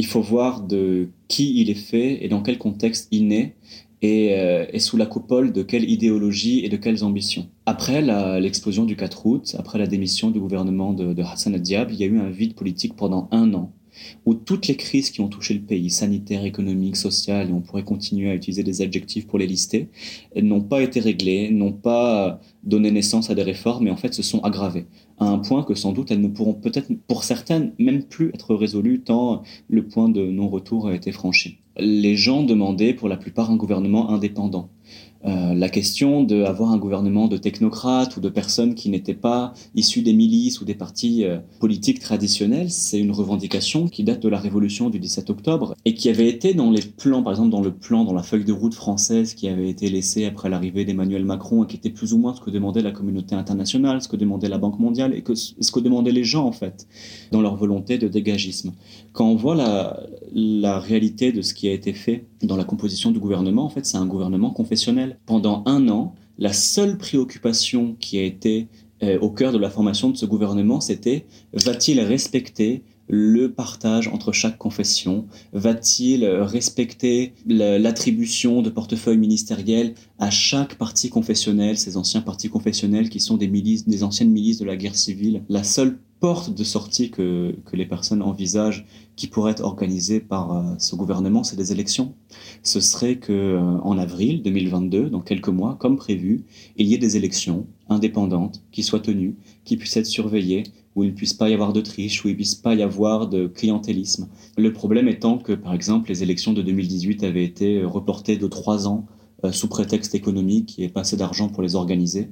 il 0.00 0.06
faut 0.06 0.22
voir 0.22 0.62
de 0.62 1.10
qui 1.28 1.60
il 1.60 1.68
est 1.68 1.74
fait 1.74 2.24
et 2.24 2.28
dans 2.28 2.40
quel 2.40 2.56
contexte 2.56 3.06
il 3.10 3.28
naît 3.28 3.54
et, 4.00 4.32
euh, 4.32 4.78
sous 4.78 4.96
la 4.96 5.04
coupole 5.04 5.52
de 5.52 5.62
quelle 5.62 5.90
idéologie 5.90 6.64
et 6.64 6.70
de 6.70 6.78
quelles 6.78 7.04
ambitions. 7.04 7.50
Après 7.66 8.00
l'explosion 8.40 8.86
du 8.86 8.96
4 8.96 9.26
août, 9.26 9.56
après 9.58 9.78
la 9.78 9.86
démission 9.86 10.30
du 10.30 10.40
gouvernement 10.40 10.94
de, 10.94 11.12
de 11.12 11.22
Hassan 11.22 11.54
Diab, 11.58 11.90
il 11.90 12.00
y 12.00 12.04
a 12.04 12.06
eu 12.06 12.18
un 12.18 12.30
vide 12.30 12.54
politique 12.54 12.96
pendant 12.96 13.28
un 13.30 13.52
an 13.52 13.72
où 14.26 14.34
toutes 14.34 14.66
les 14.68 14.76
crises 14.76 15.10
qui 15.10 15.20
ont 15.20 15.28
touché 15.28 15.54
le 15.54 15.60
pays, 15.60 15.90
sanitaire, 15.90 16.44
économique, 16.44 16.96
social, 16.96 17.48
et 17.48 17.52
on 17.52 17.60
pourrait 17.60 17.84
continuer 17.84 18.30
à 18.30 18.34
utiliser 18.34 18.62
des 18.62 18.82
adjectifs 18.82 19.26
pour 19.26 19.38
les 19.38 19.46
lister, 19.46 19.88
n'ont 20.40 20.60
pas 20.60 20.82
été 20.82 21.00
réglées, 21.00 21.50
n'ont 21.50 21.72
pas 21.72 22.40
donné 22.62 22.90
naissance 22.90 23.30
à 23.30 23.34
des 23.34 23.42
réformes, 23.42 23.84
mais 23.84 23.90
en 23.90 23.96
fait 23.96 24.14
se 24.14 24.22
sont 24.22 24.40
aggravées, 24.40 24.86
à 25.18 25.26
un 25.26 25.38
point 25.38 25.62
que 25.62 25.74
sans 25.74 25.92
doute 25.92 26.10
elles 26.10 26.20
ne 26.20 26.28
pourront 26.28 26.54
peut-être, 26.54 26.92
pour 27.08 27.24
certaines, 27.24 27.72
même 27.78 28.02
plus 28.02 28.28
être 28.28 28.54
résolues 28.54 29.00
tant 29.00 29.42
le 29.68 29.86
point 29.86 30.08
de 30.08 30.22
non-retour 30.26 30.88
a 30.88 30.94
été 30.94 31.12
franchi. 31.12 31.58
Les 31.78 32.16
gens 32.16 32.42
demandaient 32.42 32.92
pour 32.92 33.08
la 33.08 33.16
plupart 33.16 33.50
un 33.50 33.56
gouvernement 33.56 34.10
indépendant. 34.10 34.68
Euh, 35.26 35.54
la 35.54 35.68
question 35.68 36.22
d'avoir 36.22 36.72
un 36.72 36.78
gouvernement 36.78 37.28
de 37.28 37.36
technocrates 37.36 38.16
ou 38.16 38.20
de 38.20 38.30
personnes 38.30 38.74
qui 38.74 38.88
n'étaient 38.88 39.12
pas 39.12 39.52
issues 39.74 40.00
des 40.00 40.14
milices 40.14 40.62
ou 40.62 40.64
des 40.64 40.74
partis 40.74 41.24
euh, 41.24 41.38
politiques 41.58 42.00
traditionnels, 42.00 42.70
c'est 42.70 42.98
une 42.98 43.10
revendication 43.10 43.88
qui 43.88 44.02
date 44.02 44.20
de 44.20 44.28
la 44.28 44.38
révolution 44.38 44.88
du 44.88 44.98
17 44.98 45.28
octobre 45.28 45.74
et 45.84 45.94
qui 45.94 46.08
avait 46.08 46.28
été 46.28 46.54
dans 46.54 46.70
les 46.70 46.80
plans, 46.80 47.22
par 47.22 47.32
exemple 47.32 47.50
dans 47.50 47.60
le 47.60 47.72
plan, 47.72 48.04
dans 48.04 48.14
la 48.14 48.22
feuille 48.22 48.44
de 48.44 48.52
route 48.52 48.74
française 48.74 49.34
qui 49.34 49.48
avait 49.48 49.68
été 49.68 49.90
laissée 49.90 50.24
après 50.24 50.48
l'arrivée 50.48 50.86
d'Emmanuel 50.86 51.24
Macron 51.26 51.64
et 51.64 51.66
qui 51.66 51.76
était 51.76 51.90
plus 51.90 52.14
ou 52.14 52.18
moins 52.18 52.34
ce 52.34 52.40
que 52.40 52.50
demandait 52.50 52.82
la 52.82 52.92
communauté 52.92 53.34
internationale, 53.34 54.00
ce 54.00 54.08
que 54.08 54.16
demandait 54.16 54.48
la 54.48 54.58
Banque 54.58 54.78
mondiale 54.78 55.14
et 55.14 55.22
ce 55.34 55.72
que 55.72 55.80
demandaient 55.80 56.12
les 56.12 56.24
gens 56.24 56.46
en 56.46 56.52
fait 56.52 56.86
dans 57.30 57.42
leur 57.42 57.56
volonté 57.56 57.98
de 57.98 58.08
dégagisme. 58.08 58.72
Quand 59.12 59.26
on 59.26 59.36
voit 59.36 59.54
la, 59.54 60.00
la 60.32 60.78
réalité 60.78 61.32
de 61.32 61.42
ce 61.42 61.54
qui 61.54 61.68
a 61.68 61.72
été 61.72 61.92
fait 61.92 62.24
dans 62.42 62.56
la 62.56 62.64
composition 62.64 63.10
du 63.10 63.18
gouvernement, 63.18 63.64
en 63.64 63.68
fait, 63.68 63.86
c'est 63.86 63.96
un 63.96 64.06
gouvernement 64.06 64.50
confessionnel. 64.50 65.18
Pendant 65.26 65.62
un 65.66 65.88
an, 65.88 66.14
la 66.38 66.52
seule 66.52 66.98
préoccupation 66.98 67.96
qui 68.00 68.18
a 68.18 68.22
été 68.22 68.68
euh, 69.02 69.18
au 69.20 69.30
cœur 69.30 69.52
de 69.52 69.58
la 69.58 69.70
formation 69.70 70.10
de 70.10 70.16
ce 70.16 70.26
gouvernement, 70.26 70.80
c'était 70.80 71.26
va-t-il 71.52 72.00
respecter 72.00 72.82
le 73.08 73.50
partage 73.52 74.06
entre 74.08 74.30
chaque 74.32 74.56
confession? 74.56 75.26
Va-t-il 75.52 76.24
respecter 76.24 77.32
l'attribution 77.44 78.62
de 78.62 78.70
portefeuille 78.70 79.18
ministériel 79.18 79.94
à 80.20 80.30
chaque 80.30 80.76
parti 80.76 81.10
confessionnel, 81.10 81.76
ces 81.76 81.96
anciens 81.96 82.20
partis 82.20 82.48
confessionnels 82.48 83.08
qui 83.08 83.18
sont 83.18 83.36
des 83.36 83.48
milices, 83.48 83.88
des 83.88 84.04
anciennes 84.04 84.30
milices 84.30 84.58
de 84.58 84.64
la 84.64 84.76
guerre 84.76 84.94
civile? 84.94 85.42
La 85.48 85.64
seule 85.64 85.98
porte 86.20 86.54
de 86.54 86.64
sortie 86.64 87.10
que, 87.10 87.56
les 87.72 87.86
personnes 87.86 88.22
envisagent 88.22 88.86
qui 89.16 89.26
pourrait 89.26 89.52
être 89.52 89.64
organisée 89.64 90.20
par 90.20 90.52
euh, 90.52 90.62
ce 90.78 90.94
gouvernement, 90.94 91.44
c'est 91.44 91.56
des 91.56 91.72
élections. 91.72 92.14
Ce 92.62 92.80
serait 92.80 93.16
que 93.16 93.32
euh, 93.32 93.60
en 93.60 93.98
avril 93.98 94.42
2022, 94.42 95.10
dans 95.10 95.20
quelques 95.20 95.48
mois, 95.48 95.76
comme 95.80 95.96
prévu, 95.96 96.44
il 96.76 96.86
y 96.86 96.94
ait 96.94 96.98
des 96.98 97.16
élections 97.16 97.66
indépendantes 97.88 98.62
qui 98.70 98.82
soient 98.82 99.00
tenues, 99.00 99.36
qui 99.64 99.76
puissent 99.76 99.96
être 99.96 100.06
surveillées, 100.06 100.64
où 100.94 101.04
il 101.04 101.10
ne 101.10 101.14
puisse 101.14 101.34
pas 101.34 101.48
y 101.48 101.54
avoir 101.54 101.72
de 101.72 101.80
triche, 101.80 102.24
où 102.24 102.28
il 102.28 102.32
ne 102.32 102.36
puisse 102.36 102.54
pas 102.54 102.74
y 102.74 102.82
avoir 102.82 103.28
de 103.28 103.46
clientélisme. 103.46 104.28
Le 104.58 104.72
problème 104.72 105.08
étant 105.08 105.38
que, 105.38 105.52
par 105.52 105.72
exemple, 105.72 106.08
les 106.10 106.22
élections 106.22 106.52
de 106.52 106.62
2018 106.62 107.24
avaient 107.24 107.44
été 107.44 107.82
reportées 107.84 108.36
de 108.36 108.46
trois 108.46 108.88
ans 108.88 109.06
euh, 109.44 109.52
sous 109.52 109.68
prétexte 109.68 110.14
économique, 110.14 110.74
avait 110.78 110.88
pas 110.88 111.00
assez 111.00 111.16
d'argent 111.16 111.48
pour 111.48 111.62
les 111.62 111.74
organiser. 111.74 112.28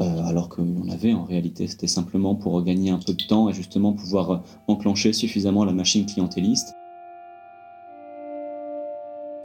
Euh, 0.00 0.24
alors 0.24 0.48
qu'on 0.48 0.88
avait 0.90 1.12
en 1.12 1.24
réalité, 1.24 1.66
c'était 1.66 1.86
simplement 1.86 2.34
pour 2.34 2.62
gagner 2.62 2.90
un 2.90 2.98
peu 2.98 3.12
de 3.12 3.22
temps 3.26 3.48
et 3.50 3.52
justement 3.52 3.92
pouvoir 3.92 4.30
euh, 4.30 4.38
enclencher 4.66 5.12
suffisamment 5.12 5.64
la 5.64 5.72
machine 5.72 6.06
clientéliste. 6.06 6.74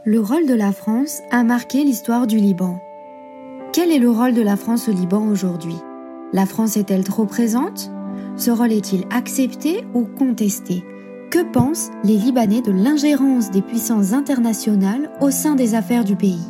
Le 0.04 0.20
rôle 0.20 0.46
de 0.46 0.54
la 0.54 0.72
France 0.72 1.20
a 1.30 1.44
marqué 1.44 1.84
l'histoire 1.84 2.26
du 2.26 2.38
Liban. 2.38 2.80
Quel 3.74 3.90
est 3.90 3.98
le 3.98 4.10
rôle 4.10 4.32
de 4.32 4.40
la 4.40 4.56
France 4.56 4.88
au 4.88 4.92
Liban 4.92 5.28
aujourd'hui? 5.28 5.76
La 6.32 6.46
France 6.46 6.78
est-elle 6.78 7.04
trop 7.04 7.26
présente? 7.26 7.90
Ce 8.36 8.50
rôle 8.50 8.72
est-il 8.72 9.04
accepté 9.10 9.84
ou 9.94 10.06
contesté? 10.06 10.82
Que 11.30 11.44
pensent 11.52 11.90
les 12.04 12.16
Libanais 12.16 12.62
de 12.62 12.72
l'ingérence 12.72 13.50
des 13.50 13.60
puissances 13.60 14.14
internationales 14.14 15.10
au 15.20 15.30
sein 15.30 15.54
des 15.56 15.74
affaires 15.74 16.04
du 16.04 16.16
pays? 16.16 16.46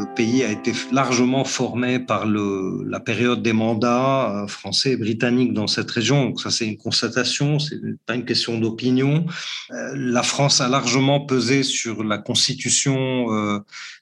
Le 0.00 0.06
pays 0.14 0.42
a 0.42 0.50
été 0.50 0.72
largement 0.92 1.44
formé 1.44 1.98
par 1.98 2.26
la 2.26 3.00
période 3.00 3.42
des 3.42 3.52
mandats 3.52 4.44
euh, 4.44 4.46
français 4.46 4.92
et 4.92 4.96
britanniques 4.96 5.52
dans 5.52 5.66
cette 5.66 5.90
région. 5.90 6.36
Ça, 6.36 6.50
c'est 6.50 6.66
une 6.66 6.78
constatation, 6.78 7.58
c'est 7.58 7.80
pas 8.06 8.14
une 8.14 8.24
question 8.24 8.58
d'opinion. 8.58 9.26
Euh, 9.70 9.92
la 9.94 10.22
France 10.22 10.60
a 10.60 10.68
largement 10.68 11.20
pesé 11.20 11.62
sur 11.62 12.02
la 12.02 12.18
constitution 12.18 13.32
euh, 13.32 13.58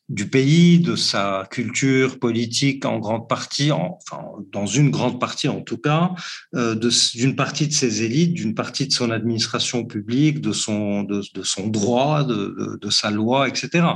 du 0.09 0.27
pays, 0.29 0.79
de 0.79 0.97
sa 0.97 1.47
culture 1.51 2.19
politique 2.19 2.87
en 2.87 2.99
grande 2.99 3.29
partie, 3.29 3.71
enfin 3.73 4.23
dans 4.53 4.65
une 4.65 4.91
grande 4.91 5.21
partie 5.21 5.49
en 5.49 5.61
tout 5.61 5.77
cas, 5.77 6.13
euh, 6.55 6.75
d'une 7.15 7.37
partie 7.37 7.69
de 7.69 7.75
ses 7.75 8.03
élites, 8.03 8.33
d'une 8.33 8.55
partie 8.55 8.87
de 8.87 8.93
son 8.93 9.11
administration 9.11 9.85
publique, 9.85 10.41
de 10.41 10.53
son 10.53 11.03
de, 11.03 11.23
son 11.43 11.67
droit, 11.67 12.25
de, 12.25 12.79
de, 12.81 12.91
sa 12.91 13.11
loi, 13.11 13.49
etc. 13.49 13.87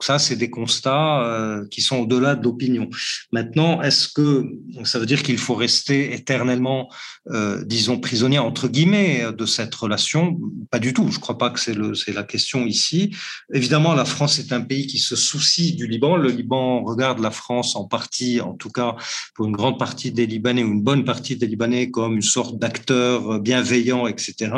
Ça, 0.00 0.18
c'est 0.18 0.36
des 0.36 0.50
constats 0.50 1.24
euh, 1.24 1.66
qui 1.70 1.80
sont 1.80 1.98
au-delà 1.98 2.34
de 2.34 2.42
l'opinion. 2.42 2.90
Maintenant, 3.30 3.80
est-ce 3.82 4.08
que 4.08 4.44
ça 4.84 4.98
veut 4.98 5.06
dire 5.06 5.22
qu'il 5.22 5.38
faut 5.38 5.54
rester 5.54 6.12
éternellement, 6.12 6.90
euh, 7.30 7.62
disons, 7.64 7.98
prisonnier 7.98 8.40
entre 8.40 8.68
guillemets 8.68 9.32
de 9.32 9.46
cette 9.46 9.74
relation? 9.74 10.38
Pas 10.70 10.80
du 10.80 10.92
tout. 10.92 11.08
Je 11.10 11.18
crois 11.18 11.38
pas 11.38 11.50
que 11.50 11.60
c'est 11.60 12.12
la 12.12 12.24
question 12.24 12.66
ici. 12.66 13.14
Évidemment, 13.54 13.94
la 13.94 14.04
France 14.04 14.38
est 14.38 14.52
un 14.52 14.60
pays 14.60 14.86
qui 14.86 14.98
se 14.98 15.16
soucie 15.16 15.61
du 15.70 15.86
Liban. 15.86 16.16
Le 16.16 16.30
Liban 16.30 16.82
regarde 16.82 17.20
la 17.20 17.30
France 17.30 17.76
en 17.76 17.84
partie, 17.84 18.40
en 18.40 18.54
tout 18.54 18.70
cas 18.70 18.96
pour 19.34 19.46
une 19.46 19.52
grande 19.52 19.78
partie 19.78 20.10
des 20.10 20.26
Libanais 20.26 20.64
ou 20.64 20.72
une 20.72 20.82
bonne 20.82 21.04
partie 21.04 21.36
des 21.36 21.46
Libanais 21.46 21.90
comme 21.90 22.14
une 22.16 22.22
sorte 22.22 22.58
d'acteur 22.58 23.38
bienveillant, 23.38 24.08
etc. 24.08 24.50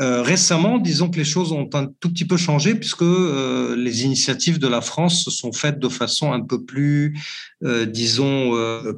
Euh, 0.00 0.22
récemment, 0.22 0.78
disons 0.78 1.10
que 1.10 1.16
les 1.16 1.24
choses 1.24 1.50
ont 1.50 1.68
un 1.74 1.86
tout 1.98 2.10
petit 2.10 2.24
peu 2.24 2.36
changé 2.36 2.76
puisque 2.76 3.02
euh, 3.02 3.74
les 3.76 4.04
initiatives 4.04 4.60
de 4.60 4.68
la 4.68 4.80
France 4.80 5.24
se 5.24 5.30
sont 5.32 5.52
faites 5.52 5.80
de 5.80 5.88
façon 5.88 6.32
un 6.32 6.40
peu 6.40 6.62
plus, 6.64 7.18
euh, 7.64 7.84
disons, 7.84 8.52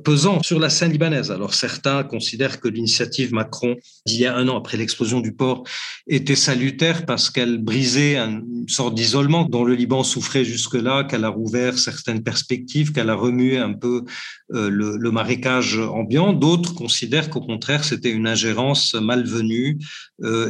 pesante 0.04 0.44
sur 0.44 0.58
la 0.58 0.68
scène 0.68 0.92
libanaise. 0.92 1.30
Alors 1.30 1.54
certains 1.54 2.02
considèrent 2.02 2.60
que 2.60 2.68
l'initiative 2.68 3.32
Macron 3.32 3.76
d'il 4.04 4.20
y 4.20 4.26
a 4.26 4.36
un 4.36 4.46
an 4.48 4.58
après 4.58 4.76
l'explosion 4.76 5.20
du 5.20 5.32
port 5.32 5.64
était 6.06 6.36
salutaire 6.36 7.06
parce 7.06 7.30
qu'elle 7.30 7.58
brisait 7.58 8.18
une 8.18 8.68
sorte 8.68 8.94
d'isolement 8.94 9.44
dont 9.44 9.64
le 9.64 9.74
Liban 9.74 10.04
souffrait 10.04 10.44
jusque-là, 10.44 11.04
qu'elle 11.04 11.24
a 11.24 11.28
rouvert 11.28 11.78
certaines 11.78 12.22
perspectives, 12.22 12.92
qu'elle 12.92 13.10
a 13.10 13.14
remué 13.14 13.56
un 13.58 13.72
peu 13.72 14.04
le, 14.50 15.10
marécage 15.10 15.78
ambiant. 15.78 16.32
D'autres 16.32 16.74
considèrent 16.74 17.30
qu'au 17.30 17.40
contraire, 17.40 17.84
c'était 17.84 18.10
une 18.10 18.28
ingérence 18.28 18.94
malvenue 18.94 19.78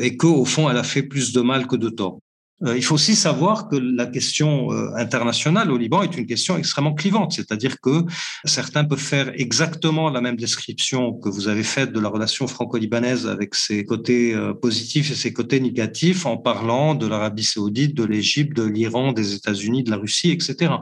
et 0.00 0.16
qu'au 0.40 0.46
fond, 0.46 0.70
elle 0.70 0.78
a 0.78 0.82
fait 0.82 1.02
plus 1.02 1.34
de 1.34 1.42
mal 1.42 1.66
que 1.66 1.76
de 1.76 1.90
tort. 1.90 2.18
Euh, 2.64 2.76
il 2.76 2.82
faut 2.82 2.94
aussi 2.94 3.16
savoir 3.16 3.68
que 3.68 3.76
la 3.76 4.06
question 4.06 4.70
euh, 4.72 4.90
internationale 4.96 5.70
au 5.70 5.78
Liban 5.78 6.02
est 6.02 6.16
une 6.16 6.26
question 6.26 6.58
extrêmement 6.58 6.94
clivante, 6.94 7.32
c'est-à-dire 7.32 7.80
que 7.80 8.04
certains 8.44 8.84
peuvent 8.84 8.98
faire 8.98 9.32
exactement 9.34 10.10
la 10.10 10.20
même 10.20 10.36
description 10.36 11.14
que 11.14 11.30
vous 11.30 11.48
avez 11.48 11.62
faite 11.62 11.92
de 11.92 12.00
la 12.00 12.08
relation 12.08 12.46
franco-libanaise 12.46 13.26
avec 13.26 13.54
ses 13.54 13.84
côtés 13.84 14.34
euh, 14.34 14.52
positifs 14.52 15.10
et 15.10 15.14
ses 15.14 15.32
côtés 15.32 15.60
négatifs 15.60 16.26
en 16.26 16.36
parlant 16.36 16.94
de 16.94 17.06
l'Arabie 17.06 17.44
saoudite, 17.44 17.94
de 17.94 18.04
l'Égypte, 18.04 18.54
de 18.54 18.64
l'Iran, 18.64 19.12
des 19.12 19.34
États-Unis, 19.34 19.82
de 19.84 19.90
la 19.90 19.96
Russie, 19.96 20.30
etc. 20.30 20.74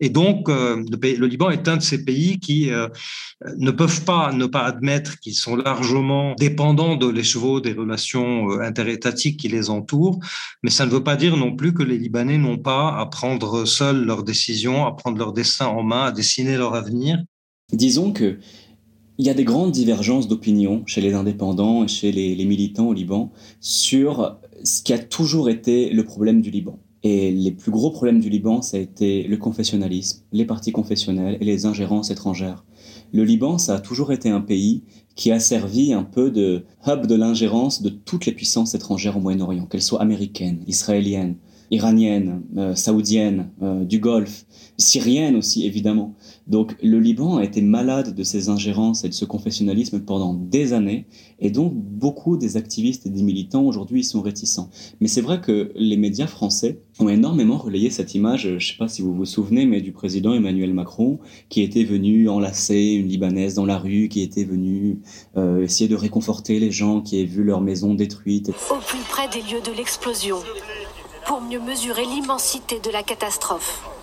Et 0.00 0.08
donc, 0.08 0.48
le 0.48 1.26
Liban 1.26 1.50
est 1.50 1.68
un 1.68 1.76
de 1.76 1.82
ces 1.82 2.04
pays 2.04 2.38
qui 2.38 2.70
ne 3.58 3.70
peuvent 3.70 4.04
pas 4.04 4.32
ne 4.32 4.46
pas 4.46 4.64
admettre 4.64 5.18
qu'ils 5.18 5.34
sont 5.34 5.56
largement 5.56 6.34
dépendants 6.36 6.96
de 6.96 7.08
l'écheveau 7.08 7.60
des 7.60 7.72
relations 7.72 8.60
interétatiques 8.60 9.38
qui 9.38 9.48
les 9.48 9.70
entourent, 9.70 10.20
mais 10.62 10.70
ça 10.70 10.86
ne 10.86 10.90
veut 10.90 11.02
pas 11.02 11.17
dire 11.18 11.36
non 11.36 11.54
plus 11.54 11.74
que 11.74 11.82
les 11.82 11.98
Libanais 11.98 12.38
n'ont 12.38 12.56
pas 12.56 12.96
à 12.98 13.04
prendre 13.04 13.66
seuls 13.66 14.04
leurs 14.04 14.22
décisions, 14.22 14.86
à 14.86 14.92
prendre 14.92 15.18
leur 15.18 15.34
destin 15.34 15.66
en 15.66 15.82
main, 15.82 16.06
à 16.06 16.12
dessiner 16.12 16.56
leur 16.56 16.74
avenir. 16.74 17.22
Disons 17.72 18.12
que 18.12 18.38
il 19.18 19.26
y 19.26 19.30
a 19.30 19.34
des 19.34 19.44
grandes 19.44 19.72
divergences 19.72 20.28
d'opinion 20.28 20.84
chez 20.86 21.00
les 21.00 21.12
indépendants 21.12 21.84
et 21.84 21.88
chez 21.88 22.12
les, 22.12 22.36
les, 22.36 22.44
militants 22.44 22.86
au 22.86 22.92
Liban 22.92 23.32
sur 23.60 24.38
ce 24.62 24.82
qui 24.82 24.92
a 24.92 24.98
toujours 24.98 25.50
été 25.50 25.90
le 25.90 26.04
problème 26.04 26.40
du 26.40 26.50
Liban. 26.50 26.78
Et 27.02 27.30
les 27.30 27.52
plus 27.52 27.70
gros 27.70 27.90
problèmes 27.90 28.20
du 28.20 28.28
Liban, 28.28 28.62
ça 28.62 28.76
a 28.76 28.80
été 28.80 29.24
le 29.24 29.36
confessionnalisme, 29.36 30.22
les 30.32 30.44
partis 30.44 30.72
confessionnels 30.72 31.36
et 31.40 31.44
les 31.44 31.66
ingérences 31.66 32.10
étrangères. 32.10 32.64
Le 33.12 33.24
Liban, 33.24 33.58
ça 33.58 33.76
a 33.76 33.80
toujours 33.80 34.12
été 34.12 34.28
un 34.28 34.40
pays 34.40 34.82
qui 35.14 35.32
a 35.32 35.40
servi 35.40 35.92
un 35.92 36.04
peu 36.04 36.30
de 36.30 36.64
hub 36.86 37.06
de 37.06 37.14
l'ingérence 37.14 37.82
de 37.82 37.88
toutes 37.88 38.26
les 38.26 38.32
puissances 38.32 38.74
étrangères 38.74 39.16
au 39.16 39.20
Moyen-Orient, 39.20 39.66
qu'elles 39.66 39.82
soient 39.82 40.00
américaines, 40.00 40.62
israéliennes, 40.66 41.36
iraniennes, 41.70 42.42
euh, 42.56 42.74
saoudiennes, 42.74 43.50
euh, 43.62 43.84
du 43.84 43.98
Golfe, 43.98 44.44
syriennes 44.76 45.36
aussi 45.36 45.66
évidemment. 45.66 46.14
Donc 46.48 46.76
le 46.82 46.98
Liban 46.98 47.36
a 47.36 47.44
été 47.44 47.60
malade 47.60 48.14
de 48.14 48.22
ces 48.22 48.48
ingérences 48.48 49.04
et 49.04 49.08
de 49.08 49.14
ce 49.14 49.26
confessionnalisme 49.26 50.00
pendant 50.00 50.32
des 50.34 50.72
années, 50.72 51.06
et 51.40 51.50
donc 51.50 51.74
beaucoup 51.74 52.36
des 52.36 52.56
activistes 52.56 53.06
et 53.06 53.10
des 53.10 53.22
militants 53.22 53.64
aujourd'hui 53.64 54.02
sont 54.02 54.22
réticents. 54.22 54.70
Mais 55.00 55.08
c'est 55.08 55.20
vrai 55.20 55.40
que 55.40 55.70
les 55.74 55.98
médias 55.98 56.26
français 56.26 56.80
ont 57.00 57.08
énormément 57.08 57.58
relayé 57.58 57.90
cette 57.90 58.14
image, 58.14 58.42
je 58.42 58.54
ne 58.54 58.58
sais 58.58 58.76
pas 58.78 58.88
si 58.88 59.02
vous 59.02 59.14
vous 59.14 59.26
souvenez, 59.26 59.66
mais 59.66 59.82
du 59.82 59.92
président 59.92 60.32
Emmanuel 60.32 60.72
Macron, 60.72 61.18
qui 61.48 61.62
était 61.62 61.84
venu 61.84 62.28
enlacer 62.28 62.92
une 62.92 63.08
Libanaise 63.08 63.54
dans 63.54 63.66
la 63.66 63.78
rue, 63.78 64.08
qui 64.08 64.22
était 64.22 64.44
venu 64.44 65.00
euh, 65.36 65.62
essayer 65.62 65.88
de 65.88 65.96
réconforter 65.96 66.58
les 66.58 66.70
gens 66.70 67.02
qui 67.02 67.16
avaient 67.16 67.26
vu 67.26 67.44
leur 67.44 67.60
maison 67.60 67.94
détruite. 67.94 68.50
Au 68.70 68.76
plus 68.76 68.98
près 69.10 69.28
des 69.28 69.42
lieux 69.42 69.60
de 69.60 69.76
l'explosion, 69.76 70.38
pour 71.26 71.42
mieux 71.42 71.60
mesurer 71.60 72.04
l'immensité 72.04 72.80
de 72.80 72.90
la 72.90 73.02
catastrophe. 73.02 73.97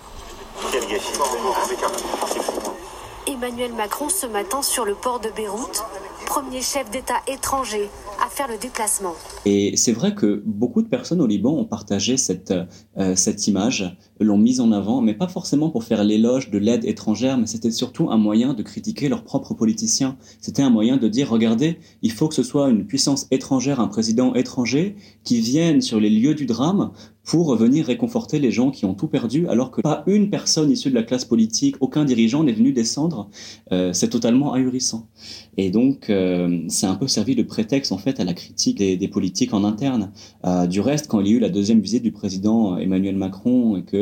Emmanuel 3.26 3.72
Macron 3.72 4.08
ce 4.08 4.26
matin 4.26 4.62
sur 4.62 4.84
le 4.84 4.94
port 4.94 5.20
de 5.20 5.28
Beyrouth, 5.30 5.84
premier 6.26 6.62
chef 6.62 6.90
d'État 6.90 7.20
étranger 7.26 7.88
à 8.24 8.28
faire 8.28 8.48
le 8.48 8.56
déplacement. 8.56 9.14
Et 9.44 9.76
c'est 9.76 9.92
vrai 9.92 10.14
que 10.14 10.42
beaucoup 10.44 10.82
de 10.82 10.88
personnes 10.88 11.20
au 11.20 11.26
Liban 11.26 11.50
ont 11.50 11.64
partagé 11.64 12.16
cette, 12.16 12.52
euh, 12.96 13.16
cette 13.16 13.46
image, 13.46 13.96
l'ont 14.20 14.38
mise 14.38 14.60
en 14.60 14.72
avant, 14.72 15.00
mais 15.00 15.14
pas 15.14 15.28
forcément 15.28 15.70
pour 15.70 15.84
faire 15.84 16.04
l'éloge 16.04 16.50
de 16.50 16.58
l'aide 16.58 16.84
étrangère, 16.84 17.38
mais 17.38 17.46
c'était 17.46 17.70
surtout 17.70 18.10
un 18.10 18.16
moyen 18.16 18.54
de 18.54 18.62
critiquer 18.62 19.08
leurs 19.08 19.24
propres 19.24 19.54
politiciens. 19.54 20.16
C'était 20.40 20.62
un 20.62 20.70
moyen 20.70 20.96
de 20.96 21.08
dire, 21.08 21.28
regardez, 21.28 21.78
il 22.02 22.12
faut 22.12 22.28
que 22.28 22.34
ce 22.34 22.42
soit 22.42 22.68
une 22.68 22.86
puissance 22.86 23.26
étrangère, 23.30 23.80
un 23.80 23.88
président 23.88 24.34
étranger, 24.34 24.96
qui 25.24 25.40
vienne 25.40 25.80
sur 25.80 26.00
les 26.00 26.10
lieux 26.10 26.34
du 26.34 26.46
drame 26.46 26.90
pour 27.26 27.56
venir 27.56 27.86
réconforter 27.86 28.38
les 28.38 28.52
gens 28.52 28.70
qui 28.70 28.84
ont 28.84 28.94
tout 28.94 29.08
perdu, 29.08 29.48
alors 29.48 29.72
que 29.72 29.80
pas 29.80 30.04
une 30.06 30.30
personne 30.30 30.70
issue 30.70 30.90
de 30.90 30.94
la 30.94 31.02
classe 31.02 31.24
politique, 31.24 31.74
aucun 31.80 32.04
dirigeant 32.04 32.44
n'est 32.44 32.52
venu 32.52 32.72
descendre. 32.72 33.28
Euh, 33.72 33.92
c'est 33.92 34.08
totalement 34.08 34.52
ahurissant. 34.52 35.08
Et 35.56 35.70
donc, 35.70 36.08
euh, 36.08 36.60
c'est 36.68 36.86
un 36.86 36.94
peu 36.94 37.08
servi 37.08 37.34
de 37.34 37.42
prétexte 37.42 37.90
en 37.90 37.98
fait 37.98 38.20
à 38.20 38.24
la 38.24 38.32
critique 38.32 38.78
des, 38.78 39.08
politiques 39.08 39.52
en 39.54 39.64
interne. 39.64 40.12
Euh, 40.44 40.66
du 40.66 40.80
reste, 40.80 41.08
quand 41.08 41.20
il 41.20 41.26
y 41.26 41.30
a 41.30 41.36
eu 41.36 41.40
la 41.40 41.48
deuxième 41.48 41.80
visite 41.80 42.04
du 42.04 42.12
président 42.12 42.78
Emmanuel 42.78 43.16
Macron 43.16 43.76
et 43.76 43.82
que 43.82 43.96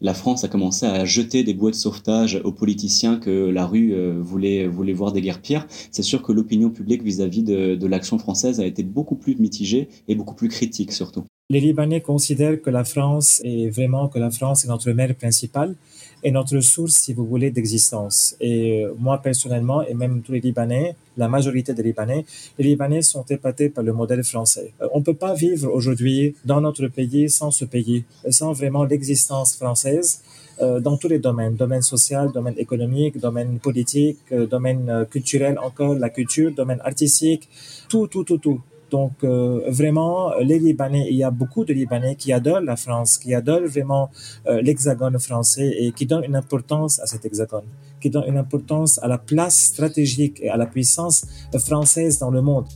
la 0.00 0.14
France 0.14 0.44
a 0.44 0.48
commencé 0.48 0.86
à 0.86 1.04
jeter 1.04 1.44
des 1.44 1.54
bouées 1.54 1.70
de 1.70 1.76
sauvetage 1.76 2.40
aux 2.44 2.52
politiciens 2.52 3.16
que 3.18 3.48
la 3.48 3.66
rue 3.66 3.92
euh, 3.92 4.18
voulait 4.20 4.66
voulait 4.66 4.92
voir 4.92 5.12
pires, 5.42 5.66
c'est 5.90 6.02
sûr 6.02 6.22
que 6.22 6.32
l'opinion 6.32 6.70
publique 6.70 7.02
vis-à-vis 7.02 7.42
de, 7.42 7.74
de 7.74 7.86
l'action 7.86 8.18
française 8.18 8.60
a 8.60 8.66
été 8.66 8.82
beaucoup 8.82 9.16
plus 9.16 9.36
mitigée 9.36 9.88
et 10.08 10.14
beaucoup 10.14 10.34
plus 10.34 10.48
critique 10.48 10.92
surtout. 10.92 11.24
Les 11.50 11.60
Libanais 11.60 12.00
considèrent 12.00 12.62
que 12.62 12.70
la 12.70 12.84
France 12.84 13.40
est 13.44 13.68
vraiment 13.68 14.08
que 14.08 14.18
la 14.18 14.30
France 14.30 14.64
est 14.64 14.68
notre 14.68 14.90
mère 14.92 15.14
principale 15.14 15.74
et 16.22 16.30
notre 16.30 16.60
source, 16.60 16.94
si 16.94 17.12
vous 17.12 17.26
voulez, 17.26 17.50
d'existence. 17.50 18.36
Et 18.40 18.86
moi 18.98 19.18
personnellement, 19.18 19.82
et 19.82 19.94
même 19.94 20.22
tous 20.22 20.32
les 20.32 20.40
Libanais, 20.40 20.96
la 21.16 21.28
majorité 21.28 21.74
des 21.74 21.82
Libanais, 21.82 22.24
les 22.58 22.64
Libanais 22.64 23.02
sont 23.02 23.24
épatés 23.28 23.68
par 23.68 23.84
le 23.84 23.92
modèle 23.92 24.24
français. 24.24 24.72
On 24.92 25.00
ne 25.00 25.04
peut 25.04 25.14
pas 25.14 25.34
vivre 25.34 25.70
aujourd'hui 25.72 26.34
dans 26.44 26.60
notre 26.60 26.86
pays 26.88 27.28
sans 27.28 27.50
ce 27.50 27.64
pays, 27.64 28.04
sans 28.30 28.52
vraiment 28.52 28.84
l'existence 28.84 29.56
française 29.56 30.22
dans 30.60 30.96
tous 30.96 31.08
les 31.08 31.18
domaines, 31.18 31.56
domaine 31.56 31.82
social, 31.82 32.30
domaine 32.32 32.54
économique, 32.56 33.18
domaine 33.18 33.58
politique, 33.58 34.18
domaine 34.30 35.06
culturel 35.10 35.58
encore, 35.58 35.94
la 35.94 36.10
culture, 36.10 36.52
domaine 36.52 36.80
artistique, 36.84 37.48
tout, 37.88 38.06
tout, 38.06 38.22
tout, 38.22 38.38
tout. 38.38 38.60
Donc 38.92 39.24
euh, 39.24 39.62
vraiment, 39.68 40.34
les 40.40 40.58
Libanais, 40.58 41.06
il 41.10 41.16
y 41.16 41.24
a 41.24 41.30
beaucoup 41.30 41.64
de 41.64 41.72
Libanais 41.72 42.14
qui 42.14 42.30
adorent 42.30 42.60
la 42.60 42.76
France, 42.76 43.16
qui 43.16 43.32
adorent 43.34 43.66
vraiment 43.66 44.10
euh, 44.46 44.60
l'hexagone 44.60 45.18
français 45.18 45.74
et 45.78 45.92
qui 45.92 46.04
donnent 46.04 46.24
une 46.24 46.36
importance 46.36 47.00
à 47.00 47.06
cet 47.06 47.24
hexagone, 47.24 47.64
qui 48.02 48.10
donnent 48.10 48.28
une 48.28 48.36
importance 48.36 49.02
à 49.02 49.08
la 49.08 49.16
place 49.16 49.56
stratégique 49.56 50.40
et 50.42 50.50
à 50.50 50.58
la 50.58 50.66
puissance 50.66 51.24
française 51.58 52.18
dans 52.18 52.30
le 52.30 52.42
monde. 52.42 52.66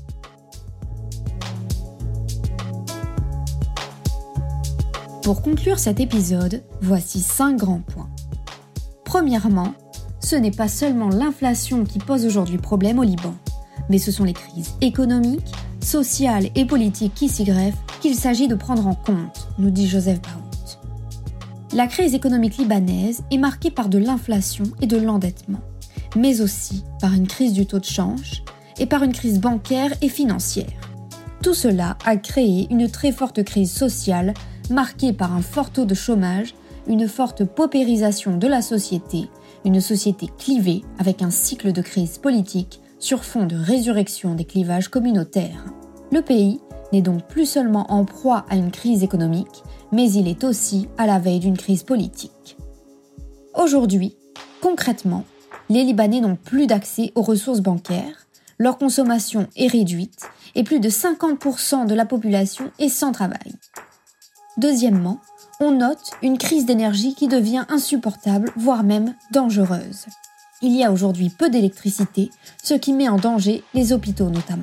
Pour 5.23 5.43
conclure 5.43 5.79
cet 5.79 6.01
épisode, 6.01 6.63
voici 6.81 7.21
cinq 7.21 7.59
grands 7.59 7.83
points. 7.83 8.09
Premièrement, 9.05 9.75
ce 10.21 10.35
n'est 10.35 10.51
pas 10.51 10.69
seulement 10.69 11.11
l'inflation 11.11 11.85
qui 11.85 11.99
pose 11.99 12.25
aujourd'hui 12.25 12.57
problème 12.57 12.99
au 13.01 13.03
Liban, 13.03 13.35
mais 13.91 13.99
ce 13.99 14.11
sont 14.11 14.25
les 14.25 14.33
crises 14.33 14.77
économiques, 14.81 15.53
sociales 15.87 16.51
et 16.55 16.65
politiques 16.65 17.15
qui 17.15 17.29
s'y 17.29 17.45
greffent 17.45 17.79
qu'il 18.01 18.17
s'agit 18.17 18.49
de 18.49 18.55
prendre 18.55 18.87
en 18.87 18.95
compte, 18.95 19.49
nous 19.59 19.71
dit 19.71 19.89
Joseph 19.89 20.21
Baout. 20.21 20.47
La 21.73 21.87
crise 21.87 22.15
économique 22.15 22.59
libanaise 22.59 23.23
est 23.31 23.39
marquée 23.39 23.71
par 23.71 23.89
de 23.89 23.99
l'inflation 23.99 24.65
et 24.81 24.87
de 24.87 24.97
l'endettement, 24.97 25.61
mais 26.17 26.41
aussi 26.41 26.85
par 27.01 27.13
une 27.13 27.27
crise 27.27 27.53
du 27.53 27.67
taux 27.67 27.79
de 27.79 27.85
change 27.85 28.43
et 28.79 28.87
par 28.87 29.05
une 29.05 29.13
crise 29.13 29.41
bancaire 29.41 29.93
et 30.03 30.09
financière. 30.09 30.67
Tout 31.43 31.55
cela 31.55 31.97
a 32.05 32.17
créé 32.17 32.67
une 32.71 32.91
très 32.91 33.13
forte 33.13 33.45
crise 33.45 33.73
sociale 33.73 34.35
marquée 34.71 35.13
par 35.13 35.33
un 35.33 35.43
fort 35.43 35.71
taux 35.71 35.85
de 35.85 35.95
chômage, 35.95 36.55
une 36.89 37.09
forte 37.09 37.45
paupérisation 37.45 38.37
de 38.37 38.47
la 38.47 38.63
société, 38.63 39.29
une 39.65 39.81
société 39.81 40.29
clivée 40.39 40.83
avec 40.99 41.23
un 41.23 41.31
cycle 41.31 41.73
de 41.73 41.83
crise 41.83 42.19
politique 42.19 42.81
sur 42.99 43.25
fond 43.25 43.47
de 43.47 43.57
résurrection 43.57 44.35
des 44.35 44.45
clivages 44.45 44.89
communautaires. 44.89 45.65
Le 46.13 46.23
pays 46.23 46.61
n'est 46.93 47.03
donc 47.03 47.27
plus 47.27 47.47
seulement 47.47 47.91
en 47.91 48.05
proie 48.05 48.47
à 48.49 48.57
une 48.57 48.71
crise 48.71 49.03
économique, 49.03 49.63
mais 49.93 50.11
il 50.11 50.29
est 50.29 50.45
aussi 50.45 50.89
à 50.99 51.07
la 51.07 51.19
veille 51.19 51.41
d'une 51.41 51.57
crise 51.57 51.83
politique. 51.83 52.57
Aujourd'hui, 53.55 54.17
concrètement, 54.61 55.25
les 55.69 55.85
Libanais 55.85 56.21
n'ont 56.21 56.37
plus 56.37 56.67
d'accès 56.67 57.13
aux 57.15 57.23
ressources 57.23 57.61
bancaires, 57.61 58.27
leur 58.59 58.79
consommation 58.79 59.49
est 59.57 59.67
réduite 59.67 60.29
et 60.55 60.65
plus 60.65 60.81
de 60.81 60.89
50% 60.89 61.87
de 61.87 61.95
la 61.95 62.07
population 62.07 62.71
est 62.79 62.89
sans 62.89 63.13
travail. 63.13 63.53
Deuxièmement, 64.57 65.21
on 65.61 65.73
note 65.73 66.13
une 66.23 66.39
crise 66.39 66.65
d'énergie 66.65 67.15
qui 67.15 67.29
devient 67.29 67.65
insupportable, 67.69 68.51
voire 68.57 68.83
même 68.83 69.15
dangereuse. 69.33 70.07
Il 70.63 70.75
y 70.75 70.85
a 70.85 70.91
aujourd'hui 70.91 71.29
peu 71.29 71.51
d'électricité, 71.51 72.31
ce 72.63 72.73
qui 72.73 72.95
met 72.95 73.11
en 73.11 73.19
danger 73.19 73.63
les 73.75 73.93
hôpitaux 73.93 74.31
notamment. 74.31 74.63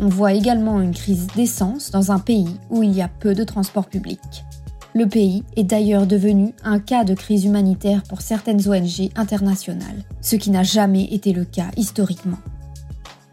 On 0.00 0.08
voit 0.08 0.32
également 0.32 0.80
une 0.80 0.92
crise 0.92 1.28
d'essence 1.36 1.92
dans 1.92 2.10
un 2.10 2.18
pays 2.18 2.58
où 2.68 2.82
il 2.82 2.92
y 2.92 3.00
a 3.00 3.06
peu 3.06 3.32
de 3.32 3.44
transports 3.44 3.86
publics. 3.86 4.44
Le 4.92 5.06
pays 5.06 5.44
est 5.54 5.62
d'ailleurs 5.62 6.08
devenu 6.08 6.52
un 6.64 6.80
cas 6.80 7.04
de 7.04 7.14
crise 7.14 7.44
humanitaire 7.44 8.02
pour 8.08 8.22
certaines 8.22 8.68
ONG 8.68 9.10
internationales, 9.14 10.02
ce 10.20 10.34
qui 10.34 10.50
n'a 10.50 10.64
jamais 10.64 11.04
été 11.04 11.32
le 11.32 11.44
cas 11.44 11.70
historiquement. 11.76 12.38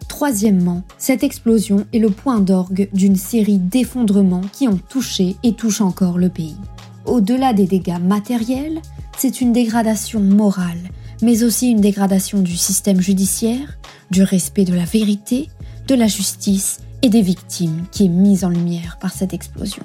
Troisièmement, 0.08 0.84
cette 1.00 1.24
explosion 1.24 1.88
est 1.94 2.00
le 2.00 2.12
point 2.12 2.42
d'orgue 2.42 2.90
d'une 2.94 3.16
série 3.16 3.58
d'effondrements 3.58 4.42
qui 4.54 4.68
ont 4.68 4.80
touché 4.90 5.36
et 5.42 5.54
touchent 5.54 5.82
encore 5.82 6.20
le 6.20 6.30
pays. 6.30 6.58
Au-delà 7.06 7.54
des 7.54 7.66
dégâts 7.66 8.00
matériels, 8.00 8.82
c'est 9.18 9.42
une 9.42 9.52
dégradation 9.52 10.20
morale, 10.20 10.78
mais 11.22 11.44
aussi 11.44 11.70
une 11.70 11.82
dégradation 11.82 12.40
du 12.40 12.58
système 12.58 13.02
judiciaire, 13.02 13.78
du 14.10 14.24
respect 14.24 14.66
de 14.66 14.74
la 14.74 14.86
vérité, 14.86 15.50
de 15.88 15.96
la 15.96 16.08
justice 16.08 16.80
et 17.02 17.10
des 17.10 17.22
victimes 17.22 17.86
qui 17.92 18.06
est 18.06 18.10
mise 18.10 18.44
en 18.44 18.50
lumière 18.50 18.98
par 19.00 19.14
cette 19.14 19.34
explosion. 19.34 19.84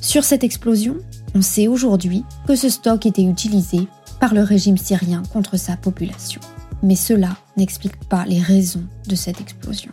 Sur 0.00 0.24
cette 0.24 0.44
explosion, 0.44 0.96
on 1.34 1.42
sait 1.42 1.68
aujourd'hui 1.68 2.24
que 2.46 2.54
ce 2.54 2.68
stock 2.68 3.06
était 3.06 3.22
utilisé 3.22 3.88
par 4.20 4.34
le 4.34 4.42
régime 4.42 4.78
syrien 4.78 5.22
contre 5.32 5.56
sa 5.56 5.76
population. 5.76 6.40
Mais 6.82 6.96
cela 6.96 7.36
n'explique 7.56 8.04
pas 8.08 8.24
les 8.26 8.40
raisons 8.40 8.84
de 9.08 9.14
cette 9.14 9.40
explosion. 9.40 9.90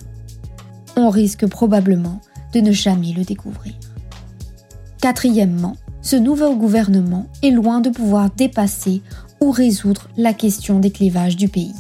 On 0.95 1.09
risque 1.09 1.47
probablement 1.47 2.22
de 2.53 2.59
ne 2.59 2.72
jamais 2.72 3.14
le 3.14 3.24
découvrir. 3.24 3.74
Quatrièmement, 5.01 5.76
ce 6.01 6.16
nouveau 6.16 6.55
gouvernement 6.55 7.28
est 7.41 7.49
loin 7.49 7.82
de 7.82 7.89
pouvoir 7.89 8.30
dépasser 8.30 9.01
ou 9.44 9.52
résoudre 9.52 10.08
la 10.18 10.34
question 10.34 10.80
des 10.80 10.91
clivages 10.91 11.38
du 11.38 11.50
pays. 11.50 11.76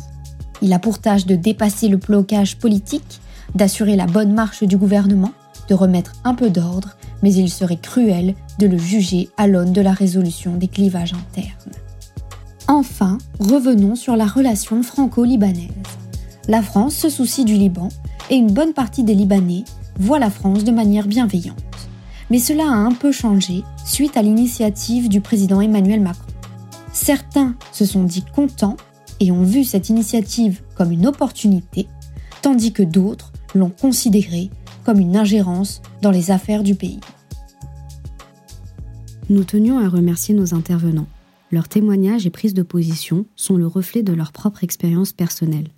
Il 0.61 0.73
a 0.73 0.79
pour 0.79 0.99
tâche 0.99 1.25
de 1.25 1.35
dépasser 1.35 1.87
le 1.87 1.97
blocage 1.97 2.57
politique, 2.57 3.19
d'assurer 3.55 3.95
la 3.95 4.05
bonne 4.05 4.33
marche 4.33 4.63
du 4.63 4.77
gouvernement, 4.77 5.31
de 5.69 5.73
remettre 5.73 6.13
un 6.23 6.35
peu 6.35 6.49
d'ordre 6.49 6.95
mais 7.23 7.33
il 7.33 7.49
serait 7.49 7.77
cruel 7.77 8.35
de 8.59 8.67
le 8.67 8.77
juger 8.77 9.29
à 9.37 9.47
l'aune 9.47 9.71
de 9.71 9.81
la 9.81 9.93
résolution 9.93 10.55
des 10.57 10.67
clivages 10.67 11.13
internes. 11.13 11.71
Enfin, 12.67 13.17
revenons 13.39 13.95
sur 13.95 14.15
la 14.15 14.27
relation 14.27 14.83
franco-libanaise. 14.83 15.71
La 16.49 16.61
France 16.61 16.95
se 16.95 17.09
soucie 17.09 17.45
du 17.45 17.53
Liban 17.53 17.87
et 18.29 18.35
une 18.35 18.51
bonne 18.51 18.73
partie 18.73 19.03
des 19.03 19.15
Libanais 19.15 19.63
voient 19.97 20.19
la 20.19 20.29
France 20.29 20.65
de 20.65 20.71
manière 20.71 21.07
bienveillante. 21.07 21.57
Mais 22.29 22.39
cela 22.39 22.63
a 22.63 22.75
un 22.75 22.91
peu 22.91 23.11
changé 23.11 23.63
suite 23.85 24.17
à 24.17 24.21
l'initiative 24.21 25.07
du 25.07 25.21
président 25.21 25.61
Emmanuel 25.61 26.01
Macron. 26.01 26.32
Certains 26.93 27.55
se 27.71 27.85
sont 27.85 28.03
dit 28.03 28.23
contents 28.35 28.77
et 29.19 29.31
ont 29.31 29.43
vu 29.43 29.63
cette 29.63 29.89
initiative 29.89 30.61
comme 30.75 30.91
une 30.91 31.07
opportunité, 31.07 31.87
tandis 32.43 32.71
que 32.71 32.83
d'autres 32.83 33.33
l'ont 33.55 33.71
considérée 33.71 34.51
comme 34.85 34.99
une 34.99 35.17
ingérence 35.17 35.81
dans 36.01 36.11
les 36.11 36.29
affaires 36.29 36.63
du 36.63 36.75
pays. 36.75 36.99
Nous 39.29 39.43
tenions 39.43 39.79
à 39.79 39.89
remercier 39.89 40.35
nos 40.35 40.53
intervenants. 40.53 41.07
Leurs 41.51 41.67
témoignages 41.67 42.27
et 42.27 42.29
prises 42.29 42.53
de 42.53 42.63
position 42.63 43.25
sont 43.35 43.57
le 43.57 43.67
reflet 43.67 44.03
de 44.03 44.13
leur 44.13 44.31
propre 44.31 44.63
expérience 44.63 45.13
personnelle. 45.13 45.69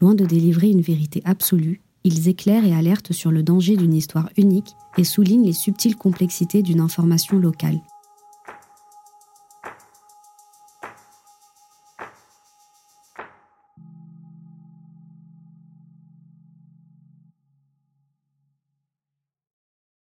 Loin 0.00 0.14
de 0.14 0.24
délivrer 0.24 0.70
une 0.70 0.80
vérité 0.80 1.22
absolue, 1.24 1.82
ils 2.02 2.28
éclairent 2.28 2.64
et 2.64 2.74
alertent 2.74 3.12
sur 3.12 3.30
le 3.30 3.42
danger 3.42 3.76
d'une 3.76 3.94
histoire 3.94 4.28
unique 4.36 4.74
et 4.98 5.04
soulignent 5.04 5.46
les 5.46 5.52
subtiles 5.52 5.96
complexités 5.96 6.62
d'une 6.62 6.80
information 6.80 7.38
locale. 7.38 7.80